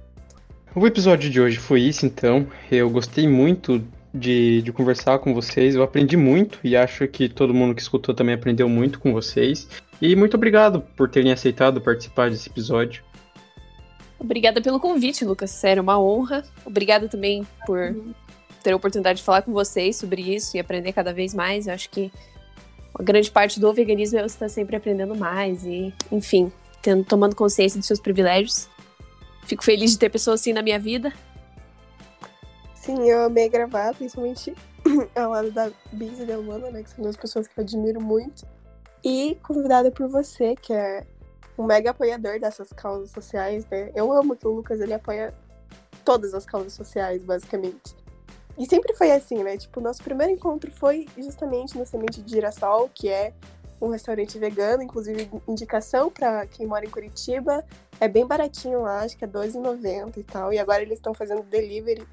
O 0.74 0.86
episódio 0.86 1.28
de 1.28 1.40
hoje 1.40 1.58
foi 1.58 1.80
isso, 1.80 2.06
então. 2.06 2.46
Eu 2.70 2.88
gostei 2.88 3.26
muito 3.26 3.82
de, 4.12 4.62
de 4.62 4.72
conversar 4.72 5.18
com 5.18 5.34
vocês. 5.34 5.74
Eu 5.74 5.82
aprendi 5.82 6.16
muito 6.16 6.58
e 6.62 6.76
acho 6.76 7.06
que 7.08 7.28
todo 7.28 7.54
mundo 7.54 7.74
que 7.74 7.82
escutou 7.82 8.14
também 8.14 8.34
aprendeu 8.34 8.68
muito 8.68 9.00
com 9.00 9.12
vocês. 9.12 9.68
E 10.00 10.14
muito 10.14 10.34
obrigado 10.36 10.80
por 10.96 11.08
terem 11.08 11.32
aceitado 11.32 11.80
participar 11.80 12.30
desse 12.30 12.48
episódio. 12.48 13.02
Obrigada 14.18 14.60
pelo 14.60 14.80
convite, 14.80 15.24
Lucas. 15.24 15.50
Sério, 15.50 15.82
uma 15.82 16.00
honra. 16.00 16.44
Obrigada 16.64 17.08
também 17.08 17.46
por 17.66 17.94
ter 18.62 18.72
a 18.72 18.76
oportunidade 18.76 19.18
de 19.18 19.24
falar 19.24 19.42
com 19.42 19.52
vocês 19.52 19.96
sobre 19.96 20.22
isso 20.22 20.56
e 20.56 20.60
aprender 20.60 20.92
cada 20.92 21.12
vez 21.12 21.34
mais. 21.34 21.66
Eu 21.66 21.74
acho 21.74 21.90
que 21.90 22.12
a 22.94 23.02
grande 23.02 23.30
parte 23.30 23.60
do 23.60 23.72
veganismo 23.72 24.18
é 24.18 24.22
você 24.22 24.34
estar 24.34 24.48
sempre 24.48 24.76
aprendendo 24.76 25.14
mais 25.14 25.64
e, 25.64 25.92
enfim, 26.10 26.52
tendo, 26.82 27.04
tomando 27.04 27.36
consciência 27.36 27.78
dos 27.78 27.86
seus 27.86 28.00
privilégios. 28.00 28.68
Fico 29.44 29.64
feliz 29.64 29.92
de 29.92 29.98
ter 29.98 30.10
pessoas 30.10 30.40
assim 30.40 30.52
na 30.52 30.62
minha 30.62 30.78
vida. 30.78 31.12
Sim, 32.74 33.08
eu 33.08 33.24
amei 33.24 33.48
gravar, 33.48 33.94
principalmente 33.94 34.54
ao 35.14 35.30
lado 35.30 35.50
da 35.50 35.70
Biz 35.92 36.20
e 36.20 36.24
da 36.24 36.36
Luana, 36.36 36.70
né? 36.70 36.82
Que 36.82 36.90
são 36.90 37.02
duas 37.02 37.16
pessoas 37.16 37.46
que 37.46 37.58
eu 37.58 37.62
admiro 37.62 38.00
muito. 38.00 38.46
E 39.04 39.36
convidada 39.42 39.90
por 39.90 40.08
você, 40.08 40.56
que 40.56 40.72
é 40.72 41.06
um 41.56 41.64
mega 41.64 41.90
apoiador 41.90 42.40
dessas 42.40 42.72
causas 42.72 43.10
sociais, 43.10 43.66
né? 43.70 43.90
Eu 43.94 44.12
amo 44.12 44.36
que 44.36 44.46
o 44.46 44.50
Lucas 44.50 44.80
ele 44.80 44.94
apoia 44.94 45.34
todas 46.04 46.32
as 46.34 46.46
causas 46.46 46.72
sociais, 46.72 47.22
basicamente. 47.22 47.94
E 48.58 48.66
sempre 48.66 48.92
foi 48.94 49.12
assim, 49.12 49.42
né? 49.44 49.56
Tipo, 49.56 49.80
nosso 49.80 50.02
primeiro 50.02 50.32
encontro 50.32 50.70
foi 50.70 51.06
justamente 51.16 51.78
no 51.78 51.86
Semente 51.86 52.20
de 52.20 52.30
Girassol, 52.32 52.90
que 52.92 53.08
é 53.08 53.32
um 53.80 53.88
restaurante 53.88 54.36
vegano, 54.38 54.82
inclusive 54.82 55.30
indicação 55.46 56.10
para 56.10 56.44
quem 56.46 56.66
mora 56.66 56.84
em 56.84 56.90
Curitiba. 56.90 57.64
É 58.00 58.08
bem 58.08 58.26
baratinho 58.26 58.82
lá, 58.82 59.02
acho 59.02 59.16
que 59.16 59.24
é 59.24 59.28
R$12,90 59.28 60.16
e 60.16 60.22
tal. 60.24 60.52
E 60.52 60.58
agora 60.58 60.82
eles 60.82 60.98
estão 60.98 61.14
fazendo 61.14 61.42
delivery. 61.44 62.04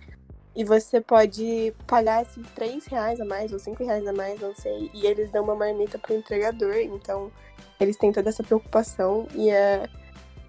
E 0.56 0.64
você 0.64 1.02
pode 1.02 1.74
pagar 1.86 2.22
assim, 2.22 2.42
3 2.54 2.86
reais 2.86 3.20
a 3.20 3.26
mais 3.26 3.52
ou 3.52 3.60
5 3.60 3.84
reais 3.84 4.08
a 4.08 4.14
mais, 4.14 4.40
não 4.40 4.56
sei. 4.56 4.90
E 4.94 5.06
eles 5.06 5.32
dão 5.32 5.44
uma 5.44 5.56
marmita 5.56 5.98
pro 5.98 6.16
entregador. 6.16 6.78
Então, 6.78 7.32
eles 7.80 7.98
têm 7.98 8.12
toda 8.12 8.30
essa 8.30 8.44
preocupação. 8.44 9.28
E 9.34 9.50
é, 9.50 9.90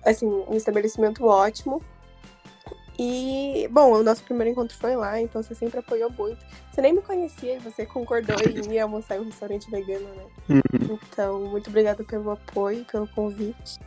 assim, 0.05 0.27
um 0.27 0.55
estabelecimento 0.55 1.25
ótimo. 1.25 1.83
E, 2.99 3.69
bom, 3.71 3.93
o 3.93 4.03
nosso 4.03 4.23
primeiro 4.23 4.53
encontro 4.53 4.77
foi 4.77 4.97
lá, 4.97 5.21
então 5.21 5.43
você 5.43 5.55
sempre 5.55 5.81
apoiou 5.81 6.11
muito. 6.11 6.39
Você 6.71 6.81
nem 6.81 6.95
me 6.95 7.03
conhecia 7.03 7.57
e 7.57 7.59
você 7.59 7.85
concordou 7.85 8.37
em 8.41 8.73
ir 8.73 8.79
almoçar 8.79 9.17
em 9.17 9.21
um 9.21 9.25
restaurante 9.25 9.71
vegano, 9.71 10.07
né? 10.17 10.25
Uhum. 10.49 10.99
Então, 11.13 11.41
muito 11.41 11.69
obrigada 11.69 12.03
pelo 12.05 12.31
apoio, 12.31 12.85
pelo 12.91 13.07
convite. 13.09 13.79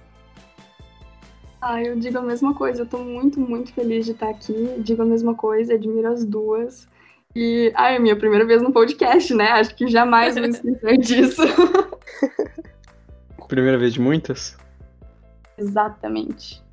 Ah, 1.61 1.83
eu 1.83 1.97
digo 1.97 2.19
a 2.19 2.21
mesma 2.21 2.53
coisa. 2.53 2.83
Eu 2.83 2.85
tô 2.85 2.99
muito, 2.99 3.39
muito 3.39 3.73
feliz 3.73 4.05
de 4.05 4.11
estar 4.11 4.29
aqui. 4.29 4.75
Digo 4.79 5.01
a 5.01 5.05
mesma 5.05 5.33
coisa, 5.33 5.73
admiro 5.73 6.07
as 6.07 6.23
duas. 6.23 6.87
E, 7.35 7.71
ah, 7.75 7.91
é 7.91 7.99
minha 7.99 8.15
primeira 8.15 8.45
vez 8.45 8.61
no 8.61 8.71
podcast, 8.71 9.33
né? 9.33 9.49
Acho 9.51 9.75
que 9.75 9.87
jamais 9.87 10.35
vou 10.35 10.45
esquecer 10.45 10.97
disso. 11.01 11.41
Primeira 13.47 13.77
vez 13.77 13.93
de 13.93 14.01
muitas? 14.01 14.55
Exatamente. 15.57 16.63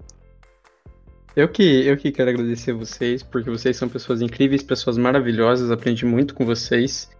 Eu 1.36 1.46
que, 1.48 1.86
eu 1.86 1.98
que 1.98 2.10
quero 2.10 2.30
agradecer 2.30 2.70
a 2.70 2.74
vocês, 2.74 3.22
porque 3.22 3.50
vocês 3.50 3.76
são 3.76 3.90
pessoas 3.90 4.22
incríveis, 4.22 4.62
pessoas 4.62 4.96
maravilhosas, 4.96 5.70
aprendi 5.70 6.06
muito 6.06 6.34
com 6.34 6.46
vocês. 6.46 7.10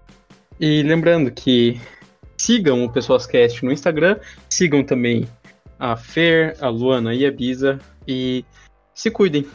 E 0.59 0.83
lembrando 0.83 1.31
que 1.31 1.79
sigam 2.39 2.83
o 2.83 2.91
Pessoas 2.91 3.27
Cast 3.27 3.62
no 3.62 3.71
Instagram, 3.71 4.19
sigam 4.49 4.83
também 4.83 5.29
a 5.79 5.97
Fer, 5.97 6.57
a 6.62 6.69
Luana 6.71 7.14
e 7.14 7.27
a 7.27 7.31
Bisa, 7.31 7.79
e 8.09 8.43
se 8.95 9.11
cuidem. 9.11 9.47